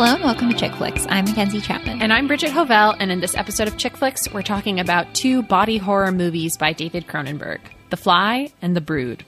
Hello 0.00 0.14
and 0.14 0.24
welcome 0.24 0.48
to 0.48 0.56
Chick 0.56 0.72
Flicks. 0.76 1.06
I'm 1.10 1.26
Mackenzie 1.26 1.60
Chapman. 1.60 2.00
And 2.00 2.10
I'm 2.10 2.26
Bridget 2.26 2.52
Hovell, 2.52 2.96
and 2.98 3.12
in 3.12 3.20
this 3.20 3.36
episode 3.36 3.68
of 3.68 3.76
Chick 3.76 3.98
Flicks, 3.98 4.32
we're 4.32 4.40
talking 4.40 4.80
about 4.80 5.14
two 5.14 5.42
body 5.42 5.76
horror 5.76 6.10
movies 6.10 6.56
by 6.56 6.72
David 6.72 7.06
Cronenberg 7.06 7.60
The 7.90 7.98
Fly 7.98 8.50
and 8.62 8.74
The 8.74 8.80
Brood. 8.80 9.26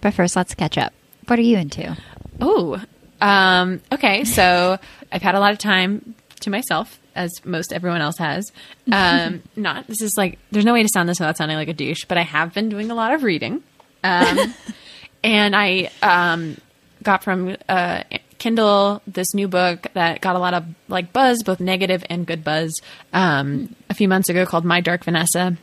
But 0.00 0.14
first, 0.14 0.36
let's 0.36 0.54
catch 0.54 0.78
up. 0.78 0.92
What 1.26 1.36
are 1.36 1.42
you 1.42 1.56
into? 1.56 1.96
Oh, 2.40 2.80
um, 3.20 3.80
okay. 3.90 4.22
So 4.22 4.78
I've 5.10 5.22
had 5.22 5.34
a 5.34 5.40
lot 5.40 5.50
of 5.50 5.58
time 5.58 6.14
to 6.38 6.50
myself, 6.50 7.00
as 7.16 7.44
most 7.44 7.72
everyone 7.72 8.02
else 8.02 8.18
has. 8.18 8.52
Um, 8.92 9.42
not, 9.56 9.88
this 9.88 10.00
is 10.00 10.16
like, 10.16 10.38
there's 10.52 10.64
no 10.64 10.74
way 10.74 10.84
to 10.84 10.88
sound 10.88 11.08
this 11.08 11.18
without 11.18 11.36
sounding 11.36 11.56
like 11.56 11.66
a 11.66 11.74
douche, 11.74 12.04
but 12.04 12.18
I 12.18 12.22
have 12.22 12.54
been 12.54 12.68
doing 12.68 12.92
a 12.92 12.94
lot 12.94 13.12
of 13.12 13.24
reading. 13.24 13.64
Um, 14.04 14.54
and 15.24 15.56
I 15.56 15.90
um, 16.02 16.56
got 17.02 17.24
from 17.24 17.56
uh, 17.68 18.04
Kindle 18.38 19.02
this 19.06 19.34
new 19.34 19.48
book 19.48 19.86
that 19.94 20.20
got 20.20 20.36
a 20.36 20.38
lot 20.38 20.54
of 20.54 20.64
like 20.88 21.12
buzz, 21.12 21.42
both 21.42 21.60
negative 21.60 22.04
and 22.08 22.26
good 22.26 22.44
buzz, 22.44 22.80
um, 23.12 23.74
a 23.90 23.94
few 23.94 24.08
months 24.08 24.28
ago 24.28 24.46
called 24.46 24.64
My 24.64 24.80
Dark 24.80 25.04
Vanessa. 25.04 25.56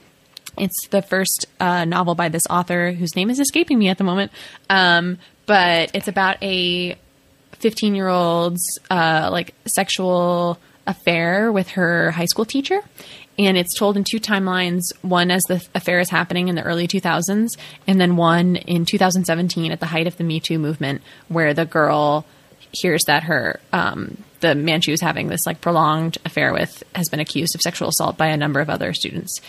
It's 0.58 0.88
the 0.90 1.02
first 1.02 1.48
uh, 1.60 1.86
novel 1.86 2.16
by 2.16 2.30
this 2.30 2.44
author 2.50 2.92
whose 2.92 3.16
name 3.16 3.30
is 3.30 3.40
escaping 3.40 3.80
me 3.80 3.90
at 3.90 3.98
the 3.98 4.04
moment. 4.04 4.32
Um, 4.70 5.18
but 5.46 5.92
it's 5.94 6.08
about 6.08 6.42
a 6.42 6.98
15 7.54 7.96
year 7.96 8.08
old's 8.08 8.80
uh, 8.90 9.30
like 9.32 9.54
sexual 9.66 10.60
affair 10.88 11.52
with 11.52 11.70
her 11.70 12.12
high 12.12 12.26
school 12.26 12.46
teacher. 12.46 12.82
And 13.38 13.58
it's 13.58 13.78
told 13.78 13.98
in 13.98 14.06
two 14.06 14.20
timelines 14.20 14.84
one 15.02 15.30
as 15.30 15.44
the 15.44 15.66
affair 15.76 16.00
is 16.00 16.10
happening 16.10 16.48
in 16.48 16.56
the 16.56 16.64
early 16.64 16.88
2000s, 16.88 17.58
and 17.86 18.00
then 18.00 18.16
one 18.16 18.56
in 18.56 18.86
2017 18.86 19.74
at 19.74 19.82
the 19.82 19.88
height 19.88 20.08
of 20.08 20.16
the 20.16 20.24
Me 20.24 20.40
Too 20.40 20.58
movement, 20.58 21.02
where 21.28 21.54
the 21.54 21.66
girl 21.66 22.26
hears 22.76 23.04
that 23.06 23.24
her 23.24 23.60
um, 23.74 24.18
the 24.42 24.56
man 24.56 24.82
she 24.82 24.92
was 24.92 25.02
having 25.02 25.28
this 25.28 25.46
like 25.46 25.62
prolonged 25.62 26.18
affair 26.26 26.54
with 26.54 26.84
has 26.94 27.10
been 27.10 27.20
accused 27.20 27.56
of 27.56 27.62
sexual 27.62 27.90
assault 27.90 28.18
by 28.18 28.28
a 28.28 28.38
number 28.38 28.60
of 28.60 28.70
other 28.70 28.94
students. 28.94 29.40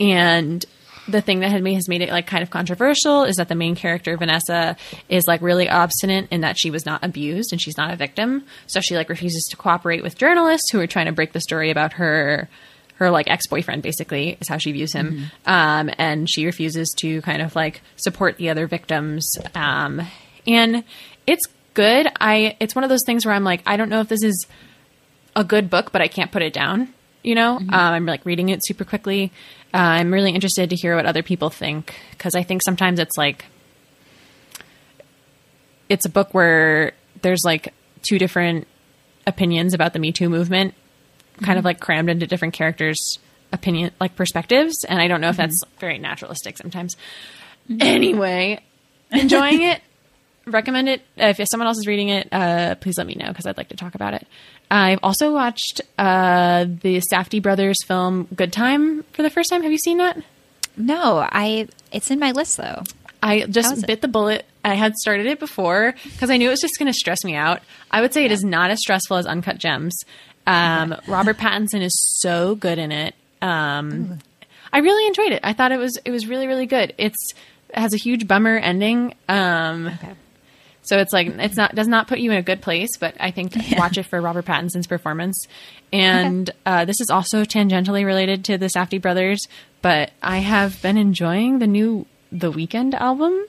And 0.00 0.64
the 1.08 1.20
thing 1.20 1.40
that 1.40 1.50
had 1.50 1.62
made, 1.62 1.74
has 1.74 1.88
made 1.88 2.02
it 2.02 2.10
like 2.10 2.26
kind 2.26 2.42
of 2.42 2.50
controversial 2.50 3.24
is 3.24 3.36
that 3.36 3.48
the 3.48 3.54
main 3.54 3.74
character 3.74 4.16
Vanessa 4.16 4.76
is 5.08 5.26
like 5.26 5.42
really 5.42 5.68
obstinate 5.68 6.28
in 6.30 6.42
that 6.42 6.58
she 6.58 6.70
was 6.70 6.86
not 6.86 7.04
abused 7.04 7.52
and 7.52 7.60
she's 7.60 7.76
not 7.76 7.92
a 7.92 7.96
victim. 7.96 8.44
So 8.66 8.80
she 8.80 8.96
like 8.96 9.08
refuses 9.08 9.48
to 9.50 9.56
cooperate 9.56 10.02
with 10.02 10.16
journalists 10.16 10.70
who 10.70 10.80
are 10.80 10.86
trying 10.86 11.06
to 11.06 11.12
break 11.12 11.32
the 11.32 11.40
story 11.40 11.70
about 11.70 11.94
her 11.94 12.48
her 12.96 13.10
like 13.10 13.28
ex-boyfriend 13.28 13.82
basically 13.82 14.36
is 14.40 14.48
how 14.48 14.58
she 14.58 14.70
views 14.70 14.92
him. 14.92 15.12
Mm-hmm. 15.12 15.50
um, 15.50 15.90
and 15.98 16.30
she 16.30 16.46
refuses 16.46 16.94
to 16.98 17.20
kind 17.22 17.42
of 17.42 17.56
like 17.56 17.80
support 17.96 18.36
the 18.36 18.50
other 18.50 18.66
victims. 18.66 19.28
Um, 19.54 20.02
and 20.46 20.84
it's 21.26 21.44
good. 21.74 22.08
I 22.20 22.56
it's 22.60 22.74
one 22.74 22.84
of 22.84 22.90
those 22.90 23.04
things 23.04 23.24
where 23.24 23.34
I'm 23.34 23.44
like, 23.44 23.62
I 23.66 23.76
don't 23.76 23.88
know 23.88 24.00
if 24.00 24.08
this 24.08 24.22
is 24.22 24.46
a 25.34 25.44
good 25.44 25.70
book, 25.70 25.92
but 25.92 26.02
I 26.02 26.08
can't 26.08 26.30
put 26.30 26.42
it 26.42 26.52
down. 26.52 26.92
You 27.22 27.34
know, 27.34 27.58
mm-hmm. 27.58 27.72
um, 27.72 27.94
I'm 27.94 28.06
like 28.06 28.24
reading 28.26 28.48
it 28.48 28.64
super 28.64 28.84
quickly. 28.84 29.32
Uh, 29.72 29.78
I'm 29.78 30.12
really 30.12 30.32
interested 30.32 30.70
to 30.70 30.76
hear 30.76 30.96
what 30.96 31.06
other 31.06 31.22
people 31.22 31.50
think 31.50 31.94
because 32.10 32.34
I 32.34 32.42
think 32.42 32.62
sometimes 32.62 32.98
it's 32.98 33.16
like 33.16 33.44
it's 35.88 36.04
a 36.04 36.10
book 36.10 36.34
where 36.34 36.92
there's 37.22 37.44
like 37.44 37.72
two 38.02 38.18
different 38.18 38.66
opinions 39.26 39.72
about 39.72 39.92
the 39.92 39.98
Me 39.98 40.10
Too 40.10 40.28
movement, 40.28 40.74
kind 41.36 41.50
mm-hmm. 41.50 41.58
of 41.58 41.64
like 41.64 41.80
crammed 41.80 42.10
into 42.10 42.26
different 42.26 42.54
characters' 42.54 43.18
opinion, 43.52 43.92
like 44.00 44.16
perspectives, 44.16 44.84
and 44.84 45.00
I 45.00 45.06
don't 45.06 45.20
know 45.20 45.28
if 45.28 45.36
mm-hmm. 45.36 45.42
that's 45.42 45.64
very 45.78 45.98
naturalistic 45.98 46.58
sometimes. 46.58 46.96
Mm-hmm. 47.70 47.82
Anyway, 47.82 48.60
enjoying 49.12 49.62
it 49.62 49.80
recommend 50.46 50.88
it. 50.88 51.02
If 51.16 51.40
someone 51.48 51.66
else 51.66 51.78
is 51.78 51.86
reading 51.86 52.08
it, 52.08 52.28
uh, 52.32 52.74
please 52.76 52.98
let 52.98 53.06
me 53.06 53.14
know 53.14 53.28
because 53.28 53.46
I'd 53.46 53.56
like 53.56 53.68
to 53.68 53.76
talk 53.76 53.94
about 53.94 54.14
it. 54.14 54.26
I've 54.70 55.00
also 55.02 55.32
watched 55.32 55.80
uh, 55.98 56.64
the 56.64 57.02
Safdie 57.12 57.42
brothers 57.42 57.82
film 57.84 58.28
Good 58.34 58.52
Time 58.52 59.02
for 59.12 59.22
the 59.22 59.30
first 59.30 59.50
time. 59.50 59.62
Have 59.62 59.72
you 59.72 59.78
seen 59.78 59.98
that? 59.98 60.22
No, 60.76 61.26
I. 61.30 61.68
It's 61.92 62.10
in 62.10 62.18
my 62.18 62.32
list 62.32 62.56
though. 62.56 62.82
I 63.22 63.46
just 63.46 63.86
bit 63.86 64.00
the 64.00 64.08
bullet. 64.08 64.46
I 64.64 64.74
had 64.74 64.96
started 64.96 65.26
it 65.26 65.38
before 65.38 65.94
because 66.04 66.30
I 66.30 66.36
knew 66.36 66.48
it 66.48 66.50
was 66.50 66.60
just 66.60 66.78
going 66.78 66.90
to 66.90 66.92
stress 66.92 67.24
me 67.24 67.34
out. 67.34 67.60
I 67.90 68.00
would 68.00 68.12
say 68.12 68.20
yeah. 68.20 68.26
it 68.26 68.32
is 68.32 68.44
not 68.44 68.70
as 68.70 68.80
stressful 68.80 69.16
as 69.16 69.26
Uncut 69.26 69.58
Gems. 69.58 70.04
Um, 70.46 70.96
Robert 71.06 71.36
Pattinson 71.36 71.82
is 71.82 72.20
so 72.20 72.54
good 72.54 72.78
in 72.78 72.90
it. 72.90 73.14
Um, 73.40 74.18
I 74.72 74.78
really 74.78 75.06
enjoyed 75.06 75.32
it. 75.32 75.40
I 75.44 75.52
thought 75.52 75.72
it 75.72 75.78
was 75.78 75.98
it 76.04 76.10
was 76.10 76.26
really 76.26 76.46
really 76.46 76.66
good. 76.66 76.94
It's 76.98 77.34
it 77.68 77.78
has 77.78 77.94
a 77.94 77.98
huge 77.98 78.26
bummer 78.26 78.56
ending. 78.56 79.14
Um, 79.28 79.88
okay. 79.88 80.14
So 80.82 80.98
it's 80.98 81.12
like 81.12 81.28
it's 81.28 81.56
not 81.56 81.74
does 81.74 81.88
not 81.88 82.08
put 82.08 82.18
you 82.18 82.32
in 82.32 82.38
a 82.38 82.42
good 82.42 82.60
place, 82.60 82.96
but 82.98 83.14
I 83.20 83.30
think 83.30 83.54
yeah. 83.70 83.78
watch 83.78 83.98
it 83.98 84.04
for 84.04 84.20
Robert 84.20 84.44
Pattinson's 84.44 84.86
performance. 84.86 85.46
And 85.92 86.48
okay. 86.50 86.58
uh, 86.66 86.84
this 86.84 87.00
is 87.00 87.10
also 87.10 87.44
tangentially 87.44 88.04
related 88.04 88.44
to 88.46 88.58
the 88.58 88.66
Safdie 88.66 89.00
brothers, 89.00 89.46
but 89.80 90.10
I 90.22 90.38
have 90.38 90.80
been 90.82 90.96
enjoying 90.96 91.58
the 91.58 91.66
new 91.66 92.06
The 92.32 92.50
Weeknd 92.52 92.94
album. 92.94 93.46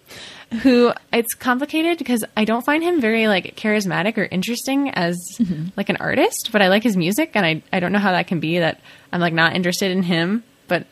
Who 0.61 0.93
it's 1.11 1.33
complicated 1.33 1.97
because 1.97 2.23
I 2.37 2.45
don't 2.45 2.63
find 2.63 2.83
him 2.83 3.01
very 3.01 3.27
like 3.27 3.55
charismatic 3.55 4.19
or 4.19 4.25
interesting 4.25 4.91
as 4.91 5.17
mm-hmm. 5.39 5.69
like 5.75 5.89
an 5.89 5.97
artist, 5.97 6.49
but 6.51 6.61
I 6.61 6.67
like 6.67 6.83
his 6.83 6.95
music, 6.95 7.31
and 7.33 7.43
I 7.43 7.63
I 7.73 7.79
don't 7.79 7.91
know 7.91 7.97
how 7.97 8.11
that 8.11 8.27
can 8.27 8.39
be 8.39 8.59
that 8.59 8.79
I'm 9.11 9.19
like 9.19 9.33
not 9.33 9.55
interested 9.55 9.89
in 9.89 10.03
him, 10.03 10.43
but 10.67 10.85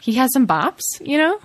he 0.00 0.14
has 0.14 0.32
some 0.32 0.46
bops, 0.46 0.82
you 1.00 1.18
know. 1.18 1.40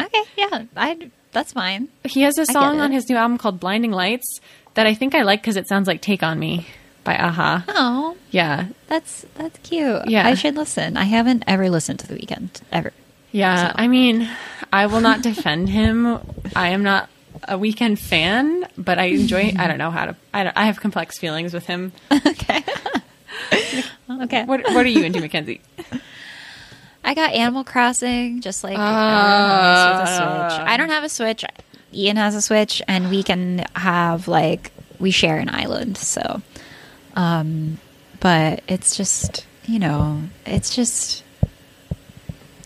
Okay, 0.00 0.22
yeah, 0.38 0.64
I 0.74 1.10
that's 1.34 1.52
fine. 1.52 1.88
He 2.04 2.22
has 2.22 2.38
a 2.38 2.46
song 2.46 2.80
on 2.80 2.92
his 2.92 3.08
new 3.08 3.16
album 3.16 3.36
called 3.36 3.60
Blinding 3.60 3.90
Lights 3.90 4.40
that 4.74 4.86
I 4.86 4.94
think 4.94 5.14
I 5.14 5.22
like 5.22 5.42
because 5.42 5.56
it 5.56 5.68
sounds 5.68 5.86
like 5.86 6.00
Take 6.00 6.22
on 6.22 6.38
Me 6.38 6.66
by 7.04 7.14
a-ha. 7.14 7.64
Oh. 7.68 8.16
Yeah. 8.30 8.68
That's 8.86 9.26
that's 9.34 9.58
cute. 9.58 10.08
Yeah. 10.08 10.26
I 10.26 10.34
should 10.34 10.56
listen. 10.56 10.96
I 10.96 11.04
haven't 11.04 11.44
ever 11.46 11.68
listened 11.68 11.98
to 12.00 12.06
The 12.08 12.14
Weeknd 12.14 12.62
ever. 12.72 12.92
Yeah. 13.30 13.72
I 13.74 13.88
mean, 13.88 14.28
I 14.72 14.86
will 14.86 15.00
not 15.00 15.22
defend 15.22 15.68
him. 15.68 16.18
I 16.56 16.68
am 16.68 16.82
not 16.82 17.10
a 17.44 17.58
Weeknd 17.58 17.98
fan, 17.98 18.66
but 18.78 18.98
I 18.98 19.06
enjoy 19.06 19.52
I 19.58 19.66
don't 19.66 19.78
know 19.78 19.90
how 19.90 20.06
to 20.06 20.16
I, 20.32 20.50
I 20.54 20.66
have 20.66 20.80
complex 20.80 21.18
feelings 21.18 21.52
with 21.52 21.66
him. 21.66 21.92
okay. 22.10 22.64
okay. 24.22 24.44
What 24.44 24.62
what 24.72 24.86
are 24.86 24.88
you 24.88 25.04
into, 25.04 25.20
Mackenzie? 25.20 25.60
I 27.04 27.14
got 27.14 27.32
Animal 27.32 27.64
Crossing, 27.64 28.40
just 28.40 28.64
like 28.64 28.78
uh, 28.78 28.82
I 28.82 30.76
don't 30.78 30.88
have 30.88 31.04
a 31.04 31.08
Switch. 31.08 31.44
Ian 31.92 32.16
has 32.16 32.34
a 32.34 32.42
Switch, 32.42 32.80
and 32.88 33.10
we 33.10 33.22
can 33.22 33.66
have 33.76 34.26
like 34.26 34.72
we 34.98 35.10
share 35.10 35.38
an 35.38 35.50
island. 35.50 35.98
So, 35.98 36.40
um, 37.14 37.78
but 38.20 38.62
it's 38.68 38.96
just 38.96 39.46
you 39.66 39.78
know, 39.78 40.22
it's 40.46 40.74
just 40.74 41.22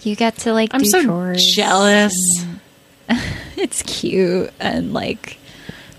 you 0.03 0.15
get 0.17 0.37
to 0.39 0.53
like 0.53 0.71
I'm 0.73 0.85
so 0.85 1.05
chores 1.05 1.45
jealous. 1.45 2.45
it's 3.57 3.83
cute 3.83 4.53
and 4.61 4.93
like 4.93 5.39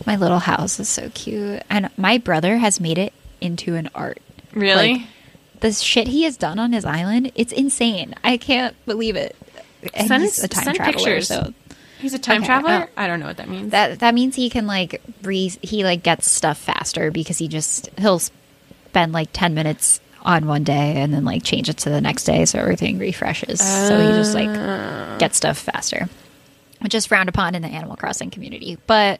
my 0.05 0.15
little 0.15 0.39
house 0.39 0.79
is 0.79 0.87
so 0.87 1.09
cute, 1.13 1.61
and 1.69 1.89
my 1.97 2.17
brother 2.17 2.57
has 2.57 2.79
made 2.79 2.97
it 2.97 3.13
into 3.41 3.75
an 3.75 3.89
art. 3.93 4.19
Really. 4.53 4.93
Like, 4.93 5.01
the 5.61 5.71
shit 5.71 6.07
he 6.07 6.23
has 6.23 6.37
done 6.37 6.59
on 6.59 6.73
his 6.73 6.85
island, 6.85 7.31
it's 7.35 7.51
insane. 7.51 8.15
I 8.23 8.37
can't 8.37 8.75
believe 8.85 9.15
it. 9.15 9.35
And 9.93 10.07
send, 10.07 10.23
he's 10.23 10.43
a 10.43 10.47
time 10.47 10.75
traveler, 10.75 10.93
pictures. 10.93 11.27
So. 11.27 11.53
He's 11.99 12.13
a 12.13 12.19
time 12.19 12.37
okay, 12.37 12.47
traveler. 12.47 12.71
Uh, 12.71 12.87
I 12.95 13.07
don't 13.07 13.19
know 13.19 13.27
what 13.27 13.37
that 13.37 13.49
means. 13.49 13.71
That 13.71 13.99
that 13.99 14.13
means 14.13 14.35
he 14.35 14.49
can 14.49 14.67
like 14.67 15.01
re- 15.21 15.57
he 15.61 15.83
like 15.83 16.01
gets 16.01 16.29
stuff 16.29 16.57
faster 16.57 17.11
because 17.11 17.37
he 17.37 17.47
just 17.47 17.89
he'll 17.97 18.19
spend 18.19 19.11
like 19.11 19.29
ten 19.33 19.53
minutes 19.53 19.99
on 20.21 20.47
one 20.47 20.63
day 20.63 20.95
and 20.97 21.13
then 21.13 21.25
like 21.25 21.43
change 21.43 21.69
it 21.69 21.77
to 21.77 21.89
the 21.89 22.01
next 22.01 22.23
day 22.25 22.45
so 22.45 22.59
everything 22.59 22.99
refreshes. 22.99 23.59
Uh, 23.59 23.87
so 23.87 23.99
he 23.99 24.07
just 24.17 24.33
like 24.33 24.49
uh. 24.49 25.17
gets 25.17 25.37
stuff 25.37 25.57
faster, 25.57 26.07
which 26.79 26.95
is 26.95 27.05
frowned 27.05 27.29
upon 27.29 27.53
in 27.53 27.61
the 27.61 27.67
Animal 27.67 27.97
Crossing 27.97 28.29
community. 28.29 28.77
But 28.87 29.19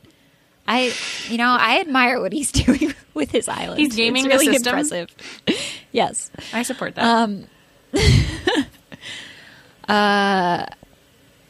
I, 0.68 0.94
you 1.28 1.38
know, 1.38 1.56
I 1.60 1.80
admire 1.80 2.20
what 2.20 2.34
he's 2.34 2.52
doing 2.66 2.94
with 3.14 3.32
his 3.32 3.48
island. 3.50 3.80
He's 3.80 3.96
gaming 3.96 4.26
it's 4.26 4.34
really 4.34 4.48
the 4.48 4.54
system. 4.54 5.00
impressive. 5.08 5.10
yes, 5.92 6.32
I 6.54 6.64
support 6.64 6.96
that. 6.96 7.04
Um, 7.04 7.46
uh, 9.88 10.66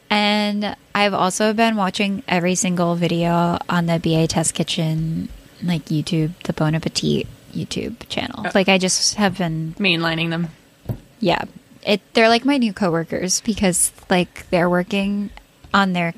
and 0.08 0.76
I've 0.94 1.14
also 1.14 1.52
been 1.52 1.76
watching 1.76 2.22
every 2.26 2.54
single 2.54 2.96
video 2.96 3.58
on 3.68 3.86
the 3.86 3.98
BA 3.98 4.26
Test 4.26 4.54
Kitchen, 4.54 5.28
like 5.62 5.84
YouTube, 5.86 6.32
the 6.44 6.52
Bon 6.52 6.74
Appetit 6.74 7.26
YouTube 7.52 8.08
channel. 8.08 8.44
Oh. 8.46 8.50
Like 8.54 8.68
I 8.68 8.78
just 8.78 9.14
have 9.16 9.38
been 9.38 9.74
mainlining 9.78 10.30
them. 10.30 10.48
Yeah, 11.20 11.44
it. 11.82 12.00
They're 12.14 12.28
like 12.28 12.44
my 12.44 12.56
new 12.56 12.72
coworkers 12.72 13.40
because 13.42 13.92
like 14.08 14.48
they're 14.50 14.70
working 14.70 15.30
on 15.72 15.92
their 15.92 16.14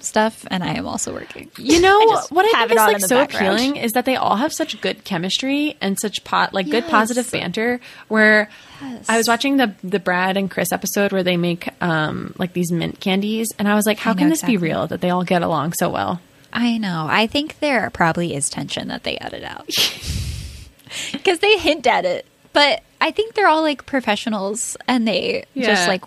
stuff, 0.00 0.46
and 0.50 0.62
I 0.62 0.74
am 0.74 0.86
also 0.86 1.12
working. 1.12 1.50
You 1.56 1.80
know 1.82 1.98
what 2.30 2.46
I 2.54 2.66
think 2.66 2.72
is 2.72 2.76
like 2.76 3.00
so 3.00 3.16
background. 3.18 3.54
appealing 3.54 3.76
is 3.76 3.92
that 3.92 4.04
they 4.04 4.16
all 4.16 4.36
have 4.36 4.52
such 4.52 4.80
good 4.80 5.04
chemistry 5.04 5.76
and 5.80 5.98
such 5.98 6.24
pot 6.24 6.54
like 6.54 6.66
yes. 6.66 6.72
good 6.72 6.90
positive 6.90 7.30
banter. 7.30 7.80
Where 8.08 8.48
yes. 8.80 9.06
I 9.08 9.16
was 9.16 9.28
watching 9.28 9.56
the 9.56 9.74
the 9.82 9.98
Brad 9.98 10.36
and 10.36 10.50
Chris 10.50 10.72
episode 10.72 11.12
where 11.12 11.22
they 11.22 11.36
make 11.36 11.68
um 11.82 12.34
like 12.38 12.52
these 12.52 12.70
mint 12.72 13.00
candies, 13.00 13.52
and 13.58 13.68
I 13.68 13.74
was 13.74 13.86
like, 13.86 13.98
how 13.98 14.14
can 14.14 14.28
this 14.28 14.40
exactly. 14.40 14.56
be 14.56 14.62
real 14.62 14.86
that 14.86 15.00
they 15.00 15.10
all 15.10 15.24
get 15.24 15.42
along 15.42 15.72
so 15.74 15.88
well? 15.90 16.20
I 16.52 16.78
know. 16.78 17.06
I 17.08 17.26
think 17.26 17.58
there 17.60 17.90
probably 17.90 18.34
is 18.34 18.48
tension 18.48 18.88
that 18.88 19.02
they 19.04 19.18
edit 19.18 19.44
out. 19.44 19.66
because 21.12 21.40
they 21.40 21.58
hint 21.58 21.86
at 21.86 22.04
it. 22.04 22.26
But 22.52 22.82
I 23.00 23.10
think 23.10 23.34
they're 23.34 23.48
all 23.48 23.62
like 23.62 23.86
professionals 23.86 24.76
and 24.86 25.06
they 25.06 25.44
Yeah. 25.54 25.66
just 25.66 25.88
like 25.88 26.02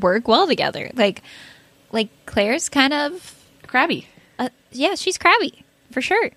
work 0.00 0.28
well 0.28 0.46
together. 0.46 0.90
Like, 0.94 1.22
like 1.92 2.08
Claire's 2.26 2.68
kind 2.68 2.92
of, 2.92 3.34
Crabby. 3.66 4.06
uh, 4.38 4.48
yeah, 4.72 4.94
she's 4.96 5.18
crabby 5.18 5.64
for 5.92 6.00
sure. 6.00 6.30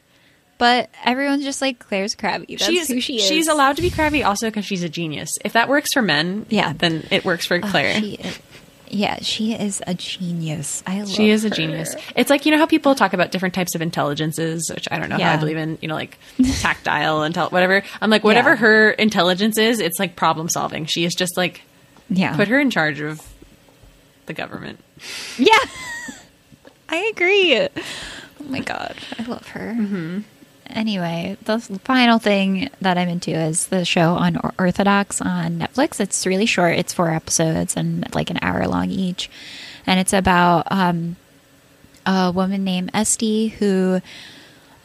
But 0.58 0.90
everyone's 1.04 1.44
just 1.44 1.62
like 1.62 1.80
Claire's 1.80 2.16
crabby. 2.16 2.46
That's 2.56 2.66
she's 2.66 2.88
who 2.88 3.02
she 3.02 3.18
is. 3.18 3.26
She's 3.28 3.48
allowed 3.50 3.76
to 3.76 3.82
be 3.82 3.90
crabby 3.90 4.24
also 4.24 4.48
because 4.48 4.64
she's 4.66 4.84
a 4.84 4.90
genius. 4.90 5.30
If 5.44 5.52
that 5.54 5.68
works 5.68 5.92
for 5.94 6.02
men, 6.02 6.46
Yeah. 6.50 6.72
then 6.78 7.06
it 7.12 7.26
works 7.26 7.46
for 7.46 7.58
Oh, 7.58 7.68
Claire. 7.68 8.00
she 8.00 8.14
is- 8.14 8.40
yeah, 8.88 9.18
she 9.22 9.54
is 9.54 9.82
a 9.86 9.94
genius. 9.96 10.82
I 10.88 11.00
love 11.00 11.10
She 11.10 11.30
is 11.30 11.44
a 11.44 11.50
genius. 11.50 11.94
It's 12.16 12.30
like 12.30 12.46
you 12.46 12.52
know 12.54 12.58
how 12.58 12.68
people 12.68 12.96
talk 12.96 13.12
about 13.14 13.32
different 13.32 13.54
types 13.56 13.76
of 13.76 13.82
intelligences, 13.82 14.72
which 14.74 14.88
I 14.92 15.00
don't 15.00 15.10
know 15.10 15.18
how 15.18 15.34
I 15.34 15.38
believe 15.38 15.58
in. 15.58 15.78
You 15.82 15.90
know, 15.90 15.96
like 15.96 16.18
tactile 16.62 17.24
and 17.24 17.36
whatever. 17.36 17.84
I'm 18.00 18.10
like 18.10 18.24
whatever 18.24 18.52
Yeah. 18.52 18.56
her 18.58 18.92
intelligence 18.92 19.58
is, 19.58 19.80
it's 19.82 20.00
like 20.00 20.16
problem 20.16 20.48
solving. 20.48 20.86
She 20.86 21.04
is 21.04 21.16
just 21.16 21.36
like 21.36 21.64
Yeah, 22.10 22.36
put 22.38 22.48
her 22.48 22.60
in 22.60 22.70
charge 22.70 23.02
of 23.02 23.20
the 24.28 24.34
government. 24.34 24.80
Yeah, 25.38 25.60
I 26.90 27.12
agree. 27.14 27.60
Oh 27.60 28.44
my 28.48 28.60
god, 28.60 28.96
I 29.20 29.24
love 29.24 29.48
her. 29.50 29.76
Mm-hmm. 29.78 30.20
Anyway, 30.68 31.38
the 31.44 31.60
final 31.60 32.18
thing 32.20 32.70
that 32.82 32.98
I'm 32.98 33.10
into 33.10 33.32
is 33.32 33.68
the 33.68 33.86
show 33.86 34.14
on 34.16 34.40
Orthodox 34.58 35.22
on 35.22 35.60
Netflix. 35.60 36.00
It's 36.00 36.26
really 36.26 36.46
short; 36.46 36.78
it's 36.78 36.94
four 36.94 37.12
episodes 37.12 37.76
and 37.76 38.14
like 38.16 38.30
an 38.30 38.40
hour 38.42 38.68
long 38.68 38.90
each, 38.90 39.30
and 39.86 40.00
it's 40.00 40.14
about 40.14 40.72
um, 40.72 41.18
a 42.06 42.32
woman 42.32 42.64
named 42.64 42.92
Esty 42.94 43.50
who 43.50 44.02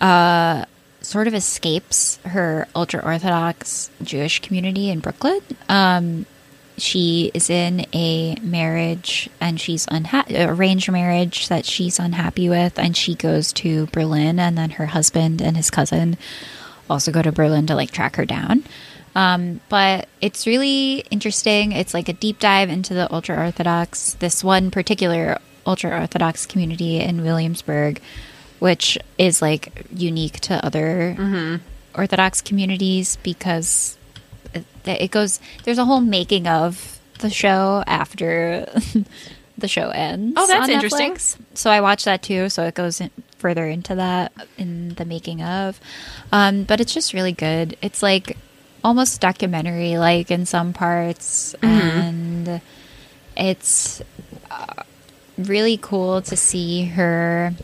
uh, 0.00 0.64
sort 1.00 1.26
of 1.26 1.34
escapes 1.34 2.18
her 2.24 2.66
ultra 2.74 3.00
Orthodox 3.04 3.90
Jewish 4.02 4.40
community 4.40 4.90
in 4.90 5.00
Brooklyn. 5.00 5.40
Um, 5.68 6.26
she 6.80 7.30
is 7.34 7.50
in 7.50 7.86
a 7.92 8.36
marriage 8.42 9.28
and 9.40 9.60
she's 9.60 9.86
unhappy, 9.90 10.36
arranged 10.36 10.90
marriage 10.90 11.48
that 11.48 11.64
she's 11.64 11.98
unhappy 11.98 12.48
with, 12.48 12.78
and 12.78 12.96
she 12.96 13.14
goes 13.14 13.52
to 13.54 13.86
Berlin, 13.86 14.38
and 14.38 14.56
then 14.56 14.70
her 14.70 14.86
husband 14.86 15.40
and 15.40 15.56
his 15.56 15.70
cousin 15.70 16.16
also 16.88 17.12
go 17.12 17.22
to 17.22 17.32
Berlin 17.32 17.66
to 17.66 17.74
like 17.74 17.90
track 17.90 18.16
her 18.16 18.24
down. 18.24 18.64
Um, 19.14 19.60
but 19.68 20.08
it's 20.20 20.46
really 20.46 21.04
interesting. 21.10 21.72
It's 21.72 21.94
like 21.94 22.08
a 22.08 22.12
deep 22.12 22.38
dive 22.38 22.68
into 22.68 22.94
the 22.94 23.12
ultra 23.12 23.36
Orthodox, 23.36 24.14
this 24.14 24.44
one 24.44 24.70
particular 24.70 25.38
ultra 25.66 25.90
Orthodox 25.98 26.46
community 26.46 27.00
in 27.00 27.22
Williamsburg, 27.22 28.00
which 28.58 28.98
is 29.18 29.42
like 29.42 29.86
unique 29.94 30.40
to 30.40 30.64
other 30.64 31.16
Orthodox 31.94 32.40
communities 32.40 33.16
because 33.22 33.96
it, 34.54 34.64
it 34.84 35.10
goes, 35.10 35.40
there's 35.64 35.78
a 35.78 35.84
whole 35.84 36.00
making 36.00 36.46
of 36.46 37.00
the 37.20 37.30
show 37.30 37.84
after 37.86 38.66
the 39.58 39.68
show 39.68 39.90
ends. 39.90 40.34
Oh, 40.36 40.46
that's 40.46 40.68
interesting. 40.68 41.12
Netflix. 41.12 41.38
So 41.54 41.70
I 41.70 41.80
watched 41.80 42.06
that 42.06 42.22
too. 42.22 42.48
So 42.48 42.64
it 42.64 42.74
goes 42.74 43.00
in, 43.00 43.10
further 43.38 43.66
into 43.66 43.94
that 43.94 44.32
in 44.58 44.94
the 44.94 45.04
making 45.04 45.42
of. 45.42 45.80
Um, 46.32 46.64
but 46.64 46.80
it's 46.80 46.94
just 46.94 47.12
really 47.12 47.32
good. 47.32 47.76
It's 47.82 48.02
like 48.02 48.36
almost 48.82 49.20
documentary 49.20 49.98
like 49.98 50.30
in 50.30 50.46
some 50.46 50.72
parts. 50.72 51.54
And 51.62 52.60
it's 53.36 54.02
uh, 54.50 54.82
really 55.38 55.76
cool 55.76 56.22
to 56.22 56.36
see 56.36 56.86
her 56.86 57.54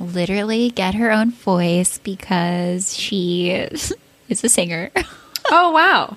literally 0.00 0.70
get 0.70 0.94
her 0.94 1.10
own 1.10 1.30
voice 1.30 1.98
because 1.98 2.96
she 2.96 3.50
is 4.28 4.44
a 4.44 4.48
singer. 4.48 4.90
Oh 5.50 5.70
wow! 5.72 6.16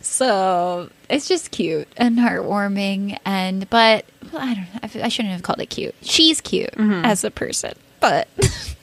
So 0.00 0.90
it's 1.08 1.26
just 1.26 1.50
cute 1.50 1.88
and 1.96 2.18
heartwarming, 2.18 3.18
and 3.24 3.68
but 3.70 4.04
well, 4.32 4.42
I 4.42 4.54
don't 4.54 4.64
know. 4.74 4.80
I, 4.82 5.06
I 5.06 5.08
shouldn't 5.08 5.32
have 5.32 5.42
called 5.42 5.60
it 5.60 5.66
cute. 5.66 5.94
She's 6.02 6.40
cute 6.40 6.74
as 6.76 7.24
a 7.24 7.30
person, 7.30 7.72
but 8.00 8.28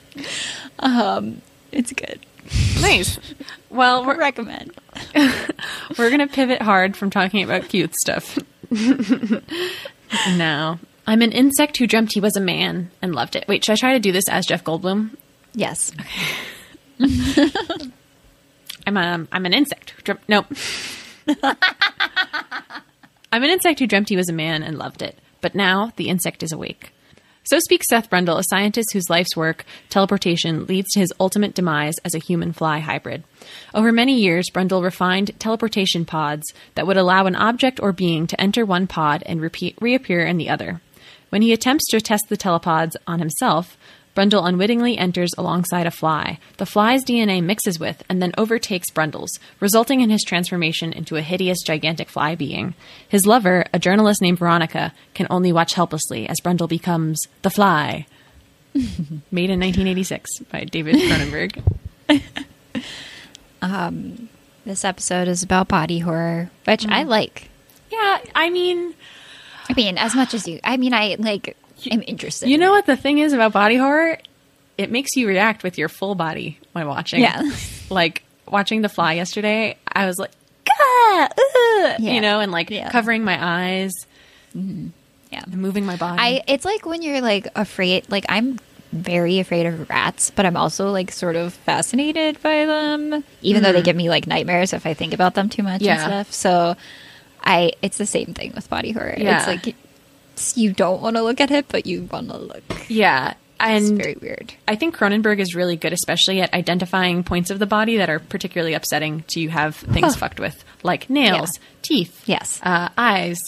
um, 0.79 1.41
it's 1.71 1.93
good. 1.93 2.19
Nice. 2.81 3.19
Well, 3.69 4.05
we're 4.05 4.17
Recommend. 4.17 4.73
we're 5.97 6.09
gonna 6.09 6.27
pivot 6.27 6.61
hard 6.61 6.97
from 6.97 7.09
talking 7.11 7.43
about 7.43 7.69
cute 7.69 7.95
stuff. 7.95 8.39
now, 10.29 10.79
I'm 11.07 11.21
an 11.21 11.31
insect 11.31 11.77
who 11.77 11.87
dreamt 11.87 12.13
he 12.13 12.19
was 12.19 12.35
a 12.35 12.41
man 12.41 12.89
and 13.01 13.13
loved 13.13 13.35
it. 13.35 13.45
Wait, 13.47 13.63
should 13.63 13.73
I 13.73 13.75
try 13.75 13.93
to 13.93 13.99
do 13.99 14.11
this 14.11 14.27
as 14.27 14.45
Jeff 14.45 14.63
Goldblum? 14.63 15.15
Yes. 15.53 15.91
I'm 18.87 18.97
um, 18.97 19.27
I'm 19.31 19.45
an 19.45 19.53
insect. 19.53 19.91
Who 19.91 20.01
dreamt, 20.03 20.21
nope. 20.27 20.45
I'm 23.33 23.43
an 23.43 23.49
insect 23.49 23.79
who 23.79 23.87
dreamt 23.87 24.09
he 24.09 24.17
was 24.17 24.29
a 24.29 24.33
man 24.33 24.63
and 24.63 24.77
loved 24.77 25.01
it, 25.01 25.17
but 25.39 25.55
now 25.55 25.93
the 25.95 26.09
insect 26.09 26.43
is 26.43 26.51
awake. 26.51 26.91
So 27.43 27.57
speaks 27.59 27.87
Seth 27.89 28.09
Brundle, 28.09 28.37
a 28.37 28.43
scientist 28.43 28.93
whose 28.93 29.09
life's 29.09 29.35
work, 29.35 29.65
teleportation, 29.89 30.65
leads 30.67 30.91
to 30.91 30.99
his 30.99 31.11
ultimate 31.19 31.55
demise 31.55 31.95
as 32.05 32.13
a 32.13 32.19
human 32.19 32.53
fly 32.53 32.79
hybrid. 32.79 33.23
Over 33.73 33.91
many 33.91 34.19
years, 34.19 34.49
Brundle 34.53 34.83
refined 34.83 35.31
teleportation 35.39 36.05
pods 36.05 36.53
that 36.75 36.85
would 36.85 36.97
allow 36.97 37.25
an 37.25 37.35
object 37.35 37.79
or 37.81 37.93
being 37.93 38.27
to 38.27 38.39
enter 38.39 38.63
one 38.63 38.85
pod 38.85 39.23
and 39.25 39.41
repeat, 39.41 39.75
reappear 39.81 40.23
in 40.23 40.37
the 40.37 40.49
other. 40.49 40.81
When 41.29 41.41
he 41.41 41.51
attempts 41.51 41.87
to 41.89 41.99
test 41.99 42.25
the 42.29 42.37
telepods 42.37 42.95
on 43.07 43.19
himself, 43.19 43.75
Brundle 44.15 44.47
unwittingly 44.47 44.97
enters 44.97 45.31
alongside 45.37 45.87
a 45.87 45.91
fly. 45.91 46.39
The 46.57 46.65
fly's 46.65 47.03
DNA 47.05 47.43
mixes 47.43 47.79
with 47.79 48.03
and 48.09 48.21
then 48.21 48.33
overtakes 48.37 48.91
Brundle's, 48.91 49.39
resulting 49.59 50.01
in 50.01 50.09
his 50.09 50.23
transformation 50.23 50.91
into 50.91 51.15
a 51.15 51.21
hideous, 51.21 51.61
gigantic 51.61 52.09
fly 52.09 52.35
being. 52.35 52.73
His 53.07 53.25
lover, 53.25 53.65
a 53.73 53.79
journalist 53.79 54.21
named 54.21 54.39
Veronica, 54.39 54.93
can 55.13 55.27
only 55.29 55.51
watch 55.51 55.73
helplessly 55.73 56.27
as 56.27 56.39
Brundle 56.41 56.69
becomes 56.69 57.27
the 57.41 57.49
fly. 57.49 58.05
Made 58.73 59.49
in 59.49 59.59
1986 59.59 60.39
by 60.51 60.63
David 60.65 60.95
Cronenberg. 60.95 61.63
Um, 63.61 64.29
this 64.65 64.83
episode 64.83 65.27
is 65.27 65.43
about 65.43 65.67
body 65.67 65.99
horror, 65.99 66.49
which 66.65 66.85
I 66.87 67.03
mm. 67.03 67.07
like. 67.07 67.49
yeah, 67.91 68.19
I 68.33 68.49
mean, 68.49 68.95
I 69.69 69.73
mean, 69.73 69.97
as 69.97 70.15
much 70.15 70.33
as 70.33 70.47
you. 70.47 70.59
I 70.63 70.77
mean, 70.77 70.93
I 70.93 71.15
like. 71.19 71.55
Am 71.89 72.03
interested. 72.05 72.49
you 72.49 72.57
know 72.57 72.71
what 72.71 72.85
the 72.85 72.95
thing 72.97 73.19
is 73.19 73.33
about 73.33 73.53
body 73.53 73.75
horror? 73.77 74.17
It 74.77 74.91
makes 74.91 75.15
you 75.15 75.27
react 75.27 75.63
with 75.63 75.77
your 75.77 75.89
full 75.89 76.15
body 76.15 76.59
when 76.73 76.87
watching. 76.87 77.21
Yeah. 77.21 77.41
like 77.89 78.23
watching 78.47 78.81
The 78.81 78.89
Fly 78.89 79.13
yesterday, 79.13 79.77
I 79.87 80.05
was 80.05 80.17
like, 80.17 80.31
"Gah, 80.65 81.23
ugh," 81.25 81.95
Yeah. 81.99 82.11
you 82.13 82.21
know, 82.21 82.39
and 82.39 82.51
like 82.51 82.69
Yeah. 82.69 82.89
covering 82.89 83.23
my 83.23 83.37
eyes, 83.39 83.91
Yeah. 84.53 85.43
moving 85.47 85.85
my 85.85 85.95
body. 85.97 86.17
I 86.19 86.43
it's 86.47 86.65
like 86.65 86.85
when 86.85 87.01
you're 87.01 87.21
like 87.21 87.47
afraid 87.55 88.05
like 88.09 88.25
I'm 88.29 88.59
very 88.91 89.39
afraid 89.39 89.65
of 89.67 89.89
rats, 89.89 90.31
but 90.31 90.45
I'm 90.45 90.57
also 90.57 90.91
like 90.91 91.11
sort 91.11 91.35
of 91.37 91.53
fascinated 91.53 92.41
by 92.41 92.65
them, 92.65 93.23
even 93.41 93.63
though 93.63 93.71
they 93.71 93.81
give 93.81 93.95
me 93.95 94.09
like 94.09 94.27
nightmares 94.27 94.73
if 94.73 94.85
I 94.85 94.93
think 94.93 95.13
about 95.13 95.33
them 95.33 95.47
too 95.47 95.63
much 95.63 95.81
Mm. 95.81 95.85
Yeah. 95.85 95.93
and 95.93 96.01
stuff. 96.27 96.33
So 96.33 96.75
I 97.43 97.71
it's 97.81 97.97
the 97.97 98.05
same 98.05 98.33
thing 98.33 98.51
with 98.55 98.69
body 98.69 98.91
horror. 98.91 99.15
Yeah. 99.17 99.37
It's 99.37 99.47
like 99.47 99.75
you 100.55 100.73
don't 100.73 101.01
want 101.01 101.15
to 101.15 101.21
look 101.23 101.39
at 101.41 101.51
it, 101.51 101.67
but 101.67 101.85
you 101.85 102.03
want 102.11 102.29
to 102.29 102.37
look. 102.37 102.63
yeah, 102.89 103.33
It's 103.59 103.89
and 103.89 103.97
very 103.97 104.15
weird. 104.21 104.53
I 104.67 104.75
think 104.75 104.95
Cronenberg 104.97 105.39
is 105.39 105.55
really 105.55 105.75
good, 105.75 105.93
especially 105.93 106.41
at 106.41 106.53
identifying 106.53 107.23
points 107.23 107.49
of 107.49 107.59
the 107.59 107.65
body 107.65 107.97
that 107.97 108.09
are 108.09 108.19
particularly 108.19 108.73
upsetting 108.73 109.23
to 109.29 109.47
have 109.49 109.75
things 109.75 110.15
fucked 110.15 110.39
with, 110.39 110.63
like 110.83 111.09
nails, 111.09 111.59
teeth, 111.81 112.23
Yes. 112.25 112.59
uh, 112.63 112.89
eyes, 112.97 113.39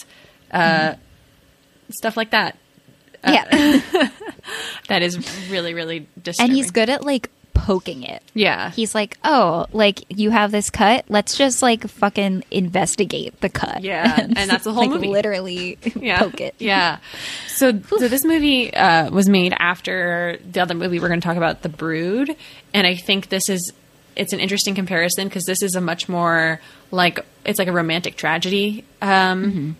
uh, 0.52 0.94
stuff 1.90 2.16
like 2.16 2.30
that. 2.30 2.56
Uh, 3.22 3.32
yeah. 3.32 4.08
That 4.88 5.02
is 5.02 5.16
really, 5.50 5.72
really 5.72 6.06
disturbing. 6.22 6.50
and 6.50 6.56
he's 6.56 6.70
good 6.70 6.90
at 6.90 7.02
like 7.04 7.30
poking 7.64 8.02
it. 8.02 8.22
Yeah, 8.34 8.70
He's 8.72 8.94
like, 8.94 9.16
"Oh, 9.24 9.66
like 9.72 10.04
you 10.08 10.30
have 10.30 10.50
this 10.52 10.68
cut. 10.68 11.06
Let's 11.08 11.38
just 11.38 11.62
like 11.62 11.88
fucking 11.88 12.44
investigate 12.50 13.40
the 13.40 13.48
cut." 13.48 13.82
Yeah, 13.82 14.20
and 14.36 14.50
that's 14.50 14.64
the 14.64 14.72
whole 14.72 14.82
like, 14.82 14.90
movie. 14.90 15.08
Literally 15.08 15.78
yeah. 15.96 16.18
poke 16.18 16.42
it. 16.42 16.54
Yeah. 16.58 16.98
So, 17.48 17.72
so 17.80 18.08
this 18.08 18.24
movie 18.24 18.72
uh, 18.74 19.10
was 19.10 19.28
made 19.28 19.54
after 19.58 20.38
the 20.44 20.60
other 20.60 20.74
movie 20.74 21.00
we're 21.00 21.08
going 21.08 21.20
to 21.20 21.26
talk 21.26 21.38
about, 21.38 21.62
The 21.62 21.70
Brood, 21.70 22.36
and 22.74 22.86
I 22.86 22.96
think 22.96 23.30
this 23.30 23.48
is 23.48 23.72
it's 24.14 24.34
an 24.34 24.40
interesting 24.40 24.74
comparison 24.74 25.26
because 25.26 25.44
this 25.44 25.62
is 25.62 25.74
a 25.74 25.80
much 25.80 26.08
more 26.08 26.60
like 26.90 27.24
it's 27.46 27.58
like 27.58 27.68
a 27.68 27.72
romantic 27.72 28.16
tragedy 28.16 28.84
um, 29.00 29.76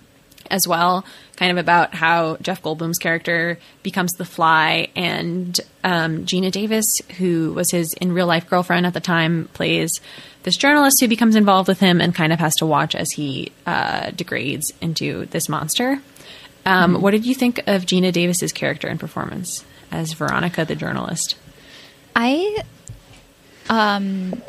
as 0.50 0.66
well, 0.66 1.04
kind 1.34 1.52
of 1.52 1.58
about 1.58 1.94
how 1.94 2.36
Jeff 2.36 2.62
Goldblum's 2.62 2.98
character 2.98 3.58
becomes 3.82 4.12
the 4.12 4.24
Fly, 4.24 4.88
and 4.94 5.58
um, 5.82 6.24
Geena 6.24 6.50
Davis, 6.50 7.00
who 7.18 7.52
was 7.52 7.70
his 7.70 7.92
in 7.94 8.12
real 8.12 8.26
life 8.26 8.48
girlfriend 8.48 8.86
at 8.86 8.94
the 8.94 9.00
time, 9.00 9.48
plays 9.52 10.00
this 10.44 10.56
journalist 10.56 11.00
who 11.00 11.08
becomes 11.08 11.36
involved 11.36 11.68
with 11.68 11.80
him 11.80 12.00
and 12.00 12.14
kind 12.14 12.32
of 12.32 12.38
has 12.38 12.54
to 12.56 12.66
watch 12.66 12.94
as 12.94 13.10
he 13.12 13.50
uh, 13.66 14.10
degrades 14.10 14.72
into 14.80 15.26
this 15.26 15.48
monster. 15.48 16.00
Um, 16.66 17.00
What 17.00 17.10
did 17.10 17.26
you 17.26 17.34
think 17.34 17.58
of 17.66 17.84
Geena 17.84 18.12
Davis's 18.12 18.52
character 18.52 18.88
and 18.88 19.00
performance 19.00 19.64
as 19.90 20.12
Veronica, 20.12 20.64
the 20.64 20.74
journalist? 20.74 21.36
I 22.16 22.62
um 23.68 24.42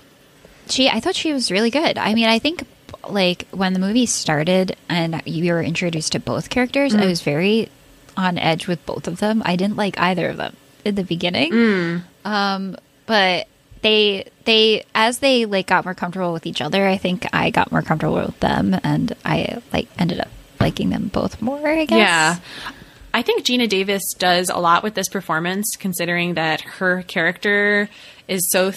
she 0.70 0.90
I 0.90 1.00
thought 1.00 1.16
she 1.16 1.34
was 1.34 1.52
really 1.52 1.72
good. 1.72 1.98
I 1.98 2.14
mean, 2.14 2.28
I 2.28 2.40
think 2.40 2.68
like 3.08 3.48
when 3.52 3.74
the 3.74 3.80
movie 3.80 4.06
started 4.06 4.76
and 4.90 5.22
you 5.26 5.54
were 5.54 5.62
introduced 5.62 6.14
to 6.14 6.20
both 6.20 6.50
characters, 6.50 6.94
I 6.94 7.02
mm. 7.02 7.08
was 7.08 7.22
very 7.22 7.70
on 8.18 8.38
edge 8.38 8.68
with 8.68 8.86
both 8.86 9.08
of 9.08 9.20
them. 9.20 9.42
I 9.46 9.56
didn't 9.56 9.76
like 9.76 10.00
either 10.00 10.30
of 10.30 10.38
them 10.38 10.56
in 10.84 10.96
the 10.96 11.04
beginning. 11.04 11.52
Mm. 11.52 12.04
Um, 12.24 12.78
but 13.06 13.48
they 13.82 14.30
they 14.46 14.86
as 14.96 15.20
they 15.20 15.46
like 15.46 15.68
got 15.68 15.86
more 15.86 15.94
comfortable 15.94 16.34
with 16.34 16.46
each 16.46 16.62
other, 16.62 16.88
I 16.88 16.98
think 16.98 17.28
I 17.34 17.50
got 17.50 17.72
more 17.72 17.82
comfortable 17.82 18.16
with 18.16 18.40
them 18.40 18.76
and 18.84 19.16
I 19.24 19.62
like 19.72 19.88
ended 19.98 20.20
up 20.20 20.30
liking 20.60 20.90
them 20.90 21.08
both 21.08 21.42
more, 21.42 21.68
I 21.68 21.86
guess. 21.86 21.98
Yeah. 21.98 22.38
I 23.14 23.22
think 23.22 23.46
Geena 23.46 23.70
Davis 23.70 24.04
does 24.18 24.50
a 24.50 24.58
lot 24.58 24.84
with 24.84 24.94
this 24.94 25.08
performance, 25.08 25.78
considering 25.78 26.34
that 26.34 26.60
her 26.62 27.02
character 27.04 27.90
is 28.28 28.52
so 28.52 28.74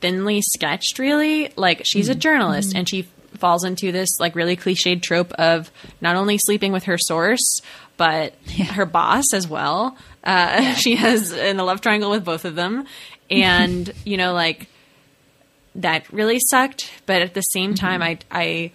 thinly 0.00 0.40
sketched, 0.40 0.98
really. 0.98 1.52
Like, 1.56 1.82
she's 1.84 2.08
a 2.08 2.14
mm. 2.14 2.18
journalist 2.18 2.74
and 2.74 2.88
she 2.88 3.06
falls 3.42 3.64
into 3.64 3.90
this, 3.90 4.20
like, 4.20 4.36
really 4.36 4.56
cliched 4.56 5.02
trope 5.02 5.32
of 5.32 5.70
not 6.00 6.14
only 6.14 6.38
sleeping 6.38 6.70
with 6.72 6.84
her 6.84 6.96
source, 6.96 7.60
but 7.96 8.34
her 8.70 8.86
boss 8.86 9.34
as 9.34 9.48
well. 9.48 9.98
Uh, 10.24 10.74
She 10.76 10.94
has 10.94 11.32
in 11.32 11.58
a 11.58 11.64
love 11.64 11.80
triangle 11.80 12.10
with 12.10 12.24
both 12.24 12.46
of 12.46 12.54
them. 12.54 12.86
And, 13.30 13.90
you 14.04 14.18
know, 14.18 14.34
like, 14.34 14.68
that 15.76 16.12
really 16.12 16.38
sucked. 16.38 16.90
But 17.06 17.22
at 17.22 17.32
the 17.32 17.40
same 17.40 17.74
time, 17.74 18.02
I, 18.02 18.18
I, 18.30 18.72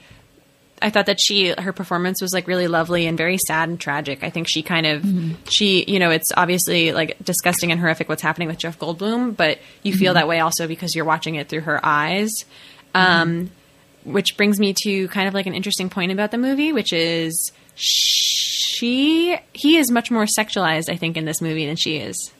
I 0.81 0.89
thought 0.89 1.05
that 1.05 1.19
she 1.19 1.53
her 1.55 1.73
performance 1.73 2.21
was 2.23 2.33
like 2.33 2.47
really 2.47 2.67
lovely 2.67 3.05
and 3.05 3.15
very 3.15 3.37
sad 3.37 3.69
and 3.69 3.79
tragic. 3.79 4.23
I 4.23 4.31
think 4.31 4.47
she 4.49 4.63
kind 4.63 4.85
of 4.87 5.03
she 5.51 5.83
you 5.87 5.99
know 5.99 6.09
it's 6.09 6.31
obviously 6.35 6.91
like 6.91 7.17
disgusting 7.23 7.71
and 7.71 7.79
horrific 7.79 8.09
what's 8.09 8.21
happening 8.21 8.47
with 8.47 8.57
Jeff 8.57 8.79
Goldblum, 8.79 9.35
but 9.35 9.59
you 9.83 9.93
feel 9.93 10.13
that 10.15 10.27
way 10.27 10.39
also 10.39 10.67
because 10.67 10.95
you're 10.95 11.05
watching 11.05 11.35
it 11.35 11.49
through 11.49 11.61
her 11.61 11.79
eyes. 11.83 12.31
Um, 12.95 13.51
which 14.07 14.37
brings 14.37 14.59
me 14.59 14.73
to 14.83 15.07
kind 15.09 15.27
of 15.27 15.33
like 15.33 15.45
an 15.45 15.53
interesting 15.53 15.89
point 15.89 16.11
about 16.11 16.31
the 16.31 16.37
movie, 16.37 16.73
which 16.73 16.93
is 16.93 17.51
she 17.75 19.37
he 19.53 19.77
is 19.77 19.91
much 19.91 20.09
more 20.09 20.25
sexualized, 20.25 20.89
I 20.89 20.95
think, 20.95 21.17
in 21.17 21.25
this 21.25 21.41
movie 21.41 21.65
than 21.65 21.75
she 21.75 21.97
is. 21.97 22.31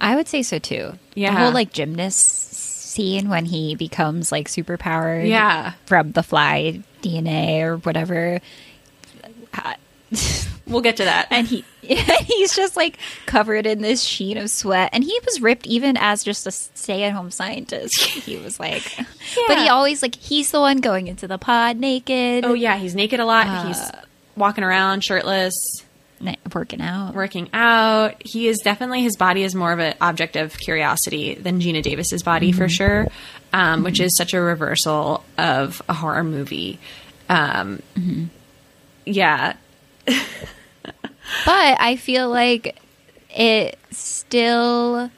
I 0.00 0.16
would 0.16 0.28
say 0.28 0.42
so 0.42 0.58
too. 0.58 0.92
Yeah. 1.14 1.34
The 1.34 1.40
whole 1.40 1.52
like 1.52 1.72
gymnast 1.72 2.54
scene 2.54 3.28
when 3.28 3.44
he 3.44 3.74
becomes 3.76 4.32
like 4.32 4.48
super 4.48 4.76
powered 4.76 5.26
Yeah. 5.26 5.72
from 5.86 6.12
the 6.12 6.22
fly 6.22 6.80
DNA 7.02 7.62
or 7.62 7.76
whatever. 7.78 8.40
We'll 10.70 10.80
get 10.82 10.96
to 10.98 11.04
that. 11.04 11.28
And 11.30 11.46
he 11.46 11.64
he's 11.82 12.54
just 12.54 12.76
like 12.76 12.98
covered 13.26 13.66
in 13.66 13.82
this 13.82 14.02
sheen 14.02 14.38
of 14.38 14.50
sweat. 14.50 14.90
And 14.92 15.02
he 15.02 15.18
was 15.26 15.40
ripped 15.40 15.66
even 15.66 15.96
as 15.96 16.22
just 16.22 16.46
a 16.46 16.50
stay 16.50 17.02
at 17.04 17.12
home 17.12 17.30
scientist. 17.30 18.00
He 18.20 18.36
was 18.36 18.60
like 18.60 18.82
But 19.48 19.58
he 19.58 19.68
always 19.68 20.02
like 20.02 20.14
he's 20.14 20.50
the 20.52 20.60
one 20.60 20.78
going 20.78 21.08
into 21.08 21.26
the 21.26 21.38
pod 21.38 21.76
naked. 21.78 22.44
oh 22.44 22.54
yeah, 22.54 22.76
he's 22.76 22.94
naked 22.94 23.18
a 23.20 23.24
lot. 23.24 23.66
he's 23.66 23.80
walking 24.36 24.62
around 24.62 25.02
shirtless. 25.02 25.54
working 26.54 26.80
out. 26.80 27.14
working 27.14 27.48
out. 27.52 28.14
He 28.24 28.46
is 28.46 28.58
definitely 28.58 29.02
his 29.02 29.16
body 29.16 29.42
is 29.42 29.54
more 29.54 29.72
of 29.72 29.78
an 29.80 29.94
object 30.00 30.36
of 30.36 30.56
curiosity 30.56 31.34
than 31.34 31.60
Geena 31.60 31.82
Davis's 31.82 32.22
body 32.22 32.52
for 32.52 32.68
sure, 32.68 33.08
um, 33.52 33.82
which 33.82 33.98
is 34.00 34.16
such 34.16 34.34
a 34.34 34.40
reversal 34.40 35.24
of 35.36 35.82
a 35.88 35.94
horror 35.94 36.22
movie. 36.24 36.78
Um, 37.28 37.80
Yeah, 39.06 39.54
But 41.46 41.76
I 41.80 41.96
feel 41.96 42.28
like 42.28 42.78
it 43.30 43.78
still. 43.90 45.10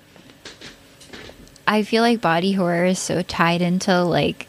I 1.66 1.82
feel 1.84 2.02
like 2.02 2.20
body 2.20 2.52
horror 2.52 2.84
is 2.86 2.98
so 2.98 3.22
tied 3.22 3.62
into 3.62 4.02
like 4.02 4.46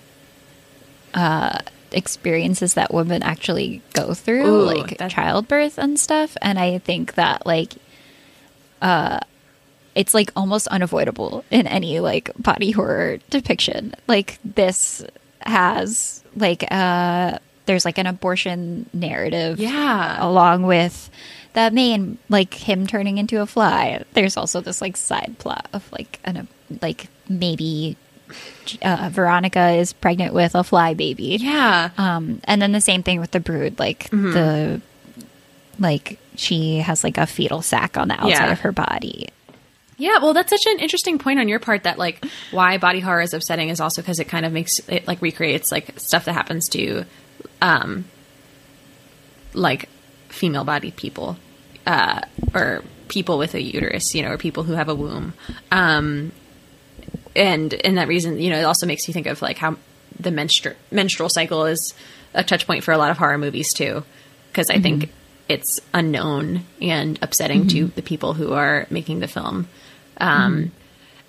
uh, 1.14 1.60
experiences 1.92 2.74
that 2.74 2.94
women 2.94 3.22
actually 3.24 3.82
go 3.94 4.14
through, 4.14 4.46
Ooh, 4.48 4.66
like 4.66 4.98
that- 4.98 5.12
childbirth 5.12 5.78
and 5.78 6.00
stuff. 6.00 6.36
And 6.42 6.58
I 6.60 6.80
think 6.80 7.14
that 7.16 7.46
like 7.46 7.74
uh, 8.82 9.20
it's 9.96 10.14
like 10.14 10.32
almost 10.36 10.68
unavoidable 10.70 11.46
in 11.52 11.68
any 11.68 12.00
like 12.00 12.32
body 12.38 12.72
horror 12.72 13.20
depiction. 13.30 13.94
Like 14.08 14.40
this 14.44 15.06
has 15.42 16.24
like 16.36 16.64
uh 16.72 17.38
there's 17.66 17.86
like 17.86 17.98
an 17.98 18.08
abortion 18.08 18.90
narrative 18.94 19.60
Yeah. 19.60 20.18
along 20.26 20.64
with 20.64 21.10
the 21.54 21.72
main 21.72 22.18
like 22.30 22.54
him 22.54 22.86
turning 22.88 23.18
into 23.18 23.42
a 23.42 23.46
fly 23.46 24.04
there's 24.14 24.38
also 24.38 24.62
this 24.62 24.82
like 24.82 24.98
side 24.98 25.36
plot 25.40 25.68
of 25.74 25.90
like 25.92 26.20
an 26.24 26.48
like 26.82 27.08
maybe 27.30 27.96
uh, 28.82 29.10
veronica 29.12 29.72
is 29.72 29.94
pregnant 29.94 30.34
with 30.34 30.56
a 30.56 30.64
fly 30.64 30.94
baby 30.94 31.38
yeah, 31.40 31.90
um 31.98 32.42
and 32.46 32.62
then 32.62 32.72
the 32.72 32.82
same 32.82 33.04
thing 33.04 33.20
with 33.20 33.32
the 33.32 33.40
brood 33.40 33.78
like 33.80 34.10
the 34.10 34.82
like 35.80 36.20
she 36.36 36.78
has 36.80 37.04
like 37.04 37.18
a 37.18 37.26
fetal 37.28 37.62
sac 37.62 37.98
on 37.98 38.08
the 38.08 38.16
outside 38.16 38.30
Yeah. 38.48 38.52
of 38.52 38.60
her 38.62 38.72
body 38.72 39.28
yeah. 39.96 40.18
Well, 40.18 40.34
that's 40.34 40.50
such 40.50 40.66
an 40.66 40.80
interesting 40.80 41.20
point 41.20 41.40
on 41.40 41.48
your 41.48 41.60
part. 41.60 41.84
That 41.84 42.00
like 42.00 42.26
why 42.50 42.80
body 42.80 43.00
horror 43.00 43.22
is 43.22 43.32
upsetting 43.34 43.70
is 43.70 43.80
also 43.80 44.02
because 44.02 44.20
it 44.20 44.26
kind 44.28 44.44
of 44.44 44.52
makes 44.52 44.80
it 44.90 45.08
like 45.08 45.22
recreates 45.22 45.72
like 45.72 45.98
stuff 46.00 46.26
that 46.26 46.34
happens 46.34 46.68
to, 46.70 47.06
um, 47.62 48.04
like 49.54 49.88
female 50.34 50.64
bodied 50.64 50.96
people, 50.96 51.38
uh, 51.86 52.22
or 52.54 52.84
people 53.08 53.38
with 53.38 53.54
a 53.56 53.62
uterus, 53.62 54.14
you 54.16 54.24
know, 54.24 54.32
or 54.32 54.38
people 54.38 54.64
who 54.64 54.74
have 54.74 54.90
a 54.90 54.96
womb. 54.96 55.34
Um, 55.72 56.32
and 57.36 57.74
and 57.86 57.98
that 57.98 58.08
reason, 58.08 58.40
you 58.40 58.50
know, 58.50 58.60
it 58.60 58.64
also 58.64 58.86
makes 58.86 59.08
you 59.08 59.14
think 59.14 59.28
of 59.28 59.42
like 59.42 59.58
how 59.58 59.78
the 60.20 60.30
menstru- 60.30 60.76
menstrual 60.92 61.30
cycle 61.30 61.66
is 61.66 61.94
a 62.34 62.44
touch 62.44 62.68
point 62.68 62.84
for 62.84 62.92
a 62.92 62.98
lot 62.98 63.12
of 63.12 63.18
horror 63.18 63.38
movies 63.38 63.74
too, 63.74 64.04
because 64.52 64.70
I 64.70 64.80
think 64.80 65.12
it's 65.50 65.80
unknown 65.94 66.66
and 66.82 67.20
upsetting 67.22 67.68
to 67.68 67.88
the 67.88 68.02
people 68.02 68.34
who 68.34 68.54
are 68.54 68.88
making 68.90 69.20
the 69.20 69.28
film. 69.28 69.68
Um, 70.18 70.72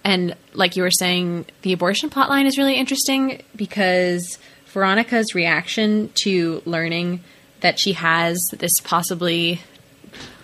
And 0.06 0.36
like 0.52 0.76
you 0.76 0.82
were 0.82 0.90
saying, 0.90 1.46
the 1.62 1.72
abortion 1.72 2.10
plotline 2.10 2.44
is 2.44 2.58
really 2.58 2.76
interesting 2.76 3.42
because 3.56 4.38
Veronica's 4.66 5.34
reaction 5.34 6.10
to 6.24 6.60
learning 6.66 7.24
that 7.64 7.80
she 7.80 7.94
has 7.94 8.38
this 8.58 8.78
possibly 8.80 9.58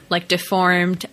like 0.08 0.26
deformed 0.26 1.04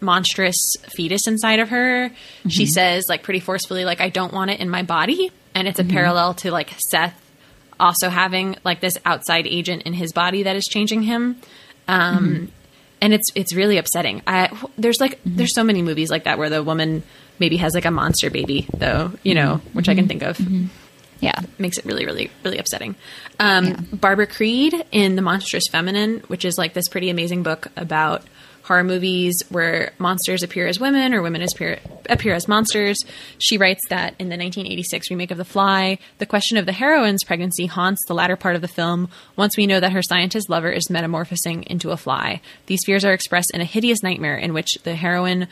monstrous 0.00 0.76
fetus 0.94 1.26
inside 1.26 1.58
of 1.58 1.70
her 1.70 2.10
she 2.48 2.64
mm-hmm. 2.64 2.70
says 2.70 3.06
like 3.08 3.22
pretty 3.22 3.40
forcefully 3.40 3.84
like 3.84 4.00
i 4.00 4.08
don't 4.08 4.32
want 4.32 4.50
it 4.50 4.60
in 4.60 4.68
my 4.68 4.82
body. 4.82 5.30
And 5.54 5.66
it's 5.66 5.78
a 5.78 5.82
mm-hmm. 5.82 5.92
parallel 5.92 6.34
to 6.34 6.52
like 6.52 6.70
seth 6.78 7.18
also 7.80 8.10
having 8.10 8.56
like 8.64 8.80
this 8.80 8.98
outside 9.04 9.46
agent 9.46 9.82
in 9.82 9.92
his 9.92 10.12
body 10.12 10.44
that 10.44 10.54
is 10.54 10.66
changing 10.66 11.02
him. 11.02 11.36
Um 11.88 12.18
mm-hmm. 12.18 12.44
and 13.00 13.14
it's 13.14 13.32
it's 13.34 13.54
really 13.54 13.78
upsetting. 13.78 14.22
I 14.26 14.56
there's 14.76 15.00
like 15.00 15.18
there's 15.24 15.54
so 15.54 15.64
many 15.64 15.82
movies 15.82 16.10
like 16.10 16.24
that 16.24 16.38
where 16.38 16.50
the 16.50 16.62
woman 16.62 17.02
maybe 17.40 17.56
has 17.56 17.74
like 17.74 17.86
a 17.86 17.90
monster 17.90 18.30
baby 18.30 18.68
though 18.76 19.12
you 19.22 19.32
know 19.32 19.60
which 19.72 19.88
i 19.88 19.94
can 19.94 20.08
think 20.08 20.22
of 20.22 20.40
yeah 21.20 21.40
makes 21.58 21.78
it 21.78 21.84
really, 21.84 22.06
really, 22.06 22.30
really 22.44 22.58
upsetting. 22.58 22.94
Um, 23.38 23.88
Barbara 23.92 24.26
Creed 24.26 24.74
in 24.92 25.16
The 25.16 25.22
Monstrous 25.22 25.68
Feminine, 25.68 26.20
which 26.28 26.44
is 26.44 26.58
like 26.58 26.74
this 26.74 26.88
pretty 26.88 27.10
amazing 27.10 27.42
book 27.42 27.68
about 27.76 28.22
horror 28.68 28.84
movies 28.84 29.42
where 29.48 29.92
monsters 29.98 30.42
appear 30.42 30.66
as 30.66 30.78
women 30.78 31.14
or 31.14 31.22
women 31.22 31.42
appear, 31.42 31.80
appear 32.08 32.34
as 32.34 32.46
monsters. 32.46 33.02
She 33.38 33.56
writes 33.56 33.80
that 33.88 34.10
in 34.18 34.28
the 34.28 34.36
1986 34.36 35.10
remake 35.10 35.30
of 35.30 35.38
The 35.38 35.44
Fly, 35.44 35.98
the 36.18 36.26
question 36.26 36.58
of 36.58 36.66
the 36.66 36.72
heroine's 36.72 37.24
pregnancy 37.24 37.64
haunts 37.64 38.04
the 38.06 38.14
latter 38.14 38.36
part 38.36 38.56
of 38.56 38.60
the 38.60 38.68
film 38.68 39.08
once 39.36 39.56
we 39.56 39.66
know 39.66 39.80
that 39.80 39.92
her 39.92 40.02
scientist 40.02 40.50
lover 40.50 40.70
is 40.70 40.90
metamorphosing 40.90 41.62
into 41.64 41.92
a 41.92 41.96
fly. 41.96 42.42
These 42.66 42.84
fears 42.84 43.06
are 43.06 43.14
expressed 43.14 43.52
in 43.54 43.62
a 43.62 43.64
hideous 43.64 44.02
nightmare 44.02 44.36
in 44.36 44.52
which 44.52 44.74
the 44.84 44.94
heroine 44.94 45.48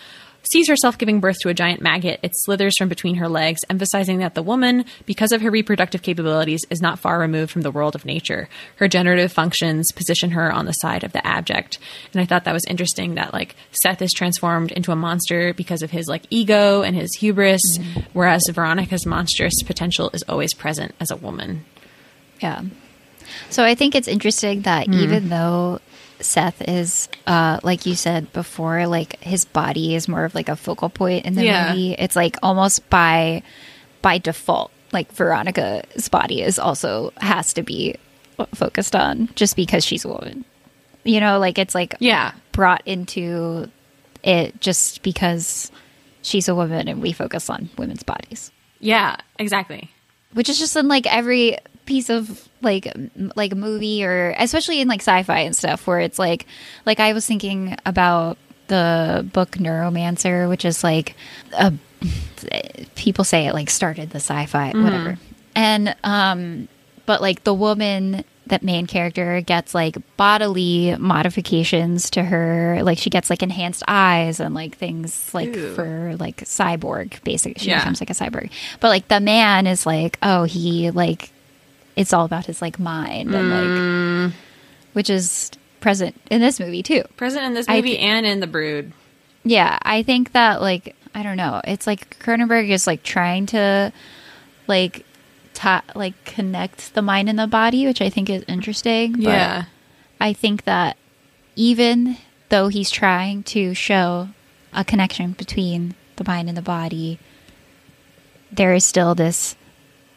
sees 0.50 0.69
herself 0.69 0.99
giving 0.99 1.21
birth 1.21 1.38
to 1.41 1.49
a 1.49 1.55
giant 1.55 1.81
maggot. 1.81 2.21
It 2.23 2.33
slithers 2.35 2.76
from 2.76 2.88
between 2.88 3.17
her 3.17 3.29
legs, 3.29 3.65
emphasizing 3.69 4.19
that 4.19 4.35
the 4.35 4.43
woman, 4.43 4.85
because 5.05 5.33
of 5.33 5.43
her 5.43 5.50
reproductive 5.50 6.03
capabilities, 6.03 6.65
is 6.71 6.81
not 6.81 6.99
far 6.99 7.19
removed 7.19 7.50
from 7.50 7.62
the 7.62 7.71
world 7.71 7.95
of 7.95 8.05
nature. 8.05 8.49
Her 8.76 8.88
generative 8.88 9.33
functions 9.33 9.93
position 9.93 10.31
her 10.31 10.53
on 10.53 10.67
the 10.67 10.73
side 10.73 11.05
of 11.05 11.12
the 11.12 11.26
abject. 11.26 11.79
And 12.12 12.21
I 12.21 12.25
thought 12.25 12.45
that 12.45 12.53
was 12.53 12.65
interesting 12.65 13.15
that 13.15 13.33
like 13.33 13.57
Seth 13.73 14.03
is 14.03 14.12
transformed 14.12 14.73
into 14.73 14.93
a 14.93 14.97
monster 14.97 15.55
because 15.55 15.83
of 15.83 15.91
his 15.91 16.09
like 16.09 16.25
ego 16.31 16.83
and 16.83 16.97
his 16.97 17.15
hubris, 17.15 17.79
whereas 18.12 18.49
Veronica's 18.53 19.07
monstrous 19.07 19.62
potential 19.62 20.11
is 20.12 20.23
always 20.29 20.55
present 20.55 20.95
as 21.00 21.11
a 21.11 21.17
woman. 21.17 21.65
Yeah. 22.41 22.62
So 23.50 23.65
I 23.65 23.75
think 23.75 23.95
it's 23.95 24.09
interesting 24.09 24.62
that 24.62 24.87
mm-hmm. 24.87 25.00
even 25.00 25.29
though 25.29 25.81
Seth 26.20 26.62
is, 26.66 27.08
uh, 27.26 27.61
like 27.62 27.87
you 27.87 27.94
said 27.94 28.32
before, 28.32 28.87
like 28.87 29.20
his 29.23 29.44
body 29.44 29.94
is 29.94 30.08
more 30.08 30.25
of 30.25 30.35
like 30.35 30.49
a 30.49 30.56
focal 30.56 30.88
point 30.88 31.25
in 31.26 31.35
the 31.35 31.44
Yeah. 31.44 31.68
movie. 31.70 31.92
It's 31.92 32.16
like 32.16 32.37
almost 32.42 32.88
by 32.90 33.42
by 34.02 34.18
default, 34.18 34.70
like 34.92 35.11
Veronica's 35.12 36.08
body 36.08 36.42
is 36.42 36.58
also 36.58 37.12
has 37.18 37.52
to 37.54 37.62
be 37.62 37.96
focused 38.54 38.94
on 38.94 39.28
just 39.35 39.56
because 39.56 39.85
she's 39.85 40.04
a 40.04 40.08
woman. 40.08 40.44
You 41.04 41.20
know, 41.20 41.38
like 41.38 41.58
it's 41.58 41.75
like 41.75 41.96
Yeah. 41.99 42.32
brought 42.52 42.82
into 42.87 43.70
it 44.23 44.61
just 44.61 45.02
because 45.02 45.70
she's 46.23 46.49
a 46.49 46.54
woman 46.54 46.88
and 46.88 47.00
we 47.02 47.12
focus 47.12 47.49
on 47.50 47.68
women's 47.78 48.02
bodies. 48.02 48.50
Yeah, 48.80 49.16
exactly. 49.38 49.90
which 50.35 50.49
is 50.50 50.58
just 50.58 50.76
in 50.76 50.87
like 50.88 51.06
every 51.12 51.56
piece 51.87 52.11
of 52.11 52.49
like 52.62 52.93
like 53.37 53.55
movie 53.55 54.05
or 54.05 54.35
especially 54.38 54.81
in 54.81 54.88
like 54.88 55.00
sci-fi 55.00 55.40
and 55.40 55.57
stuff 55.57 55.87
where 55.87 56.00
it's 56.00 56.19
like 56.19 56.47
like 56.85 57.00
I 57.00 57.12
was 57.12 57.25
thinking 57.25 57.76
about 57.87 58.37
the 58.66 59.26
book 59.33 59.52
Neuromancer, 59.52 60.49
which 60.49 60.64
is 60.64 60.83
like 60.85 61.14
a 61.57 61.73
people 62.95 63.25
say 63.25 63.47
it 63.47 63.55
like 63.55 63.71
started 63.71 64.11
the 64.11 64.16
sci-fi 64.19 64.73
whatever. 64.73 65.19
And 65.55 65.95
um 66.05 66.69
but 67.07 67.21
like 67.23 67.45
the 67.45 67.55
woman 67.55 68.25
that 68.49 68.62
main 68.62 68.87
character 68.87 69.40
gets 69.40 69.75
like 69.75 69.97
bodily 70.16 70.95
modifications 70.99 72.11
to 72.11 72.23
her 72.23 72.81
like 72.83 72.99
she 72.99 73.11
gets 73.11 73.28
like 73.31 73.43
enhanced 73.43 73.83
eyes 73.88 74.38
and 74.38 74.55
like 74.55 74.76
things 74.76 75.33
like 75.35 75.55
Ew. 75.55 75.75
for 75.75 76.14
like 76.19 76.38
cyborg 76.45 77.23
basically 77.25 77.61
she 77.62 77.71
Yeah. 77.71 77.78
becomes 77.81 78.00
like 78.00 78.11
a 78.11 78.14
cyborg 78.14 78.50
but 78.81 78.88
like 78.88 79.09
the 79.09 79.19
man 79.21 79.66
is 79.66 79.85
like 79.87 80.16
oh 80.23 80.45
he 80.45 80.90
like 80.93 81.33
it's 81.97 82.12
all 82.12 82.25
about 82.25 82.47
his 82.47 82.61
like 82.62 82.79
mind 82.79 83.35
and 83.35 83.50
like 83.50 83.65
mm. 83.65 84.33
which 84.93 85.11
is 85.11 85.50
present 85.81 86.15
in 86.31 86.41
this 86.41 86.61
movie 86.61 86.83
too 86.83 87.03
Present 87.17 87.45
in 87.45 87.55
this 87.55 87.67
movie 87.69 87.97
thi- 87.97 87.99
and 87.99 88.26
in 88.26 88.41
The 88.41 88.47
Brood. 88.47 88.93
yeah, 89.45 89.79
I 89.83 90.03
think 90.03 90.33
that 90.33 90.61
like 90.61 90.95
I 91.15 91.23
don't 91.23 91.37
know. 91.38 91.62
It's 91.65 91.87
like 91.87 92.19
Cronenberg 92.19 92.69
is 92.69 92.87
like 92.87 93.03
trying 93.03 93.47
to 93.47 93.91
like 94.67 95.07
ta- 95.55 95.85
like 95.95 96.12
connect 96.26 96.93
the 96.95 97.00
mind 97.03 97.29
and 97.31 97.38
the 97.38 97.47
body, 97.47 97.87
which 97.87 98.03
I 98.03 98.11
think 98.11 98.29
is 98.29 98.45
interesting. 98.47 99.12
But 99.12 99.23
Yeah. 99.23 99.65
I 100.21 100.33
think 100.35 100.65
that 100.65 100.97
even 101.55 102.19
though 102.50 102.69
he's 102.69 102.91
trying 102.91 103.43
to 103.45 103.73
show 103.75 104.29
a 104.75 104.85
connection 104.85 105.33
between 105.33 105.95
the 106.17 106.25
mind 106.25 106.49
and 106.49 106.57
the 106.59 106.62
body, 106.62 107.19
there 108.53 108.75
is 108.75 108.85
still 108.85 109.15
this 109.15 109.57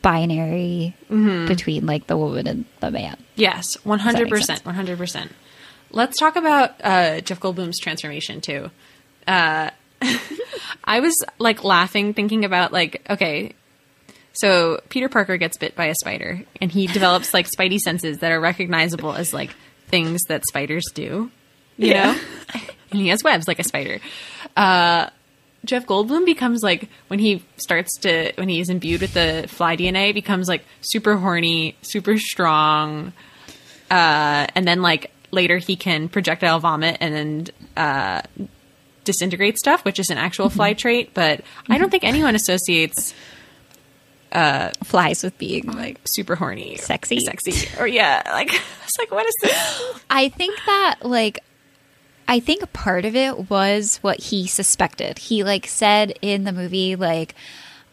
binary 0.01 0.95
between 1.09 1.85
like 1.85 2.07
the 2.07 2.17
woman 2.17 2.47
and 2.47 2.65
the 2.79 2.91
man. 2.91 3.17
Yes, 3.35 3.75
one 3.85 3.99
hundred 3.99 4.29
percent, 4.29 4.65
one 4.65 4.75
hundred 4.75 4.97
percent. 4.97 5.31
Let's 5.91 6.17
talk 6.19 6.35
about 6.35 6.75
uh, 6.83 7.21
Jeff 7.21 7.39
Goldblum's 7.39 7.79
transformation 7.79 8.41
too. 8.41 8.69
Uh, 9.27 9.71
I 10.83 10.99
was 10.99 11.15
like 11.39 11.63
laughing, 11.63 12.13
thinking 12.13 12.45
about 12.45 12.71
like, 12.71 13.05
okay, 13.09 13.53
so 14.33 14.79
Peter 14.89 15.09
Parker 15.09 15.37
gets 15.37 15.57
bit 15.57 15.75
by 15.75 15.85
a 15.87 15.95
spider, 15.95 16.41
and 16.61 16.71
he 16.71 16.87
develops 16.87 17.33
like 17.33 17.47
spidey 17.49 17.79
senses 17.79 18.19
that 18.19 18.31
are 18.31 18.39
recognizable 18.39 19.13
as 19.13 19.33
like 19.33 19.53
things 19.87 20.21
that 20.29 20.45
spiders 20.47 20.85
do. 20.93 21.31
You 21.77 21.87
Yeah. 21.87 22.11
know, 22.13 22.19
and 22.91 22.99
he 22.99 23.07
has 23.09 23.23
webs 23.23 23.47
like 23.47 23.59
a 23.59 23.63
spider. 23.63 23.99
Uh, 24.55 25.09
Jeff 25.65 25.85
Goldblum 25.85 26.25
becomes 26.25 26.63
like 26.63 26.89
when 27.07 27.19
he 27.19 27.43
starts 27.57 27.97
to 27.99 28.31
when 28.35 28.49
he 28.49 28.59
is 28.59 28.69
imbued 28.69 29.01
with 29.01 29.13
the 29.13 29.45
fly 29.47 29.75
DNA 29.75 30.13
becomes 30.13 30.47
like 30.47 30.63
super 30.81 31.17
horny, 31.17 31.75
super 31.81 32.17
strong, 32.17 33.13
uh, 33.91 34.47
and 34.55 34.67
then 34.67 34.81
like 34.81 35.11
later 35.31 35.57
he 35.57 35.75
can 35.75 36.09
projectile 36.09 36.59
vomit 36.59 36.97
and 37.01 37.13
then 37.13 37.47
uh, 37.77 38.21
disintegrate 39.03 39.57
stuff, 39.57 39.83
which 39.85 39.99
is 39.99 40.09
an 40.09 40.17
actual 40.17 40.49
fly 40.49 40.73
trait. 40.73 41.13
But 41.13 41.41
I 41.69 41.77
don't 41.77 41.89
think 41.89 42.03
anyone 42.03 42.35
associates 42.35 43.13
uh, 44.31 44.69
Flies 44.83 45.23
with 45.23 45.37
being 45.37 45.65
like 45.65 45.99
super 46.05 46.35
horny, 46.35 46.77
Sexy. 46.77 47.19
sexy, 47.19 47.67
or 47.79 47.87
yeah, 47.87 48.21
like 48.31 48.49
it's 48.85 48.97
like 48.97 49.11
what 49.11 49.25
is 49.27 49.35
this? 49.41 50.01
I 50.09 50.29
think 50.29 50.57
that 50.65 50.97
like 51.01 51.39
I 52.29 52.39
think 52.39 52.71
part 52.73 53.05
of 53.05 53.15
it 53.15 53.49
was 53.49 53.97
what 54.01 54.19
he 54.21 54.45
suspected. 54.47 55.17
He 55.17 55.43
like 55.43 55.65
said 55.67 56.13
in 56.21 56.43
the 56.43 56.51
movie 56.53 56.95
like 56.95 57.33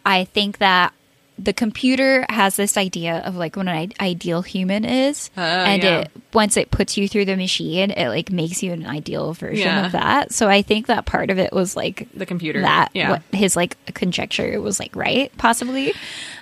I 0.04 0.24
think 0.24 0.58
that 0.58 0.92
the 1.38 1.52
computer 1.52 2.24
has 2.30 2.56
this 2.56 2.76
idea 2.76 3.18
of 3.24 3.36
like 3.36 3.56
what 3.56 3.68
an 3.68 3.92
ideal 4.00 4.40
human 4.42 4.84
is 4.86 5.30
and 5.36 5.82
yeah. 5.82 5.98
it 6.00 6.10
once 6.32 6.56
it 6.56 6.70
puts 6.70 6.96
you 6.96 7.06
through 7.08 7.26
the 7.26 7.36
machine 7.36 7.90
it 7.90 8.08
like 8.08 8.30
makes 8.32 8.62
you 8.62 8.72
an 8.72 8.86
ideal 8.86 9.34
version 9.34 9.66
Yeah. 9.66 9.84
of 9.86 9.92
that 9.92 10.32
so 10.32 10.48
i 10.48 10.62
think 10.62 10.86
that 10.86 11.04
part 11.04 11.28
of 11.28 11.38
it 11.38 11.52
was 11.52 11.76
like 11.76 12.08
The 12.14 12.24
computer, 12.24 12.62
that 12.62 12.90
yeah. 12.94 13.10
what 13.10 13.22
his 13.32 13.54
like 13.54 13.76
conjecture 13.92 14.58
was 14.62 14.80
like 14.80 14.96
right 14.96 15.30
possibly 15.36 15.92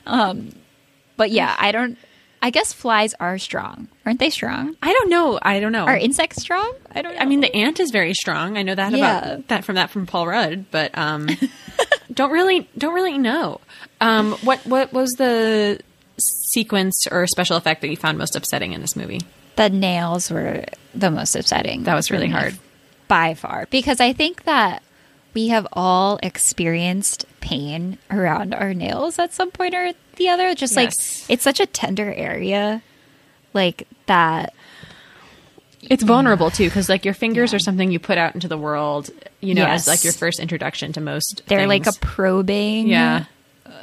um 0.06 0.50
but 1.16 1.32
yeah 1.32 1.56
i 1.58 1.72
don't 1.72 1.98
i 2.44 2.50
guess 2.50 2.72
flies 2.72 3.14
are 3.18 3.38
strong 3.38 3.88
aren't 4.06 4.20
they 4.20 4.30
strong 4.30 4.76
I 4.82 4.92
don't 4.92 5.08
know. 5.10 5.38
I 5.42 5.60
don't 5.60 5.72
know. 5.72 5.86
are 5.86 5.96
insects 5.96 6.40
strong? 6.42 6.70
I 6.94 7.00
don't 7.02 7.14
know. 7.14 7.20
I 7.20 7.24
mean, 7.24 7.40
the 7.40 7.52
ant 7.56 7.80
is 7.80 7.90
very 7.90 8.12
strong. 8.14 8.56
I 8.58 8.62
know 8.62 8.74
that 8.74 8.92
Yeah. 8.92 9.18
about 9.32 9.48
that 9.48 9.64
from 9.64 9.74
that 9.76 9.88
from 9.90 10.04
Paul 10.06 10.26
Rudd, 10.28 10.66
but 10.70 10.96
um, 10.96 11.26
don't 12.12 12.30
really 12.30 12.68
don't 12.76 12.94
really 12.94 13.16
know. 13.18 13.60
Um, 14.00 14.32
what 14.42 14.60
what 14.66 14.92
was 14.92 15.12
the 15.12 15.80
sequence 16.18 17.06
or 17.10 17.26
special 17.26 17.56
effect 17.56 17.80
that 17.80 17.88
you 17.88 17.96
found 17.96 18.18
most 18.18 18.36
upsetting 18.36 18.72
in 18.72 18.80
this 18.80 18.94
movie? 18.96 19.20
the 19.56 19.70
nails 19.70 20.30
were 20.32 20.64
the 20.94 21.10
most 21.12 21.34
upsetting. 21.36 21.84
That 21.84 21.94
was 21.94 22.10
really 22.10 22.28
hard. 22.28 22.58
by 23.08 23.34
far 23.34 23.66
because 23.70 24.00
I 24.00 24.12
think 24.12 24.44
that 24.44 24.82
we 25.32 25.48
have 25.48 25.66
all 25.72 26.18
experienced 26.22 27.24
pain 27.40 27.98
around 28.10 28.52
our 28.54 28.74
nails 28.74 29.18
at 29.18 29.32
some 29.32 29.50
point 29.50 29.74
or 29.74 29.92
the 30.16 30.28
other. 30.28 30.54
Just 30.54 30.76
Yes. 30.76 31.24
like 31.26 31.30
it's 31.30 31.42
such 31.42 31.60
a 31.60 31.66
tender 31.66 32.12
area, 32.12 32.82
like 33.52 33.86
that. 34.06 34.52
It's 35.82 36.02
vulnerable 36.02 36.50
too, 36.50 36.64
because 36.64 36.88
like 36.88 37.04
your 37.04 37.12
fingers 37.14 37.52
are 37.52 37.58
something 37.58 37.90
you 37.92 37.98
put 37.98 38.16
out 38.16 38.34
into 38.34 38.48
the 38.48 38.56
world, 38.56 39.10
you 39.40 39.54
know, 39.54 39.66
as 39.66 39.86
like 39.86 40.02
your 40.02 40.14
first 40.14 40.40
introduction 40.40 40.92
to 40.94 41.00
most. 41.00 41.42
They're 41.46 41.66
like 41.66 41.86
a 41.86 41.92
probing, 42.00 42.88
yeah, 42.88 43.26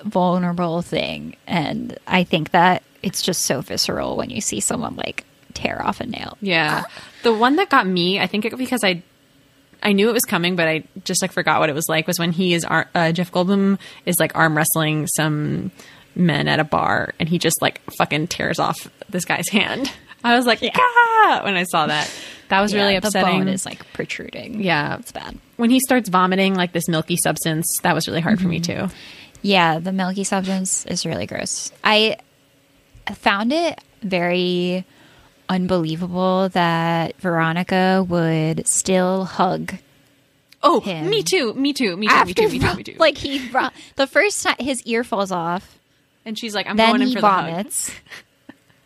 vulnerable 0.03 0.81
thing, 0.81 1.35
and 1.45 1.97
I 2.07 2.23
think 2.23 2.51
that 2.51 2.81
it's 3.03 3.21
just 3.21 3.43
so 3.43 3.61
visceral 3.61 4.15
when 4.15 4.29
you 4.31 4.41
see 4.41 4.59
someone 4.59 4.95
like 4.95 5.25
tear 5.53 5.81
off 5.85 5.99
a 6.01 6.05
nail. 6.07 6.37
yeah. 6.41 6.83
The 7.23 7.33
one 7.33 7.57
that 7.57 7.69
got 7.69 7.85
me, 7.85 8.19
I 8.19 8.25
think, 8.27 8.45
it, 8.45 8.57
because 8.57 8.83
I. 8.83 9.03
I 9.83 9.93
knew 9.93 10.09
it 10.09 10.13
was 10.13 10.25
coming, 10.25 10.55
but 10.55 10.67
I 10.67 10.83
just 11.05 11.23
like 11.23 11.31
forgot 11.31 11.59
what 11.59 11.69
it 11.69 11.73
was 11.73 11.89
like. 11.89 12.05
Was 12.05 12.19
when 12.19 12.31
he 12.31 12.53
is 12.53 12.63
ar- 12.63 12.87
uh, 12.93 13.11
Jeff 13.11 13.31
Goldblum 13.31 13.79
is 14.05 14.19
like 14.19 14.35
arm 14.35 14.55
wrestling 14.55 15.07
some 15.07 15.71
men 16.15 16.47
at 16.47 16.59
a 16.59 16.63
bar, 16.63 17.13
and 17.19 17.27
he 17.29 17.37
just 17.39 17.61
like 17.61 17.79
fucking 17.97 18.27
tears 18.27 18.59
off 18.59 18.89
this 19.09 19.25
guy's 19.25 19.49
hand. 19.49 19.91
I 20.23 20.35
was 20.35 20.45
like, 20.45 20.61
ah! 20.63 21.41
when 21.43 21.55
I 21.55 21.63
saw 21.63 21.87
that. 21.87 22.09
That 22.49 22.61
was 22.61 22.73
really 22.75 22.95
upsetting. 22.95 23.39
The 23.39 23.45
bone 23.45 23.47
is 23.47 23.65
like 23.65 23.91
protruding. 23.93 24.61
Yeah. 24.61 24.97
it's 24.99 25.11
bad. 25.11 25.37
when 25.55 25.69
he 25.69 25.79
starts 25.79 26.09
vomiting 26.09 26.53
like 26.53 26.73
this 26.73 26.87
milky 26.89 27.15
substance, 27.15 27.79
that 27.79 27.95
was 27.95 28.07
really 28.07 28.19
hard 28.21 28.39
for 28.41 28.47
me 28.47 28.59
Mm-hmm. 28.59 28.87
too. 28.89 28.93
Yeah, 29.41 29.79
the 29.79 29.91
milky 29.91 30.23
substance 30.23 30.85
is 30.85 31.05
really 31.05 31.25
gross. 31.25 31.71
I 31.83 32.17
found 33.15 33.51
it 33.53 33.79
very 34.03 34.85
unbelievable 35.49 36.49
that 36.49 37.19
Veronica 37.19 38.05
would 38.07 38.67
still 38.67 39.25
hug 39.25 39.75
Oh, 40.63 40.79
Him. 40.79 41.09
me 41.09 41.23
too, 41.23 41.55
me 41.55 41.73
too, 41.73 41.97
me 41.97 42.07
too, 42.07 42.25
me 42.25 42.33
too, 42.35 42.47
me 42.49 42.59
too, 42.59 42.75
me 42.75 42.83
too. 42.83 42.95
like 42.99 43.17
he 43.17 43.49
brought 43.49 43.73
the 43.95 44.05
first 44.05 44.43
time 44.43 44.55
his 44.59 44.83
ear 44.83 45.03
falls 45.03 45.31
off, 45.31 45.79
and 46.25 46.37
she's 46.37 46.53
like, 46.55 46.67
I'm 46.67 46.77
then 46.77 46.89
going 46.89 47.01
in 47.01 47.13
for 47.13 47.21
the 47.21 47.27
hug. 47.27 47.49
vomits. 47.49 47.91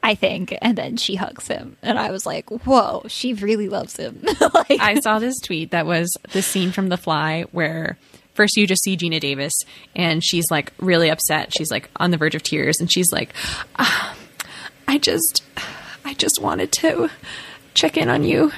I 0.03 0.13
think, 0.13 0.55
and 0.61 0.77
then 0.77 0.97
she 0.97 1.15
hugs 1.15 1.47
him, 1.47 1.77
and 1.81 1.97
I 1.97 2.11
was 2.11 2.27
like, 2.27 2.47
"Whoa, 2.51 3.05
she 3.07 3.33
really 3.33 3.67
loves 3.69 3.97
him." 3.97 4.21
like, 4.53 4.79
I 4.79 4.99
saw 4.99 5.17
this 5.17 5.39
tweet 5.39 5.71
that 5.71 5.87
was 5.87 6.15
the 6.31 6.43
scene 6.43 6.71
from 6.71 6.89
The 6.89 6.97
Fly 6.97 7.45
where 7.51 7.97
first 8.35 8.55
you 8.55 8.67
just 8.67 8.83
see 8.83 8.95
Geena 8.97 9.19
Davis 9.19 9.53
and 9.95 10.23
she's 10.23 10.51
like 10.51 10.73
really 10.77 11.09
upset. 11.09 11.53
She's 11.57 11.71
like 11.71 11.89
on 11.95 12.11
the 12.11 12.17
verge 12.17 12.35
of 12.35 12.43
tears 12.43 12.79
and 12.79 12.91
she's 12.91 13.11
like, 13.11 13.33
"Ah, 13.77 14.15
I 14.87 14.99
just, 14.99 15.43
I 16.03 16.13
just 16.13 16.39
wanted 16.39 16.71
to 16.73 17.09
check 17.73 17.97
in 17.97 18.09
on 18.09 18.23
you 18.23 18.51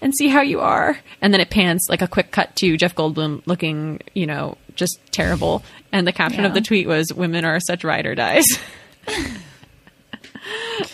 and 0.00 0.14
see 0.14 0.28
how 0.28 0.40
you 0.40 0.60
are. 0.60 0.98
And 1.20 1.32
then 1.32 1.40
it 1.40 1.50
pans 1.50 1.86
like 1.88 2.02
a 2.02 2.08
quick 2.08 2.30
cut 2.30 2.56
to 2.56 2.76
Jeff 2.76 2.94
Goldblum 2.94 3.42
looking, 3.46 4.00
you 4.14 4.26
know, 4.26 4.56
just 4.76 4.98
terrible. 5.10 5.62
And 5.92 6.06
the 6.06 6.12
caption 6.12 6.44
of 6.44 6.54
the 6.54 6.60
tweet 6.60 6.86
was, 6.86 7.12
"Women 7.12 7.44
are 7.44 7.58
such 7.60 7.82
ride 7.84 8.06
or 8.06 8.14
dies." 8.14 8.44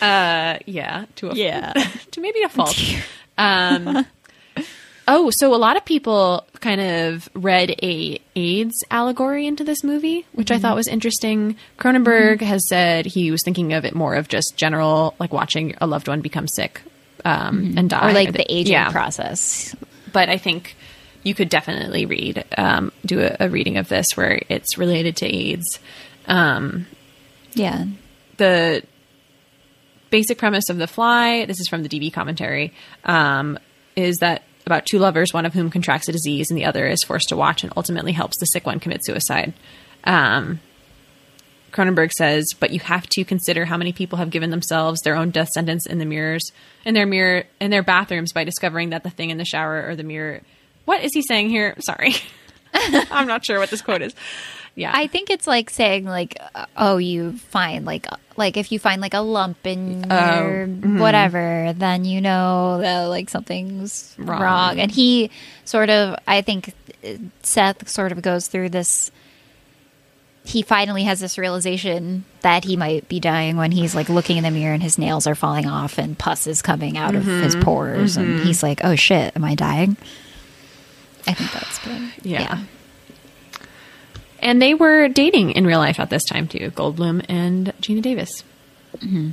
uh, 0.01 0.57
yeah, 0.65 1.05
to 1.15 1.29
a 1.31 1.35
Yeah. 1.35 1.73
to 2.11 2.21
maybe 2.21 2.41
a 2.43 2.49
fault. 2.49 2.77
Um, 3.35 4.05
oh, 5.07 5.31
so 5.31 5.55
a 5.55 5.57
lot 5.57 5.75
of 5.75 5.83
people 5.85 6.45
kind 6.59 6.79
of 6.79 7.27
read 7.33 7.71
a 7.81 8.21
AIDS 8.35 8.75
allegory 8.91 9.47
into 9.47 9.63
this 9.63 9.83
movie, 9.83 10.27
which 10.33 10.51
I 10.51 10.53
Mm-hmm. 10.53 10.61
thought 10.61 10.75
was 10.75 10.87
interesting. 10.87 11.55
Cronenberg 11.79 12.41
has 12.41 12.69
said 12.69 13.07
he 13.07 13.31
was 13.31 13.41
thinking 13.43 13.73
of 13.73 13.85
it 13.85 13.95
more 13.95 14.13
of 14.13 14.27
just 14.27 14.55
general, 14.55 15.15
like 15.19 15.33
watching 15.33 15.73
a 15.81 15.87
loved 15.87 16.07
one 16.07 16.21
become 16.21 16.47
sick 16.47 16.83
um, 17.25 17.73
and 17.75 17.89
die, 17.89 17.97
Mm-hmm. 18.01 18.07
or 18.09 18.13
like 18.13 18.33
the 18.33 18.45
aging 18.53 18.73
Yeah. 18.73 18.91
process. 18.91 19.75
But 20.11 20.29
I 20.29 20.37
think 20.37 20.75
you 21.23 21.33
could 21.33 21.49
definitely 21.49 22.05
read, 22.05 22.45
um, 22.57 22.91
do 23.05 23.21
a, 23.21 23.35
a 23.39 23.49
reading 23.49 23.77
of 23.77 23.87
this 23.87 24.15
where 24.15 24.41
it's 24.49 24.77
related 24.77 25.17
to 25.17 25.25
AIDS. 25.25 25.79
Um, 26.27 26.85
Yeah, 27.53 27.85
the 28.37 28.83
basic 30.09 30.37
premise 30.37 30.69
of 30.69 30.77
The 30.77 30.87
Fly, 30.87 31.45
this 31.45 31.59
is 31.59 31.67
from 31.67 31.83
the 31.83 31.89
DB 31.89 32.13
commentary, 32.13 32.73
um, 33.03 33.57
is 33.95 34.19
that 34.19 34.43
about 34.65 34.85
two 34.85 34.99
lovers, 34.99 35.33
one 35.33 35.45
of 35.45 35.53
whom 35.53 35.69
contracts 35.69 36.07
a 36.07 36.11
disease 36.11 36.49
and 36.49 36.57
the 36.57 36.65
other 36.65 36.85
is 36.87 37.03
forced 37.03 37.29
to 37.29 37.35
watch 37.35 37.63
and 37.63 37.73
ultimately 37.75 38.11
helps 38.11 38.37
the 38.37 38.45
sick 38.45 38.65
one 38.65 38.79
commit 38.79 39.03
suicide. 39.03 39.53
Um, 40.03 40.59
Cronenberg 41.71 42.11
says, 42.11 42.53
but 42.53 42.71
you 42.71 42.79
have 42.79 43.07
to 43.07 43.25
consider 43.25 43.65
how 43.65 43.77
many 43.77 43.91
people 43.91 44.19
have 44.19 44.29
given 44.29 44.51
themselves 44.51 45.01
their 45.01 45.15
own 45.15 45.31
death 45.31 45.49
sentence 45.49 45.85
in 45.85 45.97
the 45.97 46.05
mirrors, 46.05 46.51
in 46.85 46.93
their 46.93 47.07
mirror, 47.07 47.45
in 47.59 47.71
their 47.71 47.83
bathrooms 47.83 48.31
by 48.31 48.43
discovering 48.43 48.91
that 48.91 49.03
the 49.03 49.09
thing 49.09 49.31
in 49.31 49.37
the 49.37 49.45
shower 49.45 49.85
or 49.87 49.95
the 49.95 50.03
mirror. 50.03 50.41
What 50.85 51.03
is 51.03 51.11
he 51.13 51.21
saying 51.21 51.49
here? 51.49 51.75
Sorry. 51.79 52.15
I'm 52.73 53.27
not 53.27 53.45
sure 53.45 53.59
what 53.59 53.69
this 53.69 53.81
quote 53.81 54.01
is. 54.01 54.13
Yeah. 54.75 54.91
I 54.93 55.05
think 55.05 55.29
it's 55.29 55.45
like 55.45 55.69
saying 55.69 56.05
like, 56.05 56.35
uh, 56.55 56.65
oh, 56.75 56.97
you 56.97 57.33
find 57.33 57.85
like 57.85 58.07
like 58.37 58.57
if 58.57 58.71
you 58.71 58.79
find 58.79 58.99
like 59.01 59.13
a 59.13 59.19
lump 59.19 59.57
in 59.67 60.05
Oh, 60.09 60.39
your 60.39 60.65
whatever, 60.99 61.73
then 61.77 62.03
you 62.05 62.19
know 62.21 62.79
that 62.81 63.03
like 63.05 63.29
something's 63.29 64.15
Wrong. 64.17 64.41
wrong. 64.41 64.79
And 64.79 64.91
he 64.91 65.29
sort 65.65 65.91
of, 65.91 66.17
I 66.27 66.41
think 66.41 66.73
uh, 67.05 67.09
Seth 67.43 67.87
sort 67.87 68.11
of 68.11 68.23
goes 68.23 68.47
through 68.47 68.69
this. 68.69 69.11
He 70.45 70.61
finally 70.63 71.03
has 71.03 71.19
this 71.21 71.37
realization 71.37 72.25
that 72.41 72.65
he 72.65 72.75
might 72.75 73.07
be 73.07 73.19
dying 73.21 73.55
when 73.55 73.71
he's 73.71 73.93
like 73.95 74.09
looking 74.09 74.35
in 74.37 74.43
the 74.43 74.51
mirror 74.51 74.73
and 74.73 74.83
his 74.83 74.97
nails 74.97 75.25
are 75.27 75.35
falling 75.35 75.67
off 75.67 75.97
and 75.97 76.17
pus 76.17 76.47
is 76.47 76.61
coming 76.61 76.97
out 76.97 77.15
of 77.15 77.23
his 77.23 77.55
pores, 77.55 78.17
and 78.17 78.41
he's 78.41 78.61
like, 78.61 78.81
"Oh 78.83 78.95
shit, 78.95 79.33
am 79.37 79.45
I 79.45 79.55
dying?" 79.55 79.95
I 81.27 81.33
think 81.33 81.51
that's 81.51 81.79
good. 81.79 82.01
Yeah. 82.23 82.63
And 84.39 84.61
they 84.61 84.73
were 84.73 85.07
dating 85.07 85.51
in 85.51 85.65
real 85.65 85.79
life 85.79 85.99
at 85.99 86.09
this 86.09 86.25
time 86.25 86.47
too, 86.47 86.71
Goldblum 86.71 87.25
and 87.29 87.67
Geena 87.81 88.01
Davis. 88.01 88.43
Mm-hmm. 88.97 89.29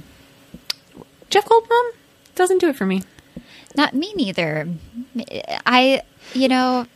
Jeff 1.31 1.45
Goldblum 1.47 1.91
doesn't 2.35 2.59
do 2.59 2.69
it 2.69 2.77
for 2.77 2.87
me. 2.87 3.03
Not 3.77 3.95
me 3.95 4.13
neither. 4.15 4.69
I, 5.67 6.03
you 6.35 6.49
know, 6.49 6.87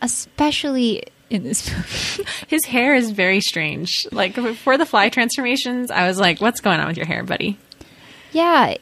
especially 0.00 1.04
in 1.30 1.44
this 1.44 1.70
movie. 1.70 2.30
His 2.48 2.64
hair 2.66 2.94
is 2.94 3.10
very 3.10 3.40
strange. 3.40 4.06
Like 4.12 4.34
before 4.34 4.76
the 4.76 4.86
fly 4.86 5.08
transformations, 5.08 5.90
I 5.90 6.06
was 6.06 6.18
like, 6.18 6.40
"What's 6.40 6.60
going 6.60 6.78
on 6.78 6.88
with 6.88 6.96
your 6.96 7.06
hair, 7.06 7.22
buddy?" 7.22 7.58
yeah. 8.32 8.76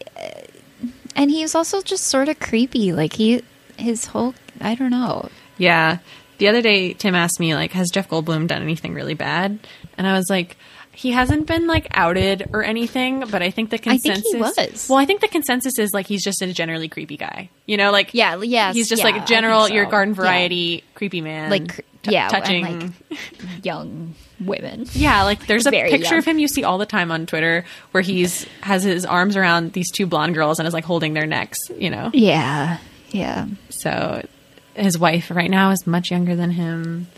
And 1.16 1.30
he 1.30 1.42
was 1.42 1.54
also 1.54 1.80
just 1.82 2.06
sort 2.06 2.28
of 2.28 2.38
creepy. 2.40 2.92
Like 2.92 3.12
he, 3.12 3.42
his 3.80 4.06
whole, 4.06 4.34
I 4.60 4.74
don't 4.74 4.90
know. 4.90 5.28
Yeah. 5.58 5.98
The 6.38 6.48
other 6.48 6.62
day, 6.62 6.94
Tim 6.94 7.14
asked 7.14 7.38
me, 7.40 7.54
like, 7.54 7.72
has 7.72 7.90
Jeff 7.90 8.08
Goldblum 8.08 8.46
done 8.46 8.62
anything 8.62 8.94
really 8.94 9.14
bad? 9.14 9.58
And 9.98 10.06
I 10.06 10.14
was 10.14 10.30
like, 10.30 10.56
he 10.92 11.12
hasn't 11.12 11.46
been 11.46 11.66
like 11.66 11.86
outed 11.92 12.48
or 12.52 12.62
anything, 12.64 13.24
but 13.30 13.42
I 13.42 13.50
think 13.50 13.70
the 13.70 13.78
consensus 13.78 14.26
I 14.34 14.50
think 14.52 14.72
was. 14.72 14.88
Well, 14.88 14.98
I 14.98 15.04
think 15.06 15.20
the 15.20 15.28
consensus 15.28 15.78
is 15.78 15.92
like 15.94 16.06
he's 16.06 16.22
just 16.24 16.42
a 16.42 16.52
generally 16.52 16.88
creepy 16.88 17.16
guy. 17.16 17.48
You 17.66 17.76
know, 17.76 17.90
like 17.92 18.12
Yeah, 18.12 18.40
yes, 18.42 18.74
he's 18.74 18.88
just 18.88 19.02
yeah, 19.04 19.10
like 19.10 19.26
general, 19.26 19.64
think 19.64 19.74
your 19.76 19.84
so. 19.84 19.90
garden 19.92 20.14
Yeah. 20.14 20.20
variety 20.20 20.84
creepy 20.94 21.20
man. 21.20 21.48
Like, 21.50 21.84
t- 22.02 22.12
yeah, 22.12 22.24
and, 22.24 22.30
touching. 22.32 22.80
like, 23.10 23.18
young 23.62 24.14
women. 24.40 24.86
yeah, 24.92 25.22
like 25.22 25.46
there's 25.46 25.66
a 25.66 25.70
Very 25.70 25.90
picture 25.90 26.06
young. 26.14 26.18
of 26.18 26.24
him 26.24 26.38
you 26.38 26.48
see 26.48 26.64
all 26.64 26.76
the 26.78 26.86
time 26.86 27.12
on 27.12 27.24
Twitter 27.26 27.64
where 27.92 28.02
he's 28.02 28.44
has 28.62 28.82
his 28.82 29.06
arms 29.06 29.36
around 29.36 29.72
these 29.74 29.90
two 29.90 30.06
blonde 30.06 30.34
girls 30.34 30.58
and 30.58 30.66
is 30.66 30.74
like 30.74 30.84
holding 30.84 31.14
their 31.14 31.26
necks. 31.26 31.58
You 31.78 31.90
know, 31.90 32.10
Yeah, 32.12 32.78
yeah. 33.10 33.46
so 33.68 34.26
his 34.74 34.98
wife 34.98 35.30
right 35.30 35.50
now 35.50 35.70
is 35.70 35.86
much 35.86 36.10
younger 36.10 36.34
than 36.36 36.50
him. 36.50 37.08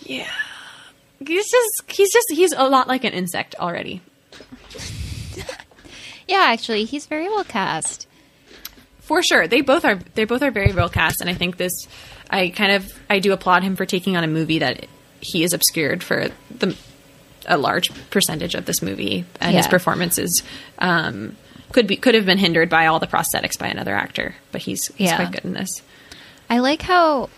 Yeah. 0.00 0.30
He's 1.24 1.50
just 1.50 1.82
he's 1.90 2.12
just 2.12 2.26
he's 2.30 2.52
a 2.52 2.68
lot 2.68 2.88
like 2.88 3.04
an 3.04 3.12
insect 3.12 3.54
already. 3.58 4.00
Yeah, 6.28 6.46
actually, 6.48 6.84
he's 6.86 7.06
very 7.06 7.28
well 7.28 7.44
cast. 7.44 8.08
For 9.00 9.22
sure. 9.22 9.46
They 9.46 9.60
both 9.60 9.84
are 9.84 9.94
they 10.14 10.24
both 10.24 10.42
are 10.42 10.50
very 10.50 10.72
well 10.72 10.88
cast 10.88 11.20
and 11.20 11.30
I 11.30 11.34
think 11.34 11.56
this 11.56 11.72
I 12.28 12.48
kind 12.48 12.72
of 12.72 12.92
I 13.08 13.20
do 13.20 13.32
applaud 13.32 13.62
him 13.62 13.76
for 13.76 13.86
taking 13.86 14.16
on 14.16 14.24
a 14.24 14.26
movie 14.26 14.58
that 14.58 14.86
he 15.20 15.44
is 15.44 15.52
obscured 15.52 16.02
for 16.02 16.28
the 16.50 16.76
a 17.46 17.56
large 17.56 17.92
percentage 18.10 18.56
of 18.56 18.64
this 18.64 18.82
movie 18.82 19.24
and 19.40 19.54
his 19.54 19.66
Yeah. 19.66 19.70
performances 19.70 20.42
um 20.80 21.36
could 21.72 21.86
be 21.86 21.96
could 21.96 22.14
have 22.14 22.26
been 22.26 22.38
hindered 22.38 22.70
by 22.70 22.86
all 22.86 22.98
the 23.00 23.06
prosthetics 23.06 23.58
by 23.58 23.68
another 23.68 23.94
actor, 23.94 24.34
but 24.52 24.62
he's 24.62 24.88
he's 24.94 25.08
Yeah. 25.10 25.16
quite 25.16 25.32
good 25.32 25.44
in 25.44 25.52
this. 25.54 25.82
I 26.48 26.58
like 26.58 26.82
how 26.82 27.28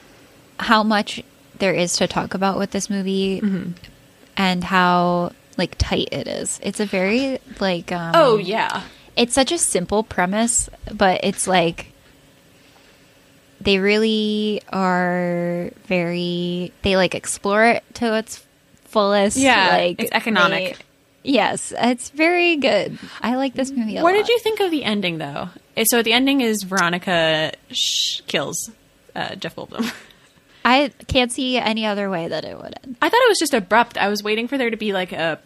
how 0.59 0.83
much 0.83 1.23
there 1.59 1.73
is 1.75 1.97
to 1.97 2.07
talk 2.07 2.35
about 2.35 2.59
with 2.59 2.71
this 2.71 2.89
movie, 2.91 3.41
Mm-hmm. 3.41 3.73
and 4.37 4.63
how 4.65 5.33
like 5.57 5.75
tight 5.79 6.09
it 6.13 6.29
is. 6.29 6.61
It's 6.63 6.79
a 6.81 6.87
very 6.87 7.39
like 7.61 7.91
um, 7.91 8.13
Oh 8.15 8.37
yeah. 8.39 8.83
it's 9.17 9.35
such 9.35 9.51
a 9.51 9.59
simple 9.59 10.03
premise, 10.05 10.69
but 10.93 11.21
it's 11.25 11.47
like 11.49 11.93
they 13.61 13.79
really 13.79 14.63
are 14.73 15.71
very 15.87 16.73
they 16.83 16.97
like 16.97 17.15
explore 17.15 17.65
it 17.65 17.85
to 17.95 18.17
its 18.17 18.45
fullest. 18.85 19.37
Yeah, 19.37 19.69
like 19.73 20.01
it's 20.01 20.13
economic. 20.13 20.79
Yes, 21.29 21.73
it's 21.77 22.11
very 22.11 22.57
good. 22.57 22.99
I 23.23 23.37
like 23.37 23.55
this 23.55 23.71
movie. 23.71 23.97
A 23.97 24.03
What 24.03 24.15
lot. 24.15 24.21
did 24.27 24.29
you 24.29 24.39
think 24.41 24.61
of 24.61 24.71
the 24.71 24.83
ending, 24.85 25.19
though? 25.19 25.51
Eh, 25.77 25.85
So 25.87 26.03
the 26.03 26.13
ending 26.13 26.41
is 26.41 26.63
Veronica 26.65 27.53
sh- 27.71 28.21
kills 28.27 28.71
uh, 29.15 29.35
Jeff 29.37 29.55
Goldblum. 29.57 29.93
I 30.65 30.91
can't 31.07 31.31
see 31.33 31.57
any 31.57 31.87
other 31.87 32.11
way 32.11 32.29
that 32.29 32.45
it 32.45 32.57
would 32.57 32.75
end. 32.83 32.97
I 33.01 33.09
thought 33.09 33.21
it 33.23 33.29
was 33.29 33.39
just 33.39 33.55
abrupt. 33.55 33.97
I 33.97 34.09
was 34.09 34.23
waiting 34.23 34.49
for 34.49 34.59
there 34.59 34.71
to 34.71 34.77
be 34.77 34.93
like 34.93 35.13
a 35.13 35.39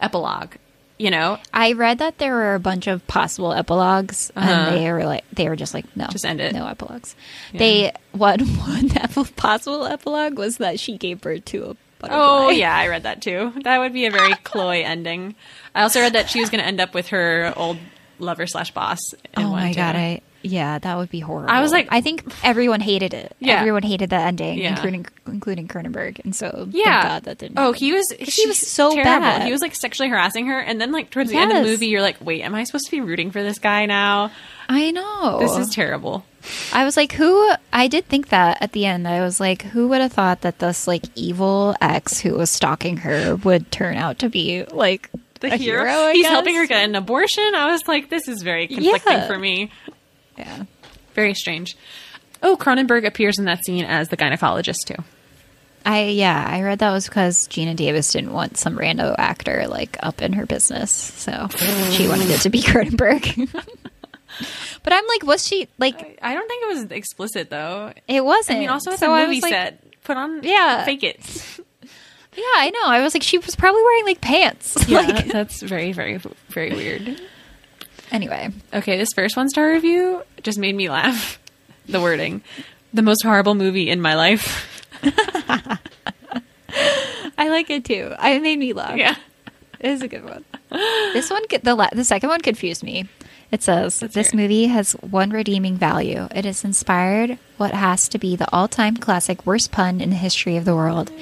epilogue. 0.00 0.54
You 0.98 1.10
know, 1.10 1.38
I 1.52 1.72
read 1.72 1.98
that 1.98 2.18
there 2.18 2.32
were 2.32 2.54
a 2.54 2.60
bunch 2.60 2.86
of 2.86 3.04
possible 3.08 3.52
epilogues, 3.52 4.30
Uh-huh. 4.36 4.48
and 4.48 4.76
they 4.76 4.92
were 4.92 5.04
like, 5.04 5.24
they 5.32 5.48
were 5.48 5.56
just 5.56 5.74
like, 5.74 5.84
no, 5.96 6.06
Just 6.06 6.24
end 6.24 6.40
it. 6.40 6.54
no 6.54 6.66
epilogues. 6.66 7.16
They 7.52 7.92
one 8.12 8.38
one 8.40 8.88
possible 9.36 9.84
epilogue 9.84 10.38
was 10.38 10.58
that 10.58 10.78
she 10.78 10.96
gave 10.96 11.20
birth 11.20 11.44
to 11.46 11.70
a 11.70 11.76
butterfly. 12.02 12.20
Oh 12.22 12.50
yeah, 12.50 12.76
I 12.76 12.88
read 12.88 13.04
that 13.04 13.22
too. 13.22 13.52
That 13.64 13.78
would 13.78 13.92
be 13.94 14.04
a 14.06 14.10
very 14.10 14.34
Chloe 14.44 14.84
ending. 14.84 15.34
I 15.74 15.82
also 15.82 16.00
read 16.00 16.12
that 16.12 16.28
she 16.28 16.40
was 16.40 16.50
going 16.50 16.60
to 16.60 16.66
end 16.66 16.80
up 16.80 16.92
with 16.94 17.08
her 17.08 17.54
old 17.56 17.78
lover 18.18 18.46
slash 18.46 18.70
boss. 18.72 18.98
Oh 19.36 19.50
my 19.50 19.70
too. 19.72 19.76
god, 19.76 19.96
I 19.96 20.20
yeah, 20.44 20.78
that 20.80 20.96
would 20.96 21.08
be 21.08 21.20
horrible. 21.20 21.50
I 21.50 21.60
was 21.60 21.70
like- 21.70 21.86
I 21.92 22.00
think 22.00 22.24
everyone 22.42 22.80
hated 22.80 23.14
it. 23.14 23.36
Yeah. 23.38 23.60
everyone 23.60 23.84
hated 23.84 24.10
the 24.10 24.16
ending, 24.16 24.58
Yeah. 24.58 24.70
including 24.70 25.06
including 25.28 25.68
Cronenberg, 25.68 26.18
and 26.24 26.34
so 26.34 26.66
Yeah. 26.72 26.84
thank 27.00 27.04
God 27.12 27.22
that 27.24 27.38
didn't. 27.38 27.58
Oh, 27.60 27.66
happen. 27.66 27.78
he 27.78 27.92
was. 27.92 28.10
he 28.18 28.46
was 28.48 28.58
so 28.58 28.90
terrible. 28.92 29.20
bad. 29.20 29.42
He 29.44 29.52
was 29.52 29.60
like 29.60 29.74
sexually 29.76 30.08
harassing 30.10 30.46
her, 30.48 30.58
and 30.58 30.80
then 30.80 30.90
like 30.90 31.10
towards 31.10 31.30
the 31.30 31.36
end 31.36 31.52
of 31.52 31.58
the 31.58 31.62
movie, 31.62 31.86
you're 31.86 32.02
like, 32.02 32.16
wait, 32.20 32.42
am 32.42 32.56
I 32.56 32.64
supposed 32.64 32.86
to 32.86 32.90
be 32.90 33.00
rooting 33.00 33.30
for 33.30 33.40
this 33.42 33.60
guy 33.60 33.86
now? 33.86 34.32
I 34.68 34.90
know. 34.90 35.38
This 35.38 35.56
is 35.56 35.72
terrible. 35.72 36.24
I 36.72 36.84
was 36.84 36.96
like, 36.96 37.12
who? 37.12 37.52
I 37.72 37.88
did 37.88 38.06
think 38.06 38.28
that 38.30 38.58
at 38.60 38.72
the 38.72 38.86
end. 38.86 39.06
I 39.08 39.20
was 39.20 39.38
like, 39.40 39.62
who 39.62 39.88
would 39.88 40.00
have 40.00 40.12
thought 40.12 40.40
that 40.42 40.58
this 40.58 40.86
like 40.86 41.04
evil 41.14 41.74
ex 41.80 42.20
who 42.20 42.34
was 42.34 42.50
stalking 42.50 42.98
her 42.98 43.36
would 43.36 43.70
turn 43.70 43.96
out 43.96 44.18
to 44.20 44.28
be 44.28 44.64
like 44.64 45.10
The 45.40 45.56
hero. 45.56 45.84
hero? 45.84 46.12
He's 46.12 46.22
guess? 46.24 46.32
helping 46.32 46.54
her 46.56 46.66
get 46.66 46.84
an 46.84 46.94
abortion. 46.94 47.52
I 47.54 47.70
was 47.72 47.86
like, 47.88 48.10
this 48.10 48.28
is 48.28 48.42
very 48.42 48.66
conflicting 48.66 49.12
Yeah. 49.12 49.26
for 49.26 49.38
me. 49.38 49.70
Yeah. 50.38 50.64
Very 51.14 51.34
strange. 51.34 51.76
Oh, 52.42 52.56
Cronenberg 52.56 53.06
appears 53.06 53.38
in 53.38 53.44
that 53.44 53.64
scene 53.64 53.84
as 53.84 54.08
the 54.08 54.16
gynecologist 54.16 54.84
too. 54.86 55.02
I 55.84 56.04
yeah, 56.10 56.46
I 56.48 56.62
read 56.62 56.78
that 56.78 56.92
was 56.92 57.06
because 57.08 57.48
Geena 57.48 57.74
Davis 57.74 58.12
didn't 58.12 58.32
want 58.32 58.56
some 58.56 58.78
rando 58.78 59.14
actor 59.18 59.66
like 59.68 59.96
up 60.00 60.22
in 60.22 60.32
her 60.34 60.46
business, 60.46 60.92
so 60.92 61.48
she 61.90 62.06
wanted 62.06 62.30
it 62.30 62.40
to 62.42 62.50
be 62.50 62.62
Cronenberg. 62.62 63.48
but 64.82 64.92
I'm 64.92 65.06
like, 65.08 65.24
was 65.24 65.46
she 65.46 65.68
like? 65.78 66.18
I 66.22 66.34
don't 66.34 66.48
think 66.48 66.62
it 66.64 66.68
was 66.68 66.82
explicit 66.90 67.50
though. 67.50 67.92
It 68.08 68.24
wasn't. 68.24 68.56
I 68.56 68.60
mean, 68.60 68.68
also 68.68 68.90
it's 68.92 69.00
so 69.00 69.14
a 69.14 69.24
movie 69.26 69.40
like, 69.40 69.52
set. 69.52 70.02
Put 70.04 70.16
on, 70.16 70.42
Yeah. 70.42 70.84
fake 70.84 71.02
it. 71.04 71.58
Yeah, 72.34 72.44
I 72.56 72.70
know. 72.70 72.86
I 72.86 73.02
was 73.02 73.12
like, 73.12 73.22
she 73.22 73.36
was 73.36 73.54
probably 73.54 73.82
wearing 73.82 74.04
like 74.06 74.22
pants. 74.22 74.76
Yeah, 74.88 75.00
like 75.02 75.26
that's 75.26 75.60
very, 75.60 75.92
very, 75.92 76.18
very 76.48 76.70
weird. 76.72 77.20
anyway, 78.10 78.48
Okay, 78.72 78.96
this 78.96 79.12
first 79.12 79.36
one 79.36 79.50
star 79.50 79.68
review 79.70 80.22
just 80.42 80.58
made 80.58 80.74
me 80.74 80.88
laugh. 80.88 81.38
The 81.86 82.00
wording, 82.00 82.40
the 82.94 83.02
most 83.02 83.22
horrible 83.22 83.54
movie 83.54 83.90
in 83.90 84.00
my 84.00 84.14
life. 84.14 84.66
I 87.36 87.48
like 87.48 87.68
it 87.70 87.84
too. 87.84 88.14
I 88.18 88.30
it 88.32 88.42
made 88.42 88.58
me 88.58 88.72
laugh. 88.72 88.96
Yeah, 88.96 89.16
It 89.80 89.90
is 89.90 90.02
a 90.02 90.08
good 90.08 90.24
one. 90.24 90.44
this 90.70 91.30
one, 91.30 91.42
the 91.62 91.74
la- 91.74 91.90
the 91.92 92.04
second 92.04 92.30
one 92.30 92.40
confused 92.40 92.82
me. 92.82 93.08
It 93.52 93.62
says 93.62 94.00
Let's 94.00 94.14
this 94.14 94.34
movie 94.34 94.66
has 94.68 94.92
one 94.94 95.30
redeeming 95.30 95.76
value. 95.76 96.26
It 96.34 96.46
has 96.46 96.64
inspired 96.64 97.38
what 97.58 97.72
has 97.74 98.08
to 98.08 98.18
be 98.18 98.34
the 98.34 98.50
all-time 98.50 98.96
classic 98.96 99.44
worst 99.46 99.70
pun 99.70 100.00
in 100.00 100.10
the 100.10 100.16
history 100.16 100.56
of 100.56 100.64
the 100.64 100.74
world. 100.74 101.12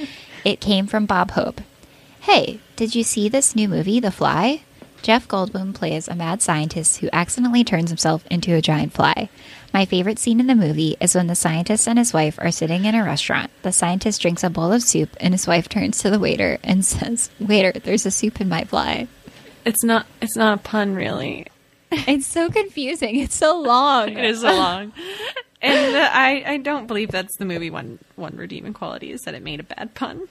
It 0.44 0.60
came 0.60 0.86
from 0.86 1.06
Bob 1.06 1.32
Hope. 1.32 1.60
Hey, 2.20 2.60
did 2.76 2.94
you 2.94 3.02
see 3.02 3.28
this 3.28 3.56
new 3.56 3.68
movie, 3.68 3.98
The 3.98 4.12
Fly? 4.12 4.62
Jeff 5.02 5.26
Goldblum 5.26 5.74
plays 5.74 6.08
a 6.08 6.14
mad 6.14 6.42
scientist 6.42 6.98
who 6.98 7.08
accidentally 7.12 7.64
turns 7.64 7.90
himself 7.90 8.24
into 8.30 8.54
a 8.54 8.60
giant 8.60 8.92
fly. 8.92 9.30
My 9.72 9.86
favorite 9.86 10.18
scene 10.18 10.40
in 10.40 10.46
the 10.46 10.54
movie 10.54 10.96
is 11.00 11.14
when 11.14 11.26
the 11.26 11.34
scientist 11.34 11.88
and 11.88 11.98
his 11.98 12.12
wife 12.12 12.38
are 12.38 12.50
sitting 12.50 12.84
in 12.84 12.94
a 12.94 13.02
restaurant. 13.02 13.50
The 13.62 13.72
scientist 13.72 14.20
drinks 14.20 14.44
a 14.44 14.50
bowl 14.50 14.72
of 14.72 14.82
soup, 14.82 15.16
and 15.18 15.32
his 15.32 15.46
wife 15.46 15.68
turns 15.68 15.98
to 16.00 16.10
the 16.10 16.18
waiter 16.18 16.58
and 16.62 16.84
says, 16.84 17.30
Waiter, 17.40 17.72
there's 17.72 18.04
a 18.06 18.10
soup 18.10 18.40
in 18.40 18.48
my 18.48 18.64
fly. 18.64 19.08
it's 19.64 19.82
not. 19.82 20.06
It's 20.20 20.36
not 20.36 20.58
a 20.58 20.62
pun, 20.62 20.94
really. 20.94 21.46
It's 21.92 22.26
so 22.26 22.50
confusing. 22.50 23.16
It's 23.18 23.34
so 23.36 23.58
long. 23.60 24.10
It 24.16 24.24
is 24.24 24.40
so 24.42 24.48
long. 24.54 24.92
And 25.62 25.96
I, 25.96 26.42
I 26.54 26.56
don't 26.56 26.86
believe 26.86 27.10
that's 27.10 27.36
the 27.36 27.44
movie 27.44 27.68
one 27.70 27.98
one 28.16 28.36
redeeming 28.36 28.72
quality 28.72 29.10
is 29.12 29.22
that 29.22 29.34
it 29.34 29.42
made 29.42 29.60
a 29.60 29.64
bad 29.64 29.94
pun. 29.94 30.28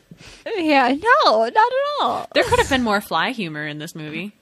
Yeah, 0.57 0.87
no, 0.89 1.31
not 1.43 1.49
at 1.49 2.01
all. 2.01 2.27
There 2.33 2.43
could 2.43 2.59
have 2.59 2.69
been 2.69 2.81
more 2.83 2.99
fly 3.01 3.31
humor 3.31 3.67
in 3.67 3.77
this 3.77 3.93
movie. 3.93 4.33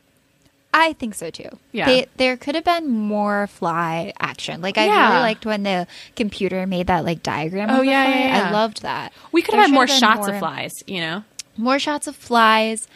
I 0.73 0.93
think 0.93 1.15
so 1.15 1.29
too. 1.29 1.49
Yeah. 1.71 1.87
They, 1.87 2.05
there 2.17 2.37
could 2.37 2.55
have 2.55 2.63
been 2.63 2.87
more 2.89 3.47
fly 3.47 4.13
action. 4.19 4.61
Like 4.61 4.77
I 4.77 4.85
Yeah. 4.85 5.09
really 5.09 5.21
liked 5.21 5.45
when 5.45 5.63
the 5.63 5.87
computer 6.15 6.65
made 6.67 6.87
that 6.87 7.03
like 7.03 7.23
diagram. 7.23 7.69
Oh, 7.69 7.79
of 7.79 7.79
the 7.81 7.87
yeah, 7.87 8.03
fly. 8.05 8.13
yeah, 8.19 8.27
yeah. 8.37 8.49
I 8.49 8.51
loved 8.51 8.81
that. 8.83 9.11
We 9.31 9.41
could 9.41 9.53
There 9.53 9.61
have 9.61 9.69
had 9.71 9.73
more 9.73 9.87
shots 9.87 10.27
of 10.27 10.37
flies, 10.39 10.83
you 10.87 11.01
know? 11.01 11.23
More 11.57 11.79
shots 11.79 12.05
of 12.07 12.15
flies. 12.15 12.87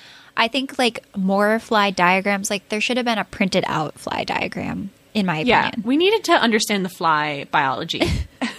I 0.41 0.47
think 0.47 0.77
like 0.79 1.05
more 1.15 1.59
fly 1.59 1.91
diagrams. 1.91 2.49
Like 2.49 2.67
there 2.69 2.81
should 2.81 2.97
have 2.97 3.05
been 3.05 3.19
a 3.19 3.23
printed 3.25 3.63
out 3.67 3.99
fly 3.99 4.23
diagram. 4.23 4.89
In 5.13 5.25
my 5.25 5.35
opinion. 5.39 5.47
Yeah. 5.47 5.71
We 5.83 5.97
needed 5.97 6.23
to 6.25 6.31
understand 6.33 6.83
the 6.85 6.89
fly 6.89 7.45
biology. 7.51 8.01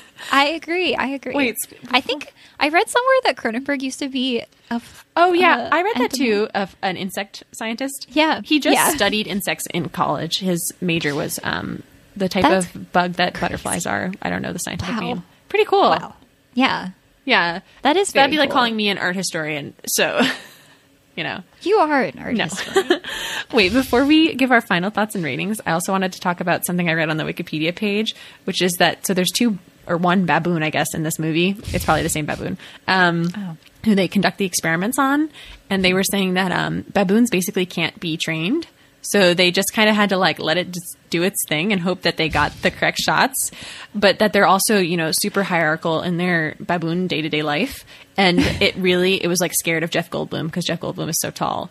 I 0.33 0.49
agree. 0.49 0.95
I 0.95 1.07
agree. 1.09 1.35
Wait, 1.35 1.57
I 1.91 2.01
think 2.01 2.33
I 2.61 2.69
read 2.69 2.89
somewhere 2.89 3.17
that 3.25 3.37
Cronenberg 3.37 3.83
used 3.83 3.99
to 3.99 4.09
be 4.09 4.41
a. 4.71 4.75
f- 4.75 5.05
Oh 5.17 5.33
yeah, 5.33 5.57
uh, 5.57 5.69
I 5.73 5.83
read 5.83 5.97
that 5.97 6.13
too. 6.13 6.49
Of 6.55 6.75
an 6.81 6.97
insect 6.97 7.43
scientist. 7.53 8.07
Yeah, 8.11 8.41
he 8.45 8.61
just 8.61 8.75
yeah. 8.75 8.91
studied 8.91 9.27
insects 9.27 9.67
in 9.75 9.89
college. 9.89 10.39
His 10.39 10.73
major 10.81 11.15
was 11.15 11.41
um, 11.43 11.83
the 12.17 12.29
type 12.29 12.45
That's 12.45 12.73
of 12.75 12.93
bug 12.93 13.15
that 13.15 13.39
butterflies 13.41 13.85
are. 13.87 14.13
I 14.23 14.31
don't 14.31 14.41
know 14.43 14.53
the 14.53 14.59
scientific 14.59 14.95
Wow. 14.95 15.01
name. 15.01 15.23
Pretty 15.49 15.65
cool. 15.67 15.91
Wow. 15.91 16.15
Yeah, 16.55 16.91
Yeah, 17.25 17.61
that 17.83 17.97
is. 17.97 18.13
that'd 18.13 18.31
be 18.31 18.39
like 18.39 18.51
cool. 18.51 18.57
calling 18.59 18.77
me 18.77 18.89
an 18.89 18.99
art 18.99 19.17
historian. 19.17 19.75
So, 19.87 20.21
you 21.17 21.25
know. 21.25 21.43
You 21.63 21.77
are 21.79 22.03
an 22.05 22.15
No. 22.17 22.23
artist. 22.23 22.69
Wait, 23.53 23.73
before 23.73 24.05
we 24.05 24.35
give 24.35 24.51
our 24.51 24.61
final 24.61 24.91
thoughts 24.91 25.15
and 25.15 25.23
ratings, 25.25 25.61
I 25.67 25.73
also 25.73 25.93
wanted 25.93 26.13
to 26.15 26.21
talk 26.21 26.41
about 26.41 26.65
something 26.65 26.89
I 26.89 26.95
read 26.95 27.11
on 27.11 27.17
the 27.17 27.25
Wikipedia 27.25 27.75
page, 27.75 28.15
which 28.45 28.63
is 28.63 28.73
that 28.79 29.07
so 29.07 29.15
there's 29.15 29.31
two 29.31 29.59
or 29.87 29.97
one 29.97 30.27
baboon, 30.27 30.63
I 30.63 30.71
guess, 30.71 30.95
in 30.95 31.03
this 31.03 31.19
movie. 31.19 31.57
It's 31.73 31.85
probably 31.85 32.03
the 32.05 32.09
same 32.09 32.27
baboon. 32.27 32.57
Um, 32.89 33.29
Oh. 33.37 33.57
Who 33.85 33.97
they 33.97 34.07
conduct 34.07 34.39
the 34.39 34.45
experiments 34.45 34.97
on, 34.97 35.29
and 35.69 35.85
they 35.85 35.93
were 35.93 36.05
saying 36.05 36.35
that 36.35 36.53
um, 36.53 36.85
baboons 36.93 37.31
basically 37.31 37.67
can't 37.67 37.99
be 37.99 38.17
trained, 38.17 38.69
so 39.03 39.35
they 39.35 39.51
just 39.51 39.75
kind 39.75 39.91
of 39.91 39.95
had 39.95 40.09
to 40.09 40.17
like 40.17 40.39
let 40.39 40.57
it 40.57 40.71
just 40.71 40.97
do 41.11 41.23
its 41.23 41.45
thing 41.47 41.73
and 41.73 41.81
hope 41.83 42.03
that 42.03 42.17
they 42.17 42.29
got 42.31 42.53
the 42.63 42.71
correct 42.71 42.99
shots, 42.99 43.51
but 43.95 44.19
that 44.21 44.33
they're 44.33 44.47
also 44.47 44.79
you 44.79 44.97
know 44.97 45.11
super 45.13 45.43
hierarchical 45.43 46.01
in 46.03 46.17
their 46.17 46.55
baboon 46.59 47.07
day 47.09 47.21
to 47.21 47.29
day 47.29 47.43
life, 47.43 47.85
and 48.17 48.39
it 48.63 48.75
really 48.77 49.23
it 49.23 49.29
was 49.29 49.41
like 49.41 49.53
scared 49.53 49.83
of 49.83 49.91
Jeff 49.91 50.11
Goldblum 50.11 50.47
because 50.47 50.65
Jeff 50.65 50.81
Goldblum 50.81 51.09
is 51.11 51.21
so 51.21 51.31
tall. 51.31 51.71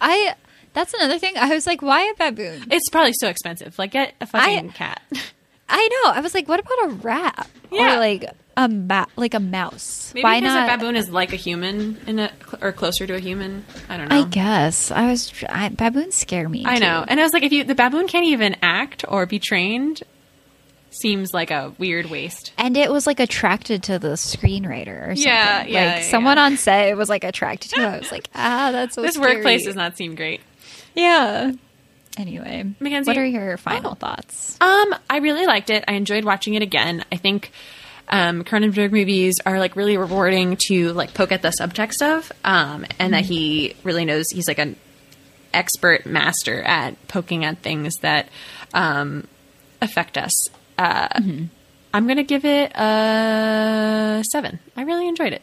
I. 0.00 0.34
That's 0.74 0.94
another 0.94 1.18
thing. 1.18 1.36
I 1.36 1.48
was 1.54 1.66
like, 1.66 1.82
why 1.82 2.02
a 2.04 2.14
baboon? 2.14 2.66
It's 2.70 2.88
probably 2.90 3.14
so 3.14 3.28
expensive. 3.28 3.76
Like, 3.78 3.90
get 3.92 4.14
a 4.20 4.26
fucking 4.26 4.68
I- 4.68 4.72
cat. 4.72 5.02
I 5.68 5.88
know. 6.04 6.12
I 6.12 6.20
was 6.20 6.34
like, 6.34 6.48
what 6.48 6.60
about 6.60 6.84
a 6.84 6.88
rat 7.02 7.48
Yeah. 7.70 7.96
or 7.96 7.98
like 7.98 8.24
a 8.56 8.68
ma- 8.68 9.06
like 9.16 9.34
a 9.34 9.40
mouse? 9.40 10.12
Maybe 10.14 10.24
why 10.24 10.40
because 10.40 10.54
not? 10.54 10.68
a 10.68 10.76
baboon 10.76 10.96
is 10.96 11.10
like 11.10 11.32
a 11.32 11.36
human 11.36 11.98
in 12.06 12.18
a, 12.18 12.32
or 12.60 12.72
closer 12.72 13.06
to 13.06 13.14
a 13.14 13.18
human. 13.20 13.64
I 13.88 13.96
don't 13.96 14.08
know. 14.08 14.16
I 14.16 14.24
guess 14.24 14.90
I 14.90 15.10
was. 15.10 15.32
I, 15.48 15.68
baboons 15.68 16.14
scare 16.14 16.48
me. 16.48 16.64
I 16.66 16.76
too. 16.76 16.80
know. 16.80 17.04
And 17.06 17.20
I 17.20 17.22
was 17.22 17.32
like, 17.32 17.42
if 17.42 17.52
you 17.52 17.64
the 17.64 17.74
baboon 17.74 18.08
can't 18.08 18.24
even 18.26 18.56
act 18.62 19.04
or 19.06 19.26
be 19.26 19.38
trained, 19.38 20.02
seems 20.90 21.34
like 21.34 21.50
a 21.50 21.72
weird 21.78 22.06
waste. 22.06 22.52
And 22.58 22.76
it 22.76 22.90
was 22.90 23.06
like 23.06 23.20
attracted 23.20 23.82
to 23.84 23.98
the 23.98 24.10
screenwriter 24.14 25.02
or 25.08 25.14
something. 25.16 25.22
Yeah, 25.24 25.64
yeah, 25.66 25.84
Like 25.94 25.96
yeah, 25.96 26.02
someone 26.02 26.38
yeah. 26.38 26.44
on 26.44 26.56
set 26.56 26.96
was 26.96 27.08
like 27.10 27.24
attracted 27.24 27.70
to 27.72 27.80
it. 27.82 27.86
I 27.86 27.98
was 27.98 28.10
like, 28.10 28.28
ah, 28.34 28.70
that's 28.72 28.94
so 28.94 29.02
this 29.02 29.14
scary. 29.14 29.36
workplace 29.36 29.64
does 29.66 29.76
not 29.76 29.96
seem 29.96 30.14
great. 30.14 30.40
Yeah. 30.94 31.52
Anyway, 32.18 32.64
Mackenzie- 32.80 33.08
what 33.08 33.16
are 33.16 33.24
your 33.24 33.56
final 33.56 33.94
thoughts? 33.94 34.58
Um, 34.60 34.94
I 35.08 35.18
really 35.18 35.46
liked 35.46 35.70
it. 35.70 35.84
I 35.88 35.92
enjoyed 35.92 36.24
watching 36.24 36.54
it 36.54 36.62
again. 36.62 37.04
I 37.12 37.16
think 37.16 37.50
um, 38.08 38.42
Cronenberg 38.44 38.90
movies 38.90 39.36
are 39.46 39.58
like 39.58 39.76
really 39.76 39.96
rewarding 39.96 40.56
to 40.68 40.92
like 40.92 41.14
poke 41.14 41.30
at 41.32 41.42
the 41.42 41.48
subtext 41.50 42.02
of, 42.02 42.30
um, 42.44 42.84
and 42.98 43.14
that 43.14 43.24
he 43.24 43.76
really 43.84 44.04
knows 44.04 44.28
he's 44.30 44.48
like 44.48 44.58
an 44.58 44.76
expert 45.54 46.04
master 46.06 46.60
at 46.62 46.94
poking 47.08 47.44
at 47.44 47.58
things 47.58 47.96
that 47.98 48.28
um, 48.74 49.26
affect 49.80 50.18
us. 50.18 50.48
Uh, 50.76 51.08
I'm 51.94 52.06
gonna 52.06 52.24
give 52.24 52.44
it 52.44 52.72
a 52.76 54.22
seven. 54.30 54.58
I 54.76 54.82
really 54.82 55.06
enjoyed 55.08 55.32
it. 55.32 55.42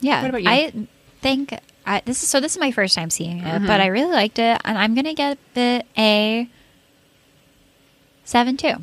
Yeah. 0.00 0.20
What 0.22 0.30
about 0.30 0.42
you? 0.42 0.50
I 0.50 0.72
think 1.20 1.54
I, 1.88 2.02
this 2.04 2.22
is 2.22 2.28
so. 2.28 2.38
This 2.40 2.52
is 2.52 2.60
my 2.60 2.70
first 2.70 2.94
time 2.94 3.08
seeing 3.10 3.38
it, 3.38 3.44
Mm-hmm. 3.44 3.66
but 3.66 3.80
I 3.80 3.86
really 3.86 4.12
liked 4.12 4.38
it, 4.38 4.60
and 4.64 4.76
I'm 4.76 4.94
gonna 4.94 5.14
get 5.14 5.38
it 5.56 5.86
a 5.96 6.48
seven 8.24 8.56
two. 8.56 8.74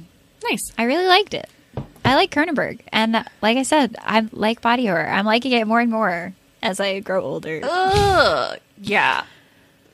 Nice. 0.49 0.71
I 0.77 0.83
really 0.83 1.05
liked 1.07 1.33
it. 1.33 1.49
I 2.03 2.15
like 2.15 2.31
Cronenberg, 2.31 2.81
and 2.91 3.15
uh, 3.15 3.23
like 3.41 3.57
I 3.57 3.63
said, 3.63 3.95
I 3.99 4.27
like 4.31 4.61
body 4.61 4.85
horror. 4.87 5.07
I'm 5.07 5.25
liking 5.25 5.51
it 5.51 5.65
more 5.67 5.79
and 5.79 5.91
more 5.91 6.33
as 6.61 6.79
I 6.79 6.99
grow 6.99 7.23
older. 7.23 7.61
Ugh. 7.63 8.59
Yeah. 8.81 9.23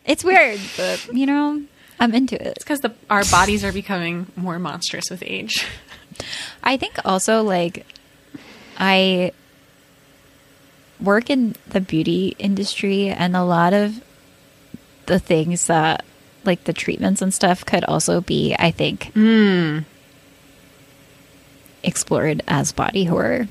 It's 0.06 0.24
weird, 0.24 0.60
but 0.78 1.08
you 1.13 1.26
know, 1.26 1.62
I'm 2.00 2.13
into 2.13 2.36
it. 2.36 2.47
It's 2.58 2.63
because 2.63 2.82
our 3.10 3.24
bodies 3.26 3.63
are 3.63 3.71
becoming 3.71 4.28
more 4.36 4.58
monstrous 4.60 5.10
with 5.10 5.21
age. 5.26 5.65
I 6.63 6.78
think 6.78 6.97
also 7.06 7.43
like 7.43 7.86
I 8.78 9.32
work 11.02 11.30
in 11.30 11.56
the 11.70 11.82
beauty 11.82 12.36
industry 12.40 13.10
and 13.10 13.36
a 13.36 13.44
lot 13.44 13.74
of 13.74 14.02
the 15.08 15.20
things 15.20 15.68
that 15.68 16.06
like 16.44 16.64
the 16.64 16.74
treatments 16.74 17.22
and 17.22 17.34
stuff 17.34 17.66
could 17.66 17.84
also 17.86 18.22
be 18.22 18.56
I 18.58 18.72
think 18.72 19.12
explored 21.84 22.44
as 22.48 22.72
body 22.72 23.06
horror. 23.06 23.48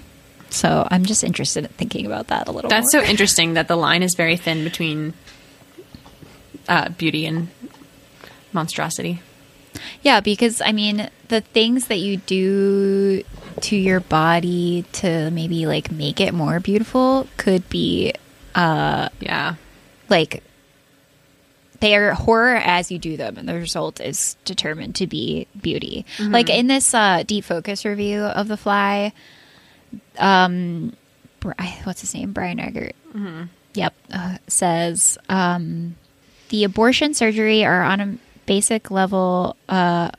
So 0.50 0.86
I'm 0.90 1.04
just 1.04 1.22
interested 1.22 1.64
in 1.64 1.70
thinking 1.70 2.06
about 2.06 2.28
that 2.28 2.48
a 2.48 2.52
little 2.52 2.68
bit. 2.68 2.76
That's 2.76 2.92
more. 2.92 3.04
so 3.04 3.08
interesting 3.10 3.54
that 3.54 3.68
the 3.68 3.76
line 3.76 4.02
is 4.02 4.14
very 4.14 4.36
thin 4.36 4.64
between 4.64 5.14
uh, 6.68 6.88
beauty 6.90 7.26
and 7.26 7.48
monstrosity. 8.52 9.22
Yeah, 10.02 10.20
because 10.20 10.60
I 10.60 10.72
mean, 10.72 11.08
the 11.30 11.40
things 11.40 11.86
that 11.86 11.98
you 11.98 12.18
do 12.18 13.22
to 13.62 13.76
your 13.76 14.00
body 14.00 14.84
to 14.92 15.30
maybe 15.30 15.66
like 15.66 15.90
make 15.90 16.20
it 16.20 16.34
more 16.34 16.60
beautiful 16.60 17.26
could 17.36 17.68
be 17.70 18.12
uh 18.54 19.08
Yeah. 19.20 19.54
like 20.08 20.42
they 21.80 21.96
are 21.96 22.12
horror 22.12 22.56
as 22.56 22.90
you 22.92 22.98
do 22.98 23.16
them 23.16 23.38
and 23.38 23.48
the 23.48 23.54
result 23.54 24.00
is 24.00 24.36
determined 24.44 24.96
to 24.96 25.06
be 25.06 25.46
beauty. 25.62 26.04
Like 26.20 26.50
in 26.50 26.66
this 26.66 26.92
uh 26.92 27.22
deep 27.26 27.44
focus 27.44 27.84
review 27.86 28.20
of 28.20 28.48
the 28.48 28.56
fly 28.58 29.12
um 30.18 30.92
Bri- 31.40 31.54
what's 31.84 32.02
his 32.02 32.12
name? 32.14 32.32
Brian 32.32 32.60
eggert 32.60 32.94
yep 33.74 33.94
uh, 34.12 34.36
says 34.46 35.16
um 35.28 35.96
the 36.50 36.64
abortion 36.64 37.14
surgery 37.14 37.64
are 37.64 37.82
on 37.82 38.00
a 38.00 38.18
basic 38.46 38.90
level 38.90 39.56
uh 39.68 40.10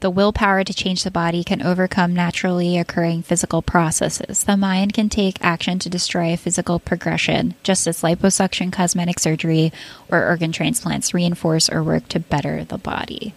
the 0.00 0.10
willpower 0.10 0.64
to 0.64 0.74
change 0.74 1.04
the 1.04 1.10
body 1.10 1.44
can 1.44 1.62
overcome 1.62 2.14
naturally 2.14 2.78
occurring 2.78 3.22
physical 3.22 3.62
processes. 3.62 4.44
The 4.44 4.56
mind 4.56 4.94
can 4.94 5.08
take 5.08 5.42
action 5.42 5.78
to 5.78 5.90
destroy 5.90 6.32
a 6.32 6.36
physical 6.36 6.78
progression, 6.78 7.54
just 7.62 7.86
as 7.86 8.02
liposuction, 8.02 8.72
cosmetic 8.72 9.18
surgery, 9.18 9.72
or 10.08 10.26
organ 10.26 10.52
transplants 10.52 11.12
reinforce 11.14 11.68
or 11.68 11.82
work 11.82 12.08
to 12.08 12.20
better 12.20 12.64
the 12.64 12.78
body. 12.78 13.34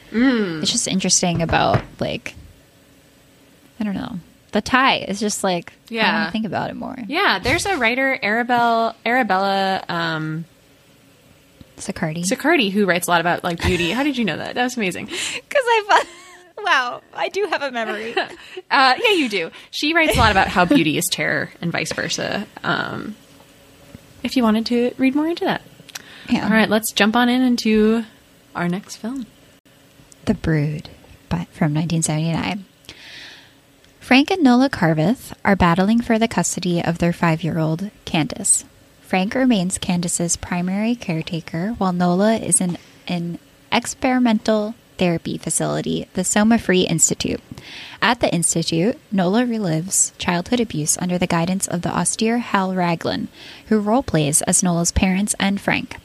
It's 0.62 0.72
just 0.72 0.88
interesting 0.88 1.42
about, 1.42 1.84
like, 2.00 2.36
I 3.80 3.84
don't 3.84 3.96
know. 3.96 4.20
The 4.54 4.62
tie 4.62 4.98
is 5.00 5.20
just 5.20 5.44
like, 5.44 5.74
yeah. 5.90 6.10
I 6.10 6.14
want 6.14 6.28
to 6.28 6.32
think 6.32 6.46
about 6.46 6.70
it 6.70 6.76
more. 6.76 6.98
Yeah, 7.08 7.40
there's 7.40 7.66
a 7.66 7.76
writer, 7.78 8.18
Arabelle, 8.22 8.94
Arabella 9.06 9.84
um, 9.90 10.46
Sicardi. 11.78 12.24
Sicardi, 12.24 12.72
who 12.72 12.86
writes 12.86 13.08
a 13.08 13.12
lot 13.12 13.20
about 13.20 13.44
like 13.44 13.62
beauty. 13.62 13.92
How 13.92 14.04
did 14.04 14.16
you 14.16 14.26
know 14.26 14.38
that? 14.38 14.56
That 14.56 14.64
was 14.64 14.78
amazing. 14.78 15.08
Because 15.54 15.66
I 15.66 16.06
wow, 16.64 17.02
I 17.14 17.30
do 17.30 17.48
have 17.50 17.62
a 17.62 17.72
memory. 17.72 18.16
Uh, 18.72 18.96
yeah, 19.04 19.12
you 19.12 19.30
do. 19.30 19.52
She 19.70 19.94
writes 19.94 20.16
a 20.16 20.20
lot 20.20 20.32
about 20.32 20.48
how 20.48 20.66
beauty 20.66 20.98
is 20.98 21.08
terror 21.08 21.52
and 21.62 21.72
vice 21.72 21.92
versa. 21.92 22.48
Um, 22.64 23.16
if 24.24 24.36
you 24.36 24.42
wanted 24.42 24.66
to 24.68 24.94
read 24.98 25.14
more 25.14 25.28
into 25.28 25.46
that. 25.46 25.62
yeah. 26.28 26.46
All 26.46 26.50
right, 26.50 26.70
let's 26.70 26.92
jump 26.92 27.16
on 27.16 27.30
in 27.30 27.44
into 27.44 28.04
our 28.56 28.68
next 28.68 28.96
film. 28.96 29.28
The 30.26 30.34
Brood 30.34 30.90
but 31.34 31.48
from 31.48 31.74
1979. 31.74 32.66
Frank 34.00 34.30
and 34.30 34.44
Nola 34.44 34.70
Carveth 34.70 35.34
are 35.44 35.56
battling 35.56 36.00
for 36.00 36.20
the 36.20 36.28
custody 36.28 36.80
of 36.80 37.00
their 37.00 37.14
five 37.14 37.44
year 37.44 37.58
old, 37.58 37.90
Candace. 38.06 38.66
Frank 39.02 39.34
remains 39.34 39.80
Candace's 39.80 40.36
primary 40.38 40.94
caretaker, 40.94 41.70
while 41.80 41.92
Nola 41.92 42.36
is 42.36 42.62
in 42.62 42.78
an 43.08 43.40
experimental 43.72 44.76
therapy 44.98 45.38
facility, 45.38 46.08
the 46.14 46.22
Somafree 46.22 46.90
Institute. 46.90 47.42
At 48.02 48.20
the 48.20 48.34
Institute, 48.34 49.00
Nola 49.12 49.44
relives 49.44 50.12
childhood 50.18 50.60
abuse 50.60 50.98
under 50.98 51.18
the 51.18 51.28
guidance 51.28 51.68
of 51.68 51.82
the 51.82 51.96
austere 51.96 52.40
Hal 52.40 52.74
Raglan, 52.74 53.28
who 53.68 53.80
role 53.80 54.04
plays 54.04 54.42
as 54.44 54.64
Nola's 54.64 54.92
parents 54.92 55.36
and 55.40 55.60
Frank. 55.60 55.98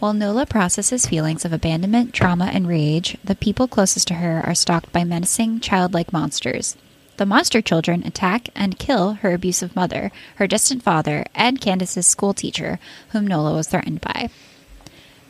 While 0.00 0.14
Nola 0.14 0.46
processes 0.46 1.06
feelings 1.06 1.44
of 1.44 1.52
abandonment, 1.52 2.14
trauma, 2.14 2.50
and 2.52 2.66
rage, 2.66 3.18
the 3.22 3.34
people 3.34 3.68
closest 3.68 4.08
to 4.08 4.14
her 4.14 4.42
are 4.46 4.54
stalked 4.54 4.92
by 4.92 5.04
menacing, 5.04 5.60
childlike 5.60 6.12
monsters. 6.12 6.76
The 7.18 7.26
monster 7.26 7.60
children 7.60 8.02
attack 8.06 8.48
and 8.54 8.78
kill 8.78 9.12
her 9.20 9.34
abusive 9.34 9.76
mother, 9.76 10.10
her 10.36 10.46
distant 10.46 10.82
father, 10.82 11.26
and 11.34 11.60
Candace's 11.60 12.06
school 12.06 12.32
teacher, 12.32 12.78
whom 13.10 13.26
Nola 13.26 13.54
was 13.54 13.68
threatened 13.68 14.00
by. 14.00 14.30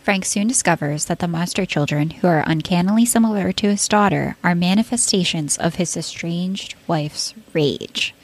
Frank 0.02 0.24
soon 0.24 0.48
discovers 0.48 1.04
that 1.06 1.18
the 1.18 1.28
monster 1.28 1.66
children, 1.66 2.10
who 2.10 2.26
are 2.26 2.42
uncannily 2.46 3.04
similar 3.04 3.52
to 3.52 3.68
his 3.70 3.86
daughter, 3.86 4.36
are 4.42 4.54
manifestations 4.54 5.56
of 5.58 5.74
his 5.76 5.96
estranged 5.96 6.74
wife's 6.86 7.34
rage. 7.52 8.14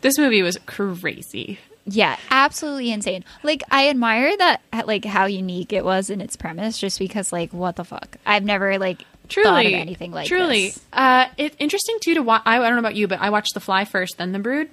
This 0.00 0.18
movie 0.18 0.42
was 0.42 0.58
crazy. 0.66 1.58
Yeah, 1.84 2.16
absolutely 2.30 2.92
insane. 2.92 3.24
Like 3.42 3.62
I 3.70 3.88
admire 3.88 4.36
that 4.36 4.60
like 4.86 5.04
how 5.04 5.24
unique 5.26 5.72
it 5.72 5.84
was 5.84 6.10
in 6.10 6.20
its 6.20 6.36
premise 6.36 6.78
just 6.78 6.98
because 6.98 7.32
like 7.32 7.52
what 7.52 7.76
the 7.76 7.84
fuck. 7.84 8.16
I've 8.24 8.44
never 8.44 8.78
like 8.78 9.04
Truly, 9.28 9.44
thought 9.46 9.66
of 9.66 9.72
anything 9.72 10.12
like 10.12 10.28
truly. 10.28 10.66
this. 10.68 10.80
Uh, 10.92 11.26
it's 11.36 11.56
interesting 11.58 11.96
too 12.00 12.14
to 12.14 12.22
watch. 12.22 12.42
I, 12.46 12.56
I 12.58 12.60
don't 12.60 12.74
know 12.74 12.78
about 12.78 12.94
you, 12.94 13.08
but 13.08 13.20
I 13.20 13.30
watched 13.30 13.54
The 13.54 13.60
Fly 13.60 13.84
first, 13.84 14.18
then 14.18 14.32
The 14.32 14.38
Brood. 14.38 14.70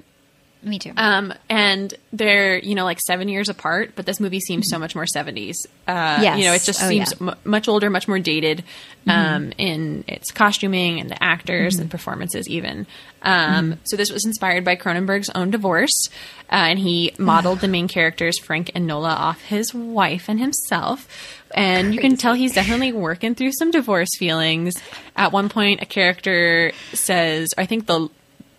Me 0.65 0.80
too. 0.80 0.91
Um, 0.97 1.32
and 1.47 1.93
they're 2.12 2.58
you 2.58 2.73
know 2.75 2.84
like 2.86 2.99
seven 2.99 3.30
years 3.30 3.49
apart, 3.49 3.91
but 3.95 4.06
this 4.08 4.19
movie 4.19 4.39
seems 4.39 4.67
so 4.67 4.80
much 4.80 4.95
more 4.95 5.06
seventies. 5.06 5.65
Uh, 5.88 6.17
Yes. 6.21 6.39
you 6.39 6.45
know, 6.45 6.54
it 6.54 6.63
just 6.63 6.84
Oh, 6.84 6.88
seems 6.89 7.12
yeah. 7.12 7.15
Mm-hmm. 7.17 7.30
m- 7.30 7.36
much 7.43 7.67
older, 7.67 7.89
much 7.91 8.08
more 8.08 8.17
dated 8.19 8.63
um, 9.08 9.54
in 9.60 10.04
its 10.08 10.32
costuming 10.32 10.99
and 10.99 11.10
the 11.10 11.23
actors 11.23 11.78
and 11.78 11.89
performances, 11.91 12.49
even. 12.49 12.88
Um, 13.21 13.71
Mm-hmm. 13.71 13.71
So 13.84 13.95
this 13.95 14.12
was 14.12 14.25
inspired 14.25 14.65
by 14.65 14.75
Cronenberg's 14.75 15.30
own 15.36 15.51
divorce, 15.51 16.10
uh, 16.51 16.56
and 16.56 16.80
he 16.80 17.13
modeled 17.19 17.60
the 17.60 17.67
main 17.67 17.88
characters 17.88 18.39
Frank 18.39 18.71
and 18.73 18.88
Nola 18.88 19.10
off 19.13 19.41
his 19.43 19.73
wife 19.73 20.28
and 20.30 20.39
himself. 20.39 21.08
And 21.54 21.93
you 21.93 22.01
can 22.01 22.17
tell 22.17 22.34
he's 22.34 22.54
definitely 22.54 22.91
working 22.91 23.36
through 23.36 23.51
some 23.54 23.69
divorce 23.71 24.10
feelings. 24.17 24.73
At 25.15 25.32
one 25.32 25.47
point, 25.49 25.82
a 25.82 25.86
character 25.86 26.71
says, 26.93 27.54
I 27.58 27.65
think 27.67 27.86
the 27.86 28.10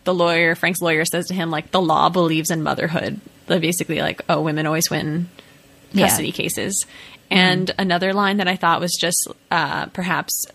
the 0.07 0.14
lawyer, 0.14 0.55
Frank's 0.55 0.81
lawyer, 0.81 1.05
says 1.05 1.27
to 1.29 1.35
him 1.35 1.51
like 1.51 1.71
the 1.71 1.81
law 1.83 2.09
believes 2.09 2.51
in 2.51 2.62
motherhood. 2.62 3.21
They're 3.47 3.61
basically 3.61 4.01
like, 4.01 4.23
oh, 4.31 4.40
women 4.40 4.64
always 4.66 4.88
win 4.88 5.29
Yeah. 5.92 6.07
custody 6.07 6.33
cases. 6.33 6.87
And 7.31 7.71
another 7.79 8.14
line 8.14 8.38
that 8.38 8.49
I 8.49 8.57
thought 8.57 8.81
was 8.81 8.97
just 8.99 9.29
uh, 9.51 9.87
perhaps 9.87 10.47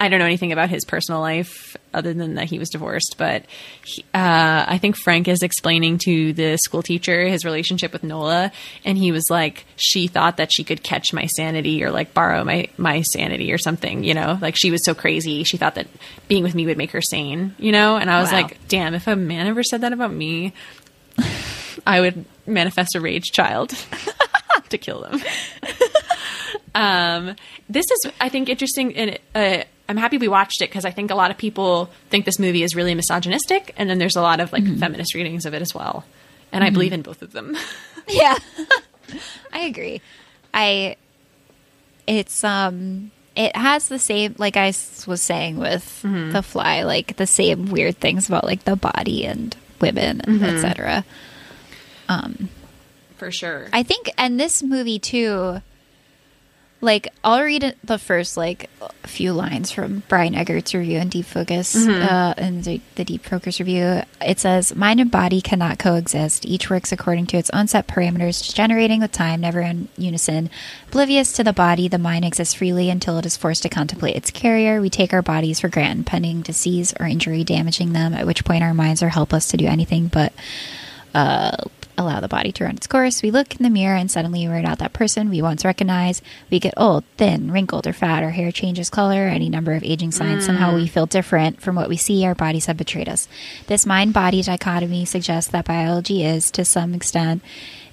I 0.00 0.08
don't 0.08 0.20
know 0.20 0.26
anything 0.26 0.52
about 0.52 0.68
his 0.70 0.84
personal 0.84 1.20
life 1.20 1.76
other 1.92 2.14
than 2.14 2.34
that 2.36 2.44
he 2.46 2.58
was 2.60 2.68
divorced, 2.70 3.16
but 3.18 3.44
he, 3.84 4.02
uh, 4.14 4.64
I 4.68 4.78
think 4.78 4.96
Frank 4.96 5.26
is 5.26 5.42
explaining 5.42 5.98
to 6.04 6.32
the 6.34 6.56
school 6.56 6.82
teacher 6.84 7.26
his 7.26 7.44
relationship 7.44 7.92
with 7.92 8.04
Nola, 8.04 8.52
and 8.84 8.96
he 8.96 9.10
was 9.10 9.28
like, 9.28 9.64
she 9.76 10.06
thought 10.06 10.36
that 10.36 10.52
she 10.52 10.62
could 10.62 10.82
catch 10.84 11.12
my 11.12 11.26
sanity 11.26 11.82
or 11.82 11.90
like 11.90 12.14
borrow 12.14 12.44
my 12.44 12.68
my 12.76 13.02
sanity 13.02 13.52
or 13.52 13.58
something, 13.58 14.04
you 14.04 14.14
know, 14.14 14.38
like 14.40 14.54
she 14.54 14.70
was 14.70 14.84
so 14.84 14.94
crazy, 14.94 15.42
she 15.42 15.56
thought 15.56 15.74
that 15.74 15.88
being 16.28 16.44
with 16.44 16.54
me 16.54 16.66
would 16.66 16.78
make 16.78 16.92
her 16.92 17.02
sane, 17.02 17.56
you 17.58 17.72
know, 17.72 17.96
and 17.96 18.08
I 18.10 18.20
was 18.20 18.30
Wow. 18.30 18.42
like, 18.42 18.68
damn, 18.68 18.94
if 18.94 19.06
a 19.08 19.16
man 19.16 19.46
ever 19.48 19.62
said 19.64 19.80
that 19.80 19.92
about 19.92 20.12
me, 20.12 20.52
I 21.86 22.00
would 22.00 22.24
manifest 22.46 22.94
a 22.94 23.00
rage 23.00 23.32
child 23.32 23.70
to 24.68 24.78
kill 24.78 25.00
them. 25.02 25.20
um, 26.74 27.36
this 27.68 27.86
is, 27.90 28.12
I 28.20 28.28
think, 28.28 28.48
interesting. 28.48 28.94
And 28.96 29.18
uh, 29.34 29.64
I'm 29.88 29.96
happy 29.96 30.18
we 30.18 30.28
watched 30.28 30.60
it 30.60 30.68
because 30.68 30.84
I 30.84 30.90
think 30.90 31.10
a 31.10 31.14
lot 31.14 31.30
of 31.30 31.38
people 31.38 31.90
think 32.10 32.24
this 32.24 32.38
movie 32.38 32.62
is 32.62 32.76
really 32.76 32.94
misogynistic, 32.94 33.74
and 33.76 33.88
then 33.88 33.98
there's 33.98 34.16
a 34.16 34.22
lot 34.22 34.40
of 34.40 34.52
like 34.52 34.64
feminist 34.78 35.14
readings 35.14 35.46
of 35.46 35.54
it 35.54 35.62
as 35.62 35.74
well. 35.74 36.04
And 36.52 36.64
I 36.64 36.70
believe 36.70 36.92
in 36.92 37.02
both 37.02 37.22
of 37.22 37.32
them. 37.32 37.56
yeah. 38.08 38.36
I 39.52 39.60
agree. 39.60 40.00
I 40.52 40.96
it's 42.06 42.42
um 42.44 43.10
it 43.36 43.54
has 43.54 43.88
the 43.88 43.98
same 43.98 44.34
like 44.38 44.56
I 44.56 44.68
was 45.06 45.22
saying 45.22 45.58
with 45.58 46.02
the 46.02 46.42
fly 46.42 46.82
like 46.82 47.16
the 47.16 47.26
same 47.26 47.66
weird 47.66 47.98
things 47.98 48.28
about 48.28 48.44
like 48.44 48.64
the 48.64 48.76
body 48.76 49.24
and 49.24 49.56
women 49.80 50.20
and 50.22 50.42
etc. 50.42 51.04
Um, 52.08 52.48
for 53.16 53.30
sure. 53.30 53.68
I 53.72 53.82
think, 53.82 54.10
and 54.16 54.38
this 54.40 54.62
movie 54.62 54.98
too, 54.98 55.60
like 56.80 57.08
I'll 57.24 57.42
read 57.42 57.74
the 57.82 57.98
first 57.98 58.36
like 58.36 58.70
a 58.80 59.08
few 59.08 59.32
lines 59.32 59.70
from 59.70 60.04
Brian 60.08 60.34
Eggert's 60.34 60.74
review 60.74 60.98
in 60.98 61.08
Deep 61.08 61.26
Focus, 61.26 61.74
uh, 61.88 62.34
in 62.38 62.62
the, 62.62 62.80
the 62.94 63.04
Deep 63.04 63.24
Focus 63.24 63.58
review. 63.58 64.02
It 64.24 64.38
says, 64.38 64.74
"Mind 64.76 65.00
and 65.00 65.10
body 65.10 65.40
cannot 65.40 65.78
coexist. 65.78 66.46
Each 66.46 66.70
works 66.70 66.92
according 66.92 67.26
to 67.28 67.36
its 67.36 67.50
own 67.50 67.66
set 67.66 67.88
parameters, 67.88 68.54
generating 68.54 69.00
with 69.00 69.12
time, 69.12 69.40
never 69.40 69.60
in 69.60 69.88
unison. 69.96 70.50
Oblivious 70.88 71.32
to 71.32 71.44
the 71.44 71.52
body, 71.52 71.88
the 71.88 71.98
mind 71.98 72.24
exists 72.24 72.54
freely 72.54 72.90
until 72.90 73.18
it 73.18 73.26
is 73.26 73.36
forced 73.36 73.62
to 73.64 73.68
contemplate 73.68 74.16
its 74.16 74.30
carrier. 74.30 74.80
We 74.80 74.90
take 74.90 75.12
our 75.12 75.22
bodies 75.22 75.60
for 75.60 75.68
granted, 75.68 76.06
pending 76.06 76.42
disease 76.42 76.94
or 77.00 77.06
injury 77.06 77.42
damaging 77.42 77.92
them. 77.92 78.14
At 78.14 78.26
which 78.26 78.44
point, 78.44 78.62
our 78.62 78.74
minds 78.74 79.02
are 79.02 79.08
helpless 79.08 79.48
to 79.48 79.56
do 79.56 79.66
anything 79.66 80.06
but." 80.08 80.32
uh, 81.14 81.56
allow 81.98 82.20
the 82.20 82.28
body 82.28 82.52
to 82.52 82.64
run 82.64 82.76
its 82.76 82.86
course. 82.86 83.22
We 83.22 83.30
look 83.30 83.56
in 83.56 83.62
the 83.62 83.70
mirror 83.70 83.96
and 83.96 84.10
suddenly 84.10 84.46
we're 84.48 84.62
not 84.62 84.78
that 84.78 84.92
person 84.92 85.28
we 85.28 85.42
once 85.42 85.64
recognized. 85.64 86.22
We 86.50 86.60
get 86.60 86.74
old, 86.76 87.04
thin, 87.16 87.50
wrinkled, 87.50 87.86
or 87.86 87.92
fat. 87.92 88.22
Our 88.22 88.30
hair 88.30 88.52
changes 88.52 88.88
color, 88.88 89.26
any 89.26 89.48
number 89.48 89.72
of 89.72 89.82
aging 89.82 90.12
signs. 90.12 90.46
Somehow 90.46 90.74
we 90.74 90.86
mm. 90.86 90.90
feel 90.90 91.06
different 91.06 91.60
from 91.60 91.74
what 91.74 91.88
we 91.88 91.96
see. 91.96 92.24
Our 92.24 92.34
bodies 92.34 92.66
have 92.66 92.76
betrayed 92.76 93.08
us. 93.08 93.28
This 93.66 93.84
mind 93.84 94.14
body 94.14 94.42
dichotomy 94.42 95.04
suggests 95.04 95.50
that 95.50 95.66
biology 95.66 96.24
is, 96.24 96.50
to 96.52 96.64
some 96.64 96.94
extent, 96.94 97.42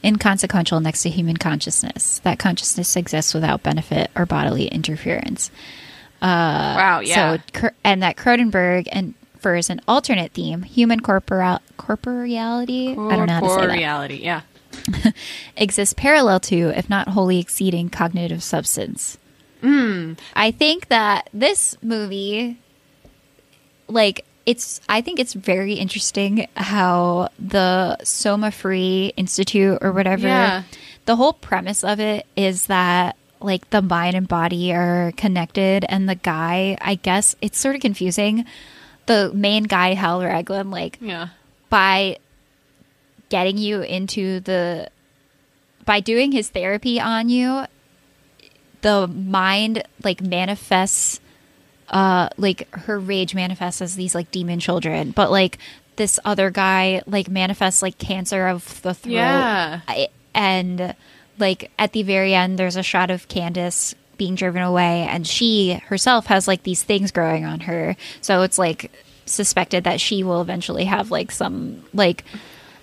inconsequential 0.04 0.80
next 0.80 1.02
to 1.04 1.10
human 1.10 1.38
consciousness. 1.38 2.20
That 2.20 2.40
consciousness 2.40 2.96
exists 2.96 3.34
without 3.34 3.64
benefit 3.64 4.12
or 4.16 4.26
bodily 4.26 4.68
interference. 4.68 5.50
Uh, 6.22 6.78
wow. 6.78 7.00
Yeah. 7.00 7.38
So, 7.54 7.70
and 7.84 8.04
that 8.04 8.16
Cronenberg 8.16 8.88
and 8.92 9.16
infers 9.46 9.70
an 9.70 9.80
alternate 9.88 10.32
theme: 10.32 10.64
human 10.64 11.00
corporal 11.00 11.60
corporeality. 11.78 12.92
I 12.92 13.16
don't 13.16 13.28
know 13.28 13.34
how 13.34 13.42
to 13.42 13.50
say 13.50 13.68
that. 13.68 13.74
reality. 13.74 14.16
Yeah. 14.16 14.42
Exists 15.58 15.94
parallel 15.94 16.40
to, 16.42 16.78
if 16.78 16.90
not 16.90 17.10
wholly 17.10 17.40
exceeding, 17.40 17.90
cognitive 17.90 18.44
substance. 18.44 19.18
Hmm. 19.62 20.14
I 20.36 20.52
think 20.52 20.90
that 20.90 21.30
this 21.34 21.78
movie, 21.82 22.58
like, 23.88 24.26
it's. 24.46 24.82
I 24.90 25.02
think 25.02 25.20
it's 25.20 25.34
very 25.34 25.74
interesting 25.74 26.48
how 26.58 27.30
the 27.40 27.98
Somafree 28.02 29.14
Institute 29.16 29.78
or 29.82 29.92
whatever. 29.92 30.28
Yeah. 30.28 30.64
The 31.06 31.16
whole 31.16 31.34
premise 31.34 31.84
of 31.84 32.00
it 32.00 32.26
is 32.36 32.66
that 32.66 33.16
like 33.40 33.70
the 33.70 33.82
mind 33.82 34.16
and 34.16 34.28
body 34.28 34.74
are 34.74 35.14
connected, 35.16 35.86
and 35.88 36.10
the 36.10 36.16
guy. 36.16 36.78
I 36.82 36.96
guess 36.96 37.36
it's 37.42 37.60
sort 37.60 37.76
of 37.76 37.82
confusing. 37.82 38.46
The 39.06 39.32
main 39.34 39.64
guy, 39.64 39.94
Hal 39.94 40.22
Raglan, 40.24 40.72
like 40.72 40.98
Yeah. 41.02 41.30
by 41.70 42.18
getting 43.30 43.58
you 43.58 43.82
into 43.82 44.40
the 44.42 44.90
by 45.86 46.00
doing 46.00 46.32
his 46.32 46.50
therapy 46.50 47.00
on 47.00 47.30
you 47.30 47.66
the 48.82 49.08
mind 49.08 49.84
like 50.04 50.22
manifests 50.22 51.20
uh 51.90 52.30
like 52.38 52.68
her 52.76 53.00
rage 53.00 53.34
manifests 53.36 53.82
as 53.82 53.96
these 53.96 54.14
like 54.16 54.30
demon 54.32 54.60
children 54.60 55.12
but 55.12 55.30
like 55.32 55.58
this 55.96 56.20
other 56.26 56.50
guy 56.52 57.02
like 57.08 57.30
manifests 57.30 57.82
like 57.82 57.98
cancer 57.98 58.48
of 58.48 58.82
the 58.84 58.94
throat 58.94 59.12
Yeah. 59.14 59.82
I- 59.88 60.10
and 60.34 60.96
like 61.40 61.72
at 61.80 61.94
the 61.94 62.04
very 62.04 62.34
end 62.34 62.58
there's 62.60 62.76
a 62.76 62.84
shot 62.84 63.10
of 63.12 63.28
Candice 63.28 63.94
being 64.18 64.36
driven 64.36 64.62
away 64.62 65.08
and 65.10 65.26
she 65.28 65.74
herself 65.88 66.26
has 66.28 66.48
like 66.48 66.64
these 66.64 66.84
things 66.84 67.12
growing 67.12 67.46
on 67.46 67.60
her 67.62 67.96
so 68.22 68.42
it's 68.42 68.58
like 68.58 68.92
suspected 69.26 69.84
that 69.86 70.00
she 70.00 70.24
will 70.24 70.42
eventually 70.42 70.86
have 70.86 71.12
like 71.12 71.32
some 71.32 71.84
like 71.94 72.24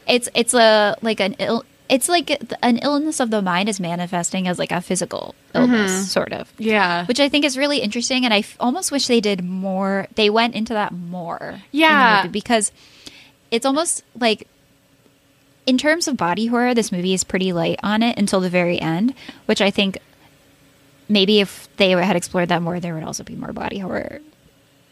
it's 0.09 0.29
it's 0.35 0.55
a 0.55 0.97
like 1.03 1.21
an 1.21 1.35
ill 1.39 1.65
it's 1.89 2.09
like 2.09 2.31
an 2.63 2.79
illness 2.79 3.21
of 3.21 3.31
the 3.31 3.43
mind 3.43 3.69
is 3.69 3.79
manifesting 3.79 4.49
as 4.49 4.59
like 4.59 4.73
a 4.73 4.81
physical 4.81 5.35
illness 5.55 5.91
mm-hmm. 5.91 6.03
sort 6.05 6.33
of 6.33 6.51
Yeah. 6.57 7.05
which 7.05 7.21
I 7.21 7.29
think 7.29 7.45
is 7.45 7.59
really 7.59 7.81
interesting, 7.81 8.25
and 8.25 8.33
I 8.33 8.39
f- 8.39 8.57
almost 8.59 8.91
wish 8.91 9.09
they 9.09 9.21
did 9.21 9.45
more. 9.45 10.07
They 10.15 10.31
went 10.31 10.55
into 10.55 10.73
that 10.73 10.93
more, 10.93 11.61
Yeah. 11.71 12.29
because 12.29 12.73
it's 13.51 13.67
almost 13.67 14.05
like, 14.19 14.49
in 15.67 15.77
terms 15.77 16.09
of 16.09 16.17
body 16.17 16.47
horror, 16.47 16.73
this 16.73 16.93
movie 16.93 17.13
is 17.13 17.25
pretty 17.25 17.53
light 17.53 17.79
on 17.83 18.03
it 18.03 18.17
until 18.19 18.41
the 18.41 18.49
very 18.49 18.81
end, 18.81 19.13
which 19.45 19.61
I 19.61 19.71
think 19.71 19.99
maybe 21.13 21.41
if 21.41 21.69
they 21.77 21.91
had 21.91 22.17
explored 22.17 22.49
that 22.49 22.63
more, 22.63 22.81
there 22.81 22.95
would 22.95 23.05
also 23.05 23.23
be 23.25 23.35
more 23.37 23.53
body 23.53 23.79
horror. 23.79 24.21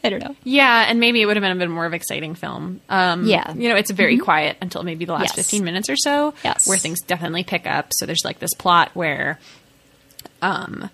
I 0.02 0.08
don't 0.08 0.20
know. 0.20 0.34
Yeah, 0.44 0.86
and 0.88 0.98
maybe 0.98 1.20
it 1.20 1.26
would 1.26 1.36
have 1.36 1.42
been 1.42 1.52
a 1.52 1.56
bit 1.56 1.68
more 1.68 1.84
of 1.84 1.92
an 1.92 1.96
exciting 1.96 2.34
film. 2.34 2.80
Um, 2.88 3.26
Yeah. 3.26 3.52
you 3.52 3.68
know, 3.68 3.76
it's 3.76 3.90
very 3.90 4.16
quiet 4.18 4.56
until 4.62 4.82
maybe 4.82 5.04
the 5.04 5.12
last 5.12 5.24
Yes. 5.24 5.34
fifteen 5.34 5.62
minutes 5.64 5.90
or 5.90 5.96
so, 5.96 6.32
Yes. 6.42 6.66
where 6.66 6.78
things 6.78 7.00
definitely 7.02 7.44
pick 7.44 7.66
up. 7.66 7.92
So 7.92 8.06
there's 8.06 8.24
like 8.24 8.38
this 8.38 8.54
plot 8.54 8.90
where, 8.94 9.38
um, 10.42 10.88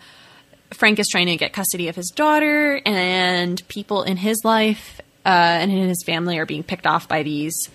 Frank 0.75 0.99
is 0.99 1.07
trying 1.09 1.27
to 1.27 1.37
get 1.37 1.53
custody 1.53 1.87
of 1.89 1.95
his 1.95 2.11
daughter, 2.11 2.81
and 2.85 3.63
people 3.69 4.03
in 4.03 4.17
his 4.17 4.45
life 4.45 5.01
uh, 5.25 5.29
and 5.29 5.71
in 5.71 5.89
his 5.89 6.03
family 6.05 6.39
are 6.39 6.47
being 6.47 6.63
picked 6.65 6.87
off 6.87 7.07
by 7.09 7.23
these 7.23 7.69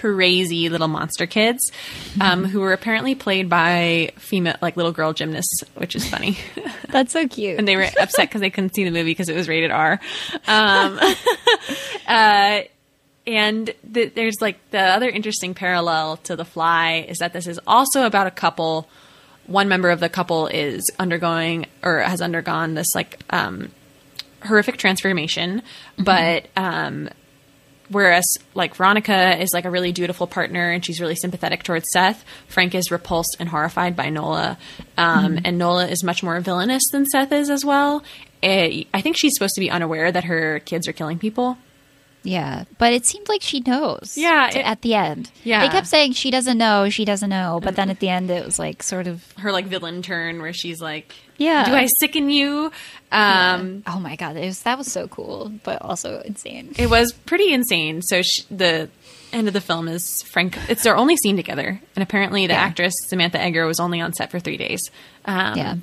crazy 0.00 0.68
little 0.68 0.88
monster 0.88 1.26
kids, 1.26 1.70
um, 2.20 2.44
who 2.44 2.60
were 2.60 2.72
apparently 2.72 3.14
played 3.14 3.48
by 3.48 4.12
female, 4.16 4.56
like 4.60 4.76
little 4.76 4.92
girl 4.92 5.12
gymnasts, 5.12 5.62
which 5.74 5.94
is 5.94 6.08
funny. 6.08 6.38
That's 6.88 7.12
so 7.12 7.28
cute. 7.28 7.58
and 7.58 7.68
they 7.68 7.76
were 7.76 7.86
upset 8.00 8.28
because 8.28 8.40
they 8.40 8.50
couldn't 8.50 8.74
see 8.74 8.84
the 8.84 8.90
movie 8.90 9.10
because 9.10 9.28
it 9.28 9.36
was 9.36 9.48
rated 9.48 9.70
R. 9.70 10.00
Um, 10.46 10.98
uh, 12.08 12.60
and 13.26 13.74
th- 13.92 14.14
there's 14.14 14.40
like 14.40 14.58
the 14.70 14.80
other 14.80 15.08
interesting 15.08 15.54
parallel 15.54 16.18
to 16.18 16.36
The 16.36 16.44
Fly 16.44 17.06
is 17.08 17.18
that 17.18 17.32
this 17.32 17.46
is 17.46 17.60
also 17.66 18.04
about 18.06 18.26
a 18.26 18.30
couple. 18.30 18.88
One 19.46 19.68
member 19.68 19.90
of 19.90 20.00
the 20.00 20.08
couple 20.08 20.46
is 20.46 20.90
undergoing 20.98 21.66
or 21.82 22.00
has 22.00 22.22
undergone 22.22 22.74
this 22.74 22.94
like 22.94 23.20
um, 23.28 23.70
horrific 24.42 24.78
transformation, 24.78 25.62
but 25.98 26.46
um, 26.56 27.10
whereas 27.88 28.24
like 28.54 28.74
Veronica 28.74 29.40
is 29.40 29.52
like 29.52 29.64
a 29.64 29.70
really 29.70 29.92
dutiful 29.92 30.26
partner 30.26 30.70
and 30.70 30.84
she's 30.84 31.00
really 31.00 31.14
sympathetic 31.14 31.62
towards 31.62 31.86
Seth, 31.92 32.24
Frank 32.48 32.74
is 32.74 32.90
repulsed 32.90 33.36
and 33.38 33.48
horrified 33.48 33.96
by 33.96 34.10
Nola, 34.10 34.58
um, 34.96 35.38
and 35.44 35.58
Nola 35.58 35.86
is 35.86 36.02
much 36.02 36.22
more 36.22 36.40
villainous 36.40 36.84
than 36.92 37.06
Seth 37.06 37.32
is 37.32 37.50
as 37.50 37.64
well. 37.64 38.02
It, 38.42 38.88
I 38.92 39.00
think 39.00 39.16
she's 39.16 39.34
supposed 39.34 39.54
to 39.54 39.60
be 39.60 39.70
unaware 39.70 40.10
that 40.12 40.24
her 40.24 40.60
kids 40.60 40.86
are 40.88 40.92
killing 40.92 41.18
people. 41.18 41.58
Yeah, 42.26 42.64
but 42.78 42.92
it 42.94 43.04
seemed 43.04 43.28
like 43.28 43.42
she 43.42 43.60
knows. 43.60 44.14
Yeah, 44.16 44.48
it- 44.48 44.56
at 44.64 44.80
the 44.82 44.94
end. 44.94 45.30
Yeah. 45.44 45.60
they 45.60 45.68
kept 45.68 45.86
saying 45.86 46.12
she 46.14 46.30
doesn't 46.30 46.56
know, 46.58 46.88
she 46.88 47.04
doesn't 47.04 47.28
know, 47.30 47.60
but 47.62 47.76
then 47.76 47.90
at 47.90 48.00
the 48.00 48.08
end 48.08 48.30
it 48.30 48.44
was 48.44 48.58
like 48.58 48.82
sort 48.82 49.06
of. 49.06 49.22
Her 49.38 49.52
like 49.52 49.66
villain 49.66 50.00
turn 50.02 50.40
where 50.40 50.54
she's 50.54 50.80
like, 50.80 51.12
Yeah. 51.36 51.66
do 51.66 51.74
I 51.74 51.86
sicken 52.00 52.30
you?" 52.30 52.72
Um, 53.12 53.82
oh 53.86 54.00
my 54.00 54.16
god, 54.16 54.36
it 54.36 54.46
was, 54.46 54.62
that 54.62 54.78
was 54.78 54.90
so 54.90 55.06
cool, 55.06 55.52
but 55.62 55.80
also 55.82 56.20
insane. 56.22 56.72
It 56.78 56.88
was 56.90 57.12
pretty 57.12 57.52
insane. 57.52 58.00
So 58.02 58.22
sh- 58.22 58.42
the 58.50 58.88
end 59.32 59.46
of 59.46 59.54
the 59.54 59.60
film 59.60 59.86
is 59.88 60.22
Frank. 60.22 60.58
It's 60.68 60.82
their 60.82 60.96
only 60.96 61.16
scene 61.16 61.36
together, 61.36 61.80
and 61.94 62.02
apparently 62.02 62.46
the 62.46 62.54
Yeah. 62.54 62.60
actress 62.60 62.94
Samantha 63.08 63.38
Eggar 63.38 63.66
was 63.66 63.80
only 63.80 64.00
on 64.00 64.12
set 64.14 64.30
for 64.30 64.40
three 64.40 64.56
days. 64.56 64.80
Um, 65.26 65.56
Yeah. 65.58 65.74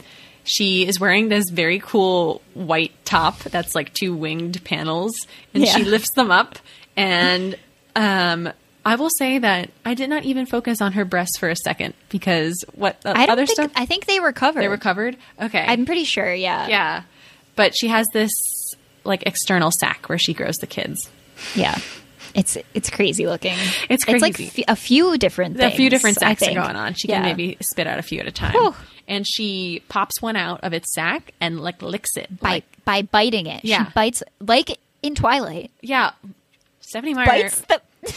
She 0.43 0.87
is 0.87 0.99
wearing 0.99 1.29
this 1.29 1.49
very 1.51 1.77
cool 1.77 2.41
white 2.55 3.00
top 3.11 3.39
that's 3.39 3.75
like 3.75 3.93
two 3.93 4.15
winged 4.15 4.63
panels, 4.63 5.13
and 5.53 5.63
Yeah. 5.65 5.75
she 5.75 5.83
lifts 5.95 6.11
them 6.11 6.31
up. 6.31 6.57
And 6.97 7.57
um, 7.95 8.51
I 8.85 8.95
will 8.95 9.09
say 9.09 9.37
that 9.39 9.69
I 9.85 9.93
did 9.93 10.09
not 10.09 10.23
even 10.23 10.45
focus 10.45 10.81
on 10.81 10.93
her 10.93 11.05
breasts 11.05 11.37
for 11.37 11.49
a 11.49 11.55
second 11.55 11.93
because 12.09 12.63
what 12.73 12.99
the 13.01 13.17
I 13.17 13.25
other 13.27 13.45
think. 13.45 13.55
stuff 13.59 13.71
I 13.75 13.85
think 13.85 14.05
they 14.05 14.19
were 14.19 14.31
covered. 14.33 14.61
they 14.61 14.67
were 14.67 14.77
covered. 14.77 15.17
Okay, 15.41 15.63
I'm 15.67 15.85
pretty 15.85 16.03
sure. 16.05 16.33
Yeah. 16.33 16.67
yeah, 16.67 17.03
but 17.55 17.75
she 17.75 17.87
has 17.89 18.07
this 18.13 18.31
like 19.03 19.23
external 19.25 19.71
sack 19.71 20.09
where 20.09 20.17
she 20.19 20.33
grows 20.33 20.55
the 20.57 20.67
kids. 20.67 21.09
Yeah. 21.55 21.77
It's 22.33 22.57
it's 22.73 22.89
crazy 22.89 23.25
looking. 23.27 23.57
It's 23.89 24.05
It's 24.07 24.21
like 24.21 24.35
crazy. 24.35 24.63
f- 24.63 24.73
a 24.73 24.75
few 24.77 25.17
different 25.17 25.57
things, 25.57 25.73
a 25.73 25.75
few 25.75 25.89
different 25.89 26.17
sacks 26.17 26.41
are 26.43 26.53
going 26.53 26.75
on. 26.77 26.93
She 26.93 27.07
Yeah. 27.09 27.15
can 27.21 27.23
maybe 27.25 27.57
spit 27.61 27.87
out 27.87 27.99
a 27.99 28.03
few 28.03 28.19
at 28.21 28.27
a 28.27 28.31
time. 28.31 28.53
And 29.07 29.27
she 29.27 29.81
pops 29.89 30.21
one 30.21 30.35
out 30.35 30.61
of 30.63 30.73
its 30.73 30.93
sack 30.93 31.33
and 31.41 31.59
like 31.59 31.81
licks 31.81 32.15
it. 32.17 32.39
by 32.39 32.49
Like 32.49 32.85
by 32.85 33.01
biting 33.01 33.45
it. 33.47 33.63
Yeah. 33.65 33.85
She 33.87 33.91
bites 33.93 34.23
like 34.39 34.79
in 35.01 35.15
Twilight. 35.15 35.71
yeah. 35.81 36.11
Stephenie 36.79 37.13
Meyer, 37.13 37.25
Bites 37.25 37.61
the 37.61 37.81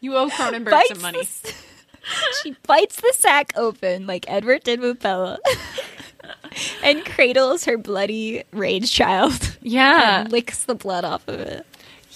you 0.00 0.16
owe 0.16 0.28
Cronenberg 0.30 0.82
some 0.88 1.02
money. 1.02 1.22
the- 1.22 1.54
she 2.42 2.56
bites 2.66 2.96
the 2.96 3.12
sack 3.18 3.52
open 3.56 4.06
like 4.06 4.24
Edward 4.28 4.62
did 4.64 4.80
with 4.80 5.00
Bella. 5.00 5.38
and 6.82 7.04
cradles 7.04 7.64
her 7.64 7.76
bloody 7.76 8.44
rage 8.52 8.90
child. 8.92 9.56
Yeah. 9.62 10.20
And 10.22 10.32
licks 10.32 10.64
the 10.64 10.74
blood 10.74 11.04
off 11.04 11.26
of 11.28 11.40
it. 11.40 11.66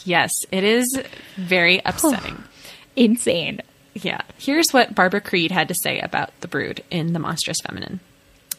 Yes, 0.05 0.33
it 0.51 0.65
is 0.65 1.01
very 1.37 1.81
upsetting. 1.85 2.43
Insane. 2.97 3.61
Yeah. 3.95 4.23
Here's 4.39 4.73
what 4.73 4.95
Barbara 4.95 5.21
Creed 5.21 5.51
had 5.51 5.69
to 5.69 5.75
say 5.75 5.99
about 6.01 6.31
the 6.41 6.49
brood 6.49 6.83
in 6.91 7.13
The 7.13 7.19
Monstrous 7.19 7.61
Feminine. 7.61 8.01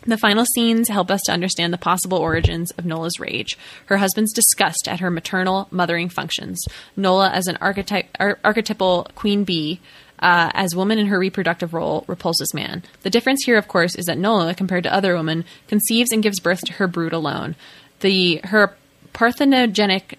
The 0.06 0.18
final 0.18 0.46
scenes 0.46 0.90
help 0.90 1.10
us 1.10 1.22
to 1.24 1.32
understand 1.32 1.72
the 1.72 1.78
possible 1.78 2.18
origins 2.18 2.72
of 2.72 2.86
Nola's 2.86 3.20
rage, 3.20 3.58
her 3.86 3.98
husband's 3.98 4.34
disgust 4.34 4.88
at 4.88 5.00
her 5.00 5.10
maternal 5.10 5.70
mothering 5.72 6.10
functions, 6.10 6.66
Nola 6.98 7.30
as 7.30 7.48
an 7.48 7.58
archetype, 7.62 8.10
ar- 8.20 8.38
archetypal 8.44 9.08
queen 9.16 9.46
bee, 9.46 9.80
uh, 10.20 10.52
as 10.54 10.76
woman 10.76 11.00
in 11.00 11.08
her 11.08 11.18
reproductive 11.18 11.74
role 11.74 12.04
repulses 12.08 12.54
man. 12.54 12.84
The 13.04 13.10
difference 13.10 13.44
here, 13.46 13.58
of 13.58 13.70
course, 13.70 13.96
is 13.96 14.06
that 14.06 14.18
Nola, 14.18 14.54
compared 14.54 14.84
to 14.84 14.94
other 14.94 15.16
women, 15.16 15.46
conceives 15.68 16.12
and 16.12 16.22
gives 16.22 16.40
birth 16.42 16.62
to 16.66 16.74
her 16.74 16.88
brood 16.88 17.14
alone. 17.14 17.56
The 18.02 18.42
her 18.46 18.76
parthenogenic 19.14 20.16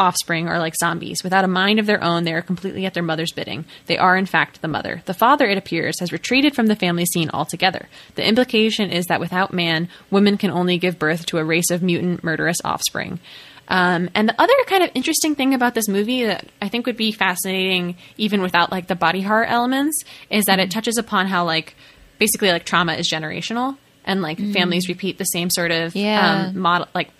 offspring 0.00 0.48
are 0.48 0.58
like 0.58 0.74
zombies. 0.74 1.22
Without 1.22 1.44
a 1.44 1.48
mind 1.48 1.78
of 1.78 1.86
their 1.86 2.02
own, 2.02 2.24
they 2.24 2.32
are 2.32 2.42
completely 2.42 2.86
at 2.86 2.94
their 2.94 3.02
mother's 3.02 3.32
bidding. 3.32 3.64
They 3.86 3.98
are, 3.98 4.16
in 4.16 4.26
fact, 4.26 4.62
the 4.62 4.68
mother. 4.68 5.02
The 5.04 5.14
father, 5.14 5.46
it 5.46 5.58
appears, 5.58 6.00
has 6.00 6.10
retreated 6.10 6.54
from 6.56 6.66
the 6.66 6.74
family 6.74 7.04
scene 7.06 7.30
altogether. 7.32 7.88
The 8.16 8.26
implication 8.26 8.90
is 8.90 9.06
that 9.06 9.20
without 9.20 9.52
man, 9.52 9.88
women 10.10 10.38
can 10.38 10.50
only 10.50 10.78
give 10.78 10.98
birth 10.98 11.26
to 11.26 11.38
a 11.38 11.44
race 11.44 11.70
of 11.70 11.82
mutant, 11.82 12.24
murderous 12.24 12.58
offspring. 12.64 13.20
Um, 13.68 14.10
and 14.16 14.28
the 14.28 14.40
other 14.42 14.52
kind 14.66 14.82
of 14.82 14.90
interesting 14.94 15.36
thing 15.36 15.54
about 15.54 15.74
this 15.74 15.86
movie 15.86 16.24
that 16.24 16.46
I 16.60 16.68
think 16.68 16.86
would 16.86 16.96
be 16.96 17.12
fascinating, 17.12 17.96
even 18.16 18.42
without 18.42 18.72
like 18.72 18.88
the 18.88 18.96
body 18.96 19.20
horror 19.20 19.44
elements, 19.44 20.02
is 20.28 20.46
that 20.46 20.58
it 20.58 20.72
touches 20.72 20.98
upon 20.98 21.26
how 21.28 21.44
like 21.44 21.76
basically 22.18 22.50
like 22.50 22.64
trauma 22.64 22.94
is 22.94 23.08
generational 23.08 23.76
and 24.04 24.22
like 24.22 24.38
families 24.52 24.88
repeat 24.88 25.18
the 25.18 25.24
same 25.24 25.50
sort 25.50 25.70
of 25.70 25.94
Yeah. 25.94 26.46
um, 26.48 26.58
model 26.58 26.88
like 26.94 27.10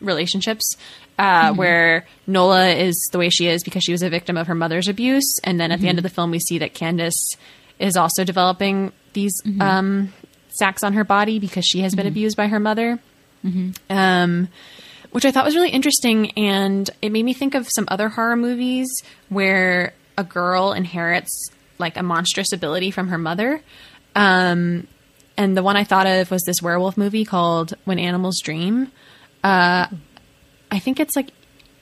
relationships 0.00 0.76
uh, 1.20 1.52
where 1.52 2.06
Nola 2.26 2.70
is 2.70 3.10
the 3.12 3.18
way 3.18 3.28
she 3.28 3.46
is 3.46 3.62
because 3.62 3.84
she 3.84 3.92
was 3.92 4.02
a 4.02 4.08
victim 4.08 4.38
of 4.38 4.46
her 4.46 4.54
mother's 4.54 4.88
abuse, 4.88 5.38
and 5.44 5.60
then 5.60 5.70
at 5.70 5.78
the 5.80 5.88
end 5.88 5.98
of 5.98 6.02
the 6.02 6.08
film, 6.08 6.30
we 6.30 6.38
see 6.38 6.58
that 6.58 6.72
Candice 6.72 7.36
is 7.78 7.94
also 7.96 8.24
developing 8.24 8.90
these 9.12 9.34
um, 9.60 10.12
sacks 10.48 10.82
on 10.82 10.94
her 10.94 11.04
body 11.04 11.38
because 11.38 11.66
she 11.66 11.80
has 11.82 11.94
been 11.94 12.06
abused 12.06 12.38
by 12.38 12.46
her 12.48 12.58
mother. 12.58 12.98
Um, 13.90 14.48
which 15.10 15.24
I 15.24 15.30
thought 15.30 15.44
was 15.44 15.54
really 15.56 15.70
interesting, 15.70 16.30
and 16.38 16.88
it 17.02 17.10
made 17.10 17.24
me 17.24 17.34
think 17.34 17.54
of 17.54 17.68
some 17.68 17.84
other 17.88 18.08
horror 18.08 18.36
movies 18.36 18.88
where 19.28 19.92
a 20.16 20.24
girl 20.24 20.72
inherits 20.72 21.50
like 21.78 21.96
a 21.98 22.02
monstrous 22.02 22.52
ability 22.52 22.92
from 22.92 23.08
her 23.08 23.18
mother. 23.18 23.60
Um, 24.14 24.86
and 25.36 25.56
the 25.56 25.62
one 25.62 25.76
I 25.76 25.84
thought 25.84 26.06
of 26.06 26.30
was 26.30 26.44
this 26.44 26.62
werewolf 26.62 26.96
movie 26.96 27.24
called 27.24 27.74
When 27.84 27.98
Animals 27.98 28.40
Dream. 28.40 28.92
Uh, 29.42 29.86
I 30.70 30.78
think 30.78 31.00
it's 31.00 31.16
like 31.16 31.30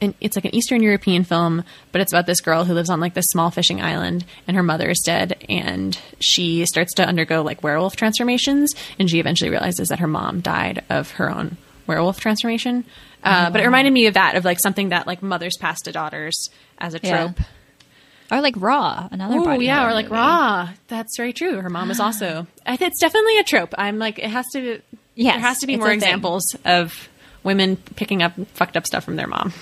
an, 0.00 0.14
it's 0.20 0.36
like 0.36 0.44
an 0.44 0.54
Eastern 0.54 0.82
European 0.82 1.24
film, 1.24 1.64
but 1.92 2.00
it's 2.00 2.12
about 2.12 2.26
this 2.26 2.40
girl 2.40 2.64
who 2.64 2.72
lives 2.74 2.88
on 2.90 3.00
like 3.00 3.14
this 3.14 3.26
small 3.30 3.50
fishing 3.50 3.80
island, 3.82 4.24
and 4.46 4.56
her 4.56 4.62
mother 4.62 4.88
is 4.88 5.00
dead, 5.04 5.44
and 5.48 5.98
she 6.20 6.64
starts 6.66 6.94
to 6.94 7.04
undergo 7.06 7.42
like 7.42 7.62
werewolf 7.62 7.96
transformations, 7.96 8.74
and 8.98 9.10
she 9.10 9.18
eventually 9.20 9.50
realizes 9.50 9.88
that 9.88 9.98
her 9.98 10.06
mom 10.06 10.40
died 10.40 10.84
of 10.88 11.10
her 11.12 11.30
own 11.30 11.56
werewolf 11.86 12.20
transformation. 12.20 12.84
Uh, 13.24 13.50
But 13.50 13.60
it 13.60 13.64
reminded 13.64 13.92
me 13.92 14.06
of 14.06 14.14
that, 14.14 14.36
of 14.36 14.44
like 14.44 14.60
something 14.60 14.90
that 14.90 15.06
like 15.06 15.22
mothers 15.22 15.56
pass 15.58 15.80
to 15.82 15.92
daughters 15.92 16.48
as 16.78 16.94
a 16.94 17.00
Yeah. 17.02 17.24
trope. 17.32 17.40
Or 18.30 18.40
like 18.42 18.54
Raw, 18.58 19.08
another 19.10 19.36
Oh 19.38 19.58
yeah, 19.58 19.88
or 19.88 19.94
like 19.94 20.04
movie. 20.06 20.16
Raw. 20.16 20.68
That's 20.88 21.16
very 21.16 21.32
true. 21.32 21.60
Her 21.62 21.70
mom 21.70 21.90
is 21.90 21.98
also. 22.06 22.46
I 22.66 22.76
think 22.76 22.92
it's 22.92 23.00
definitely 23.00 23.38
a 23.38 23.42
trope. 23.42 23.74
I'm 23.78 23.98
like, 23.98 24.18
it 24.18 24.26
has 24.30 24.44
to. 24.52 24.80
Yes, 25.14 25.34
there 25.34 25.40
has 25.40 25.58
to 25.60 25.66
be 25.66 25.76
more 25.76 25.90
examples 25.90 26.54
of 26.64 27.08
women 27.48 27.76
picking 27.96 28.22
up 28.22 28.34
fucked 28.54 28.76
up 28.76 28.86
stuff 28.86 29.04
from 29.04 29.16
their 29.16 29.26
mom. 29.26 29.52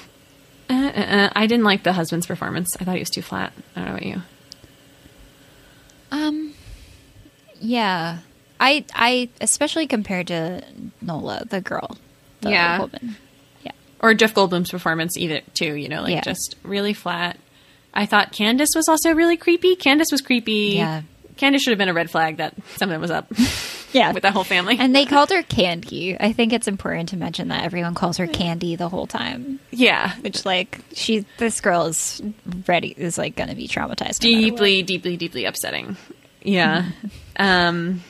Uh, 0.68 0.74
uh, 0.74 1.00
uh, 1.00 1.30
I 1.34 1.46
didn't 1.46 1.64
like 1.64 1.84
the 1.84 1.92
husband's 1.94 2.26
performance. 2.26 2.76
I 2.80 2.84
thought 2.84 2.94
he 2.96 3.00
was 3.00 3.08
too 3.10 3.22
flat. 3.22 3.52
I 3.74 3.80
don't 3.80 3.84
know 3.88 3.94
about 3.94 4.06
you. 4.06 4.22
Um, 6.10 6.54
yeah, 7.60 8.18
I 8.60 8.84
I 8.94 9.28
especially 9.40 9.86
compared 9.86 10.28
to 10.28 10.62
Nola, 11.00 11.44
the 11.48 11.60
girl, 11.60 11.96
the 12.40 12.50
Yeah. 12.50 12.78
woman. 12.80 13.16
Yeah, 13.64 13.72
Or 14.00 14.14
Jeff 14.14 14.34
Goldblum's 14.34 14.70
performance 14.70 15.16
either 15.16 15.40
too. 15.54 15.74
You 15.74 15.88
know, 15.88 16.02
like 16.02 16.12
Yeah. 16.14 16.20
just 16.22 16.56
really 16.62 16.92
flat. 16.94 17.38
I 17.94 18.06
thought 18.06 18.32
Candice 18.32 18.74
was 18.76 18.88
also 18.88 19.12
really 19.14 19.36
creepy. 19.36 19.74
Candice 19.76 20.12
was 20.12 20.20
creepy. 20.20 20.74
Yeah. 20.76 21.02
Candice 21.38 21.60
should 21.60 21.70
have 21.70 21.78
been 21.78 21.88
a 21.88 21.94
red 21.94 22.10
flag 22.10 22.36
that 22.38 22.54
something 22.76 23.00
was 23.00 23.10
up 23.10 23.28
yeah. 23.92 24.12
with 24.12 24.22
the 24.22 24.30
whole 24.30 24.44
family. 24.44 24.76
and 24.78 24.94
they 24.94 25.04
called 25.06 25.30
her 25.30 25.42
Candy. 25.42 26.16
I 26.18 26.32
think 26.32 26.52
it's 26.52 26.68
important 26.68 27.08
to 27.10 27.16
mention 27.16 27.48
that 27.48 27.64
everyone 27.64 27.94
calls 27.94 28.16
her 28.18 28.26
Candy 28.26 28.76
the 28.76 28.88
whole 28.88 29.06
time. 29.06 29.60
yeah, 29.70 30.14
Which, 30.20 30.44
like, 30.44 30.80
she 30.92 31.24
this 31.38 31.60
girl 31.60 31.86
is 31.86 32.22
ready 32.66 32.94
is 32.96 33.18
like 33.18 33.36
going 33.36 33.48
to 33.50 33.56
be 33.56 33.68
traumatized. 33.68 34.22
no 34.22 34.40
deeply, 34.40 34.82
deeply, 34.82 35.16
deeply 35.16 35.44
upsetting. 35.44 35.96
Yeah. 36.42 36.90
um, 37.38 38.02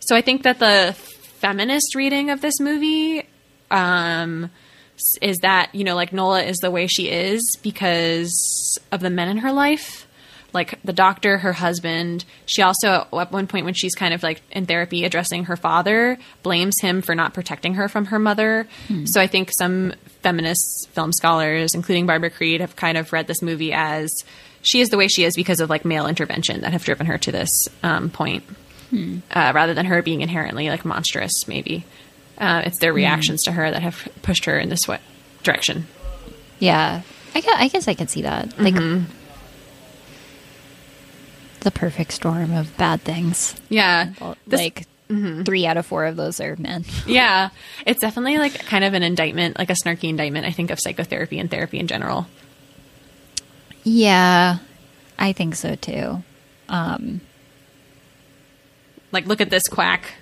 so 0.00 0.14
I 0.16 0.20
think 0.20 0.42
that 0.44 0.58
the 0.58 0.94
feminist 0.94 1.94
reading 1.94 2.30
of 2.30 2.40
this 2.40 2.60
movie 2.60 3.26
um, 3.70 4.50
is 5.20 5.38
that 5.38 5.74
you 5.74 5.84
know, 5.84 5.94
like 5.96 6.12
Nola 6.12 6.42
is 6.42 6.58
the 6.58 6.70
way 6.70 6.86
she 6.86 7.08
is 7.08 7.56
because 7.62 8.78
of 8.92 9.00
the 9.00 9.10
men 9.10 9.28
in 9.28 9.38
her 9.38 9.52
life. 9.52 10.01
Like 10.52 10.78
the 10.84 10.92
doctor, 10.92 11.38
her 11.38 11.52
husband. 11.54 12.24
She 12.44 12.60
also, 12.62 13.06
at 13.12 13.32
one 13.32 13.46
point 13.46 13.64
when 13.64 13.74
she's 13.74 13.94
kind 13.94 14.12
of 14.12 14.22
like 14.22 14.42
in 14.50 14.66
therapy 14.66 15.04
addressing 15.04 15.44
her 15.44 15.56
father, 15.56 16.18
blames 16.42 16.78
him 16.80 17.00
for 17.00 17.14
not 17.14 17.32
protecting 17.32 17.74
her 17.74 17.88
from 17.88 18.06
her 18.06 18.18
mother. 18.18 18.66
So 19.06 19.20
I 19.20 19.26
think 19.26 19.50
some 19.50 19.94
feminist 20.22 20.90
film 20.90 21.12
scholars, 21.12 21.74
including 21.74 22.06
Barbara 22.06 22.30
Creed, 22.30 22.60
have 22.60 22.76
kind 22.76 22.98
of 22.98 23.12
read 23.12 23.26
this 23.26 23.40
movie 23.42 23.72
as 23.72 24.24
she 24.60 24.80
is 24.80 24.90
the 24.90 24.96
way 24.96 25.08
she 25.08 25.24
is 25.24 25.34
because 25.34 25.60
of 25.60 25.70
like 25.70 25.84
male 25.84 26.06
intervention 26.06 26.60
that 26.60 26.72
have 26.72 26.84
driven 26.84 27.06
her 27.06 27.18
to 27.18 27.32
this 27.32 27.68
um, 27.82 28.10
point, 28.10 28.44
uh, 29.32 29.52
rather 29.54 29.74
than 29.74 29.86
her 29.86 30.02
being 30.02 30.20
inherently 30.20 30.68
like 30.68 30.84
monstrous. 30.84 31.48
Maybe 31.48 31.84
uh, 32.38 32.62
it's 32.66 32.78
their 32.78 32.92
reactions 32.92 33.44
to 33.44 33.52
her 33.52 33.70
that 33.70 33.82
have 33.82 34.06
pushed 34.22 34.44
her 34.44 34.58
in 34.58 34.68
this 34.68 34.86
way, 34.86 34.98
direction. 35.42 35.86
Yeah, 36.58 37.02
I 37.34 37.40
guess, 37.40 37.54
I 37.56 37.68
guess 37.68 37.88
I 37.88 37.94
could 37.94 38.10
see 38.10 38.22
that. 38.22 38.56
Like 38.58 38.74
the 41.62 41.70
perfect 41.70 42.12
storm 42.12 42.52
of 42.52 42.76
bad 42.76 43.00
things. 43.02 43.54
Yeah, 43.68 44.12
This- 44.46 44.60
like 44.60 44.86
three 45.44 45.66
out 45.66 45.76
of 45.76 45.84
four 45.84 46.06
of 46.06 46.16
those 46.16 46.40
are 46.40 46.56
men. 46.56 46.84
yeah, 47.06 47.50
it's 47.84 48.00
definitely 48.00 48.38
like 48.38 48.54
kind 48.64 48.82
of 48.84 48.94
an 48.94 49.02
indictment, 49.02 49.58
like 49.58 49.68
a 49.68 49.74
snarky 49.74 50.08
indictment. 50.08 50.46
I 50.46 50.52
think 50.52 50.70
of 50.70 50.80
psychotherapy 50.80 51.38
and 51.38 51.50
therapy 51.50 51.78
in 51.78 51.86
general. 51.86 52.26
Yeah, 53.84 54.58
I 55.18 55.32
think 55.32 55.54
so 55.56 55.74
too. 55.74 56.22
Like, 59.10 59.26
look 59.26 59.40
at 59.40 59.50
this 59.50 59.68
quack. 59.68 60.14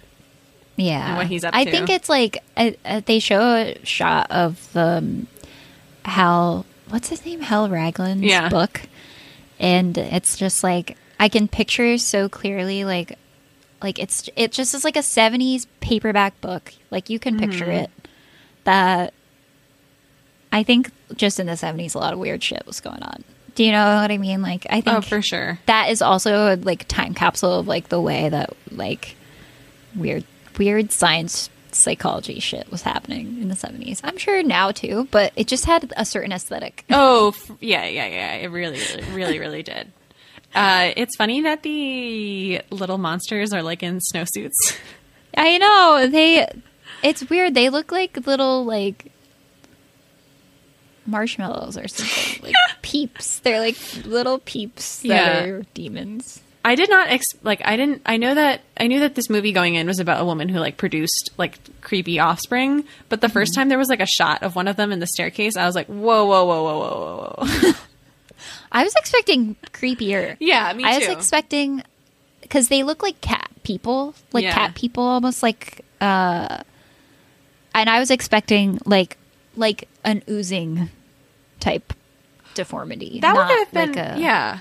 Yeah, 0.77 1.09
And 1.11 1.17
what 1.19 1.27
he's 1.27 1.45
up 1.45 1.55
I 1.55 1.65
to. 1.65 1.71
think 1.71 1.91
it's 1.91 2.09
like 2.09 2.43
uh, 2.57 2.71
uh, 2.85 3.01
they 3.05 3.19
show 3.19 3.41
a 3.55 3.77
shot 3.85 4.31
of 4.31 4.73
the 4.73 4.81
um, 4.99 5.27
Hal. 6.05 6.65
What's 6.89 7.09
his 7.11 7.25
name? 7.25 7.43
Hal 7.43 7.69
Raglan's 7.69 8.23
Yeah. 8.23 8.49
book, 8.49 8.81
and 9.59 9.97
it's 9.99 10.37
just 10.39 10.65
like 10.65 10.97
I 11.21 11.29
can 11.29 11.47
picture 11.47 11.99
so 11.99 12.29
clearly, 12.29 12.85
like, 12.85 13.17
like 13.83 13.99
it's 13.99 14.29
it 14.37 14.51
just 14.53 14.75
is 14.75 14.83
like 14.85 14.97
a 14.97 15.01
'70s 15.01 15.67
paperback 15.81 16.41
book. 16.41 16.73
Like 16.91 17.11
you 17.11 17.19
can 17.21 17.39
picture 17.39 17.67
Mm-hmm. 17.67 17.85
it. 17.85 17.91
That 18.65 19.15
I 20.53 20.63
think 20.63 20.91
just 21.15 21.39
in 21.39 21.47
the 21.47 21.53
'70s, 21.53 21.95
a 21.95 21.99
lot 21.99 22.13
of 22.13 22.19
weird 22.19 22.43
shit 22.43 22.67
was 22.67 22.81
going 22.81 23.03
on. 23.03 23.23
Do 23.55 23.65
you 23.65 23.73
know 23.73 23.97
what 24.01 24.11
I 24.11 24.19
mean? 24.19 24.43
Like 24.43 24.67
I 24.71 24.81
think 24.81 24.97
Oh, 24.97 25.01
for 25.01 25.23
sure. 25.23 25.59
that 25.67 25.91
is 25.91 26.03
also 26.03 26.55
a 26.55 26.57
like 26.57 26.87
time 26.89 27.15
capsule 27.15 27.59
of 27.59 27.69
like 27.69 27.89
the 27.89 28.01
way 28.01 28.29
that 28.29 28.51
like 28.71 29.17
weird 29.95 30.25
weird 30.59 30.93
science 30.93 31.51
psychology 31.73 32.41
shit 32.41 32.69
was 32.71 32.83
happening 32.83 33.41
in 33.41 33.47
the 33.49 33.55
70s 33.55 34.01
i'm 34.03 34.17
sure 34.19 34.43
now 34.43 34.73
too 34.73 35.07
but 35.13 35.33
it 35.37 35.47
just 35.47 35.67
had 35.67 35.93
a 35.97 36.05
certain 36.05 36.33
aesthetic 36.33 36.85
Oh, 36.91 37.33
yeah, 37.61 37.87
yeah, 37.87 38.07
yeah. 38.07 38.35
It 38.35 38.49
really, 38.49 38.79
really, 38.79 39.13
really, 39.13 39.39
really 39.39 39.63
did. 39.63 39.93
Uh, 40.55 40.91
it's 40.97 41.15
funny 41.17 41.43
that 41.43 41.63
the 41.63 42.61
little 42.71 42.99
monsters 42.99 43.53
are 43.53 43.63
like 43.63 43.83
in 43.83 43.99
snowsuits. 44.13 44.77
i 45.37 45.59
know 45.59 46.09
they 46.11 46.47
it's 47.05 47.29
weird 47.31 47.55
they 47.55 47.69
look 47.69 47.93
like 47.93 48.27
little 48.27 48.65
like 48.65 49.13
marshmallows 51.07 51.77
or 51.79 51.89
something 51.89 52.43
like 52.43 52.55
peeps 52.83 53.39
they're 53.41 53.61
like 53.61 53.77
little 54.05 54.39
peeps 54.39 55.01
that 55.03 55.09
Yeah. 55.09 55.45
are 55.45 55.63
demons 55.75 56.41
I 56.63 56.75
did 56.75 56.91
not 56.91 57.09
ex- 57.09 57.25
like. 57.43 57.63
I 57.65 57.79
didn't. 57.79 58.03
I 58.05 58.19
know 58.19 58.35
that 58.35 58.61
I 58.77 58.87
knew 58.87 59.01
that 59.01 59.15
this 59.15 59.31
movie 59.31 59.53
going 59.53 59.77
in 59.77 59.87
was 59.87 59.99
about 59.99 60.21
a 60.21 60.27
woman 60.27 60.51
who 60.51 60.59
like 60.59 60.77
produced 60.77 61.31
like 61.39 61.59
creepy 61.81 62.19
offspring. 62.19 62.85
But 63.09 63.23
the 63.23 63.29
Mm-hmm. 63.29 63.33
first 63.33 63.55
time 63.55 63.71
there 63.71 63.79
was 63.79 63.89
like 63.89 64.03
a 64.03 64.07
shot 64.07 64.43
of 64.43 64.57
one 64.57 64.69
of 64.69 64.77
them 64.77 64.93
in 64.93 64.99
the 64.99 65.07
staircase, 65.07 65.57
I 65.57 65.65
was 65.65 65.75
like, 65.75 65.87
whoa, 65.87 66.27
whoa, 66.27 66.45
whoa, 66.45 66.63
whoa, 66.63 66.79
whoa, 66.79 67.35
whoa, 67.39 67.47
whoa. 67.47 67.73
i 68.73 68.83
was 68.85 68.95
expecting 68.97 69.57
creepier 69.73 70.37
yeah, 70.41 70.73
me 70.73 70.83
too. 70.83 70.89
I 70.89 70.99
was 70.99 71.09
expecting 71.09 71.83
because 72.43 72.69
they 72.69 72.83
look 72.83 73.03
like 73.03 73.21
cat 73.21 73.49
people, 73.63 74.15
like 74.33 74.43
Yeah. 74.45 74.55
cat 74.55 74.75
people, 74.75 75.05
almost 75.05 75.43
like. 75.43 75.85
uh 76.01 76.63
And 77.75 77.89
I 77.89 78.01
was 78.01 78.11
expecting 78.11 78.79
like 78.85 79.17
like 79.57 79.89
an 80.05 80.23
oozing 80.29 80.89
type 81.61 81.93
deformity. 82.55 83.21
that 83.21 83.37
would 83.37 83.47
have 83.47 83.71
been 83.73 83.93
like 83.93 84.17
a, 84.17 84.21
yeah. 84.21 84.59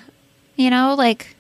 you 0.56 0.70
know, 0.70 0.94
like 0.96 1.36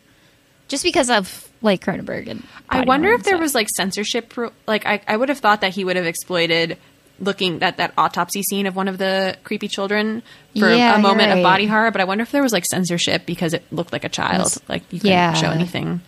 just 0.67 0.83
because 0.83 1.09
of 1.11 1.49
like 1.61 1.83
Cronenberg 1.85 2.27
and. 2.29 2.43
I 2.69 2.81
wonder 2.85 3.11
if 3.11 3.23
there 3.23 3.37
was 3.37 3.53
like 3.53 3.69
censorship. 3.69 4.33
Like 4.65 4.85
I, 4.85 5.01
I 5.07 5.17
would 5.17 5.29
have 5.29 5.39
thought 5.39 5.61
that 5.61 5.73
he 5.73 5.83
would 5.83 5.95
have 5.97 6.05
exploited 6.05 6.77
looking 7.19 7.61
at 7.63 7.77
that 7.77 7.93
autopsy 7.97 8.43
scene 8.43 8.65
of 8.65 8.75
one 8.75 8.87
of 8.87 8.97
the 8.97 9.37
creepy 9.43 9.67
children 9.67 10.23
for 10.57 10.69
Yeah, 10.73 10.95
a 10.95 10.99
moment 10.99 11.31
of 11.31 11.43
body 11.43 11.65
horror. 11.65 11.91
But 11.91 12.01
I 12.01 12.05
wonder 12.05 12.21
if 12.23 12.31
there 12.31 12.41
was 12.43 12.53
like 12.53 12.65
censorship 12.65 13.25
because 13.25 13.53
it 13.53 13.63
looked 13.71 13.91
like 13.93 14.03
a 14.03 14.09
child. 14.09 14.39
Yes. 14.43 14.59
Like 14.67 14.83
you 14.91 14.99
couldn't 14.99 15.11
Yeah. 15.15 15.33
show 15.33 15.49
anything. 15.51 16.01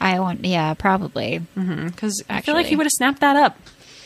I 0.00 0.20
want, 0.20 0.44
yeah, 0.44 0.74
probably, 0.74 1.40
Because 1.56 2.22
I 2.28 2.40
feel 2.40 2.54
like 2.54 2.66
he 2.66 2.76
would 2.76 2.86
have 2.86 2.92
snapped 2.92 3.20
that 3.20 3.34
up. 3.36 3.56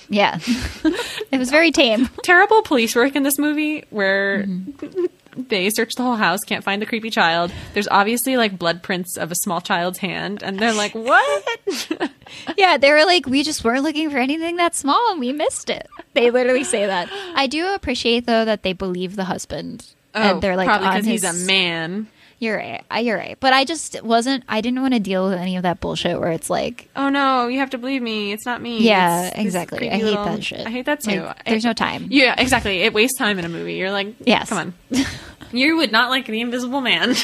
yeah. 0.09 0.39
it 1.31 1.39
was 1.39 1.51
very 1.51 1.71
tame. 1.71 2.07
Terrible 2.23 2.63
police 2.63 2.97
work 2.97 3.15
in 3.15 3.23
this 3.25 3.39
movie 3.39 3.85
where 3.91 4.45
Mm-hmm. 4.45 5.05
They 5.37 5.71
search 5.71 5.95
the 5.95 6.03
whole 6.03 6.17
house, 6.17 6.41
can't 6.47 6.63
find 6.65 6.81
the 6.83 6.87
creepy 6.87 7.11
child. 7.11 7.53
There's 7.75 7.89
obviously 7.89 8.37
like 8.37 8.59
blood 8.59 8.83
prints 8.83 9.17
of 9.17 9.31
a 9.33 9.35
small 9.35 9.61
child's 9.61 9.99
hand, 9.99 10.43
and 10.43 10.59
they're 10.59 10.73
like, 10.75 10.95
"What?" 10.95 11.45
Yeah, 12.57 12.77
they 12.79 12.91
were 12.91 13.05
like, 13.05 13.27
we 13.27 13.43
just 13.43 13.63
weren't 13.65 13.83
looking 13.83 14.11
for 14.11 14.17
anything 14.19 14.57
that 14.57 14.75
small 14.75 15.11
and 15.11 15.21
we 15.21 15.33
missed 15.33 15.69
it. 15.69 15.87
They 16.15 16.31
literally 16.31 16.65
say 16.65 16.87
that. 16.87 17.09
I 17.35 17.47
do 17.47 17.75
appreciate 17.75 18.27
though 18.27 18.45
that 18.47 18.63
they 18.63 18.73
believe 18.73 19.17
the 19.17 19.25
husband. 19.25 19.87
and 20.15 20.39
oh, 20.39 20.41
they're 20.41 20.57
like 20.57 20.67
Oh, 20.69 20.73
probably 20.79 20.89
because 20.89 21.05
he's 21.07 21.25
a 21.25 21.29
his- 21.29 21.47
man. 21.47 22.07
You're 22.43 22.57
right. 22.57 22.83
You're 23.01 23.17
right. 23.17 23.37
But 23.39 23.53
I 23.53 23.65
just 23.65 24.03
wasn't. 24.03 24.43
I 24.49 24.61
didn't 24.63 24.83
want 24.83 24.95
to 24.95 24.99
deal 24.99 25.29
with 25.29 25.39
any 25.39 25.57
of 25.57 25.63
that 25.63 25.79
bullshit 25.81 26.19
where 26.19 26.33
it's 26.33 26.51
like, 26.51 26.89
Oh 26.97 27.09
no, 27.09 27.47
you 27.47 27.61
have 27.61 27.71
to 27.71 27.79
believe 27.79 28.03
me. 28.03 28.33
It's 28.33 28.45
not 28.45 28.61
me. 28.61 28.81
Yeah, 28.81 29.29
It's 29.29 29.39
exactly. 29.39 29.89
I 29.89 29.95
hate 29.95 30.03
little- 30.07 30.25
that 30.25 30.43
shit. 30.43 30.67
I 30.67 30.71
hate 30.71 30.87
that 30.87 30.99
too. 31.01 31.23
Like, 31.23 31.45
there's 31.45 31.65
I- 31.65 31.69
no 31.69 31.73
time. 31.73 32.09
Yeah, 32.11 32.35
exactly. 32.37 32.79
It 32.83 32.93
wastes 32.93 33.17
time 33.17 33.39
in 33.39 33.45
a 33.45 33.49
movie. 33.49 33.75
You're 33.75 33.93
like, 33.93 34.17
Yes. 34.25 34.49
come 34.49 34.59
on. 34.59 34.75
you 35.53 35.77
would 35.77 35.93
not 35.93 36.11
like 36.11 36.27
the 36.27 36.41
Invisible 36.41 36.81
Man. 36.81 37.15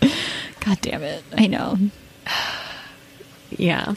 God 0.60 0.78
damn 0.80 1.02
it! 1.02 1.24
I 1.36 1.48
know. 1.48 1.76
yeah. 3.50 3.94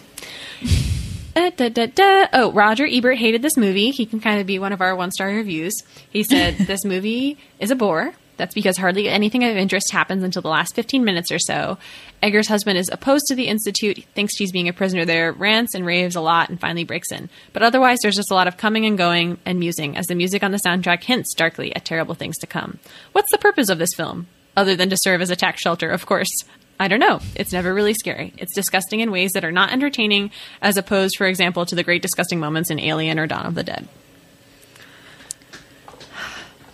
Da, 1.36 1.50
da, 1.70 1.86
da. 1.88 2.28
Oh, 2.34 2.52
Roger 2.52 2.88
Ebert 2.90 3.18
hated 3.18 3.42
this 3.44 3.56
movie. 3.56 3.92
He 3.92 4.06
can 4.08 4.20
kind 4.20 4.40
of 4.42 4.48
be 4.48 4.58
one 4.60 4.74
of 4.74 4.82
our 4.82 4.96
one 4.96 5.12
star 5.12 5.28
reviews. 5.28 5.84
He 6.10 6.24
said 6.24 6.58
this 6.68 6.84
movie 6.86 7.38
is 7.60 7.70
a 7.72 7.76
bore. 7.76 8.14
That's 8.42 8.56
because 8.56 8.78
hardly 8.78 9.08
anything 9.08 9.44
of 9.44 9.56
interest 9.56 9.92
happens 9.92 10.24
until 10.24 10.42
the 10.42 10.50
last 10.50 10.74
15 10.74 11.06
minutes 11.06 11.32
or 11.32 11.38
so. 11.38 11.78
Eggar's 12.24 12.48
husband 12.48 12.80
is 12.80 12.90
opposed 12.92 13.28
to 13.28 13.36
the 13.36 13.48
Institute, 13.48 14.04
thinks 14.16 14.36
she's 14.36 14.52
being 14.52 14.68
a 14.68 14.74
prisoner 14.74 15.06
there, 15.06 15.32
rants 15.32 15.76
and 15.76 15.86
raves 15.86 16.16
a 16.16 16.22
lot, 16.22 16.50
and 16.50 16.60
finally 16.60 16.84
breaks 16.84 17.12
in. 17.12 17.30
But 17.54 17.62
otherwise, 17.62 18.00
there's 18.02 18.16
just 18.16 18.32
a 18.32 18.34
lot 18.34 18.48
of 18.48 18.58
coming 18.58 18.88
and 18.88 18.98
going 18.98 19.38
and 19.46 19.60
musing, 19.60 19.96
as 19.96 20.08
the 20.08 20.16
music 20.16 20.42
on 20.42 20.50
the 20.50 20.58
soundtrack 20.58 21.04
hints 21.04 21.36
darkly 21.36 21.76
at 21.76 21.86
terrible 21.86 22.16
things 22.16 22.36
to 22.40 22.48
come. 22.48 22.80
What's 23.12 23.30
the 23.32 23.38
purpose 23.38 23.70
of 23.70 23.78
this 23.78 23.94
film? 23.94 24.26
Other 24.58 24.76
than 24.76 24.90
to 24.90 24.98
serve 24.98 25.22
as 25.22 25.30
a 25.30 25.36
tax 25.36 25.62
shelter, 25.62 25.92
of 25.92 26.08
course. 26.08 26.44
I 26.80 26.88
don't 26.88 27.00
know. 27.00 27.20
It's 27.36 27.54
never 27.54 27.72
really 27.76 27.94
scary. 27.94 28.34
It's 28.40 28.56
disgusting 28.56 29.02
in 29.02 29.12
ways 29.12 29.34
that 29.34 29.46
are 29.46 29.52
not 29.52 29.72
entertaining, 29.72 30.32
as 30.64 30.78
opposed, 30.78 31.16
for 31.16 31.28
example, 31.28 31.68
to 31.68 31.76
the 31.76 31.84
great 31.84 32.02
disgusting 32.02 32.40
moments 32.40 32.72
in 32.72 32.80
Alien 32.80 33.20
or 33.20 33.28
Dawn 33.28 33.46
of 33.46 33.54
the 33.54 33.64
Dead. 33.64 33.88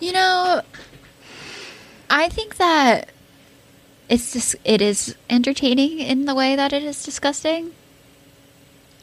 You 0.00 0.12
know, 0.12 0.62
I 2.10 2.28
think 2.28 2.56
that 2.56 3.10
it's 4.08 4.32
just 4.32 4.56
it 4.64 4.80
is 4.80 5.14
entertaining 5.28 5.98
in 5.98 6.24
the 6.24 6.34
way 6.34 6.56
that 6.56 6.72
it 6.72 6.82
is 6.82 7.02
disgusting. 7.02 7.72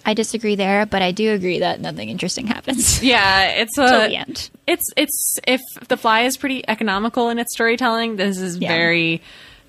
I 0.08 0.14
disagree 0.14 0.56
there, 0.56 0.86
but 0.86 1.02
I 1.02 1.12
do 1.12 1.32
agree 1.34 1.60
that 1.60 1.80
nothing 1.82 2.10
interesting 2.10 2.46
happens 2.48 3.02
Yeah, 3.04 3.46
it's 3.48 3.76
a. 3.78 3.82
the 4.08 4.16
end. 4.16 4.50
It's 4.68 4.92
it's 4.96 5.40
if 5.48 5.62
the 5.88 5.98
fly 5.98 6.22
is 6.22 6.38
pretty 6.38 6.64
economical 6.68 7.30
in 7.30 7.40
its 7.40 7.54
storytelling, 7.54 8.16
this 8.18 8.38
is 8.38 8.58
Yeah. 8.58 8.68
very 8.70 9.22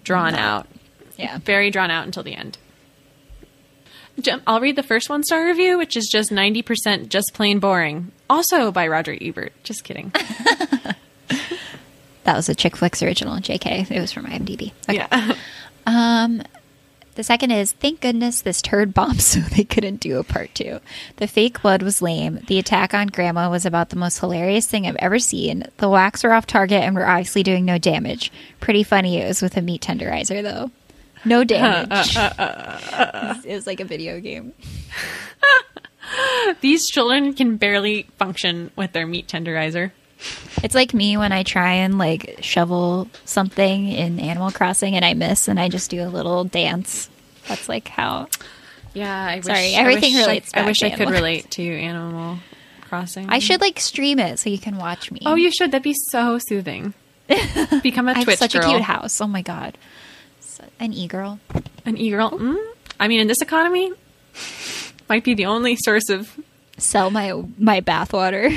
drawn 0.05 0.35
out, 0.35 0.67
Yeah. 1.17 1.39
very 1.39 1.71
drawn 1.71 1.91
out 1.91 2.05
until 2.05 2.23
the 2.23 2.35
end. 2.35 2.59
I'll 4.47 4.61
read 4.61 4.77
the 4.77 4.83
first 4.83 5.11
one 5.11 5.23
star 5.25 5.45
review, 5.47 5.77
which 5.77 5.95
is 5.97 6.09
just 6.11 6.33
ninety 6.33 6.63
percent 6.63 7.11
just 7.11 7.33
plain 7.35 7.59
boring. 7.59 8.13
Also 8.31 8.73
by 8.73 8.87
Roger 8.89 9.17
Ebert. 9.21 9.53
Just 9.63 9.85
kidding. 9.85 10.13
That 12.27 12.35
was 12.35 12.49
a 12.49 12.57
Chick 12.57 12.77
Flicks 12.77 13.05
original, 13.05 13.37
JK. 13.37 13.89
It 13.89 14.01
was 14.01 14.13
from 14.13 14.27
IMDb. 14.27 14.73
Okay. 14.89 14.97
Yeah. 14.99 15.35
Um, 15.89 16.43
the 17.15 17.23
second 17.23 17.53
is 17.53 17.71
thank 17.71 18.01
goodness 18.01 18.41
this 18.41 18.61
turd 18.61 18.93
bombed 18.93 19.23
so 19.23 19.39
they 19.39 19.63
couldn't 19.63 20.01
do 20.01 20.19
a 20.19 20.25
part 20.25 20.53
two. 20.53 20.81
The 21.19 21.29
fake 21.29 21.63
blood 21.63 21.81
was 21.81 22.03
lame. 22.03 22.41
The 22.49 22.59
attack 22.59 22.93
on 22.93 23.07
Grandma 23.07 23.49
was 23.49 23.65
about 23.65 23.91
the 23.91 23.97
most 23.97 24.19
hilarious 24.19 24.67
thing 24.67 24.85
I've 24.85 24.97
ever 24.97 25.21
seen. 25.21 25.63
The 25.77 25.89
whacks 25.89 26.25
were 26.25 26.33
off 26.33 26.45
target 26.45 26.83
and 26.83 26.97
were 26.97 27.07
obviously 27.07 27.45
doing 27.45 27.65
no 27.65 27.79
damage. 27.79 28.33
Pretty 28.59 28.83
funny 28.83 29.19
it 29.19 29.29
was 29.29 29.41
with 29.43 29.57
a 29.57 29.63
meat 29.63 29.83
tenderizer 29.83 30.43
though. 30.43 30.73
No 31.25 31.45
damage. 31.45 32.17
it 32.17 33.55
was 33.55 33.69
like 33.69 33.79
a 33.79 33.85
video 33.85 34.19
game. 34.19 34.55
These 36.61 36.89
children 36.89 37.33
can 37.33 37.59
barely 37.59 38.09
function 38.19 38.73
with 38.75 38.91
their 38.91 39.07
meat 39.07 39.29
tenderizer. 39.29 39.93
It's 40.63 40.75
like 40.75 40.95
me 40.95 41.17
when 41.17 41.33
I 41.33 41.43
try 41.43 41.75
and 41.75 41.99
like 41.99 42.39
shovel 42.41 43.09
something 43.25 43.89
in 43.89 44.19
Animal 44.19 44.51
Crossing 44.51 44.95
and 44.97 45.05
I 45.05 45.15
miss 45.15 45.49
and 45.49 45.61
I 45.61 45.69
just 45.69 45.91
do 45.91 46.03
a 46.03 46.09
little 46.09 46.45
dance. 46.45 47.11
That's 47.49 47.69
like 47.69 47.89
how 47.89 48.29
Yeah, 48.95 49.13
I 49.27 49.41
Sorry, 49.41 49.59
wish, 49.69 49.77
everything 49.77 50.17
I 50.17 50.21
relates 50.21 50.51
I, 50.55 50.61
I 50.61 50.67
wish 50.67 50.83
I 50.83 50.91
could 50.91 51.11
relate 51.11 51.51
to 51.53 51.63
Animal 51.63 52.39
Crossing. 52.83 53.29
I 53.29 53.39
should 53.41 53.61
like 53.61 53.79
stream 53.79 54.19
it 54.19 54.39
so 54.39 54.49
you 54.49 54.59
can 54.59 54.79
watch 54.79 55.11
me. 55.13 55.21
Oh, 55.27 55.35
you 55.35 55.51
should. 55.51 55.71
That'd 55.73 55.83
be 55.83 55.95
so 55.95 56.39
soothing. 56.39 56.95
Become 57.83 58.09
a 58.09 58.13
I 58.13 58.15
have 58.15 58.25
Twitch 58.25 58.39
such 58.39 58.55
girl. 58.55 58.63
a 58.65 58.69
cute 58.69 58.83
house. 58.83 59.21
Oh 59.21 59.27
my 59.27 59.43
god. 59.43 59.77
an 60.81 60.93
e 60.93 61.07
girl. 61.07 61.39
An 61.85 61.97
e 61.99 62.11
girl. 62.11 62.31
Mm, 62.31 62.57
I 62.99 63.09
mean, 63.09 63.21
in 63.21 63.27
this 63.27 63.43
economy, 63.43 63.93
might 65.09 65.25
be 65.25 65.35
the 65.35 65.47
only 65.47 65.77
source 65.77 66.09
of. 66.09 66.39
Sell 66.79 67.11
my 67.11 67.33
my 67.59 67.81
bathwater. 67.81 68.53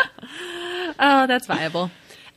Oh, 0.98 1.26
that's 1.26 1.46
viable. 1.46 1.90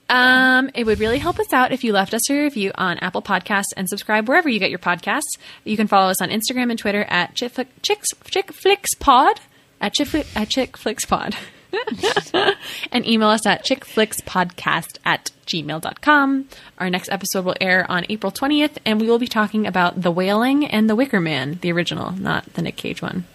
Um, 0.09 0.71
it 0.73 0.85
would 0.85 0.99
really 0.99 1.19
help 1.19 1.39
us 1.39 1.53
out 1.53 1.71
if 1.71 1.83
you 1.83 1.93
left 1.93 2.13
us 2.15 2.29
a 2.29 2.33
review 2.33 2.71
on 2.75 2.97
Apple 2.97 3.21
Podcasts 3.21 3.73
and 3.77 3.87
subscribe 3.87 4.27
wherever 4.27 4.49
you 4.49 4.59
get 4.59 4.71
your 4.71 4.79
podcasts. 4.79 5.37
You 5.63 5.77
can 5.77 5.87
follow 5.87 6.09
us 6.09 6.19
on 6.21 6.29
Instagram 6.29 6.71
and 6.71 6.79
Twitter 6.79 7.05
at 7.09 7.35
Chick, 7.35 7.53
Chicks, 7.83 8.09
Chick 8.25 8.51
Flicks 8.51 8.95
Pod 8.95 9.39
at 9.79 9.93
Chick, 9.93 10.25
at 10.35 10.49
Chick 10.49 10.77
Flicks 10.77 11.05
Pod. 11.05 11.35
and 12.91 13.05
email 13.05 13.29
us 13.29 13.45
at 13.45 13.63
chickflixpodcast 13.63 14.97
at 15.05 15.29
gmail.com. 15.45 16.45
Our 16.79 16.89
next 16.89 17.09
episode 17.09 17.45
will 17.45 17.55
air 17.61 17.85
on 17.89 18.07
April 18.09 18.31
20th, 18.31 18.77
and 18.85 18.99
we 18.99 19.07
will 19.07 19.19
be 19.19 19.27
talking 19.27 19.67
about 19.67 20.01
The 20.01 20.09
Wailing 20.09 20.65
and 20.65 20.89
The 20.89 20.95
Wicker 20.95 21.19
Man, 21.19 21.59
the 21.61 21.71
original, 21.71 22.11
not 22.11 22.51
the 22.53 22.63
Nick 22.63 22.75
Cage 22.75 23.03
one. 23.03 23.25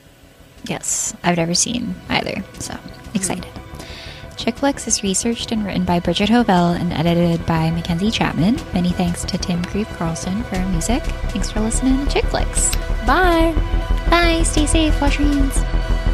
yes, 0.65 1.15
I've 1.23 1.37
never 1.37 1.55
seen 1.55 1.95
either, 2.09 2.43
so 2.59 2.77
excited. 3.15 3.45
Chick 3.45 3.64
Flicks 4.43 4.87
is 4.87 5.03
researched 5.03 5.53
and 5.53 5.65
written 5.65 5.85
by 5.85 6.01
Bridget 6.01 6.29
Hovell 6.29 6.79
and 6.79 6.93
edited 6.93 7.47
by 7.47 7.71
Mackenzie 7.71 8.11
Chapman. 8.11 8.57
Many 8.73 8.91
thanks 8.91 9.25
to 9.25 9.39
Tim 9.39 9.65
Creep 9.65 9.89
Carlson 9.89 10.43
for 10.45 10.57
our 10.57 10.69
music. 10.69 11.03
Thanks 11.31 11.51
for 11.51 11.61
listening 11.61 12.05
to 12.05 12.13
Chick 12.13 12.25
Flicks. 12.27 12.75
Bye! 13.07 13.55
Bye, 14.11 14.43
stay 14.45 14.67
safe, 14.67 15.01
wash 15.01 15.19
your 15.19 15.29
hands. 15.29 16.14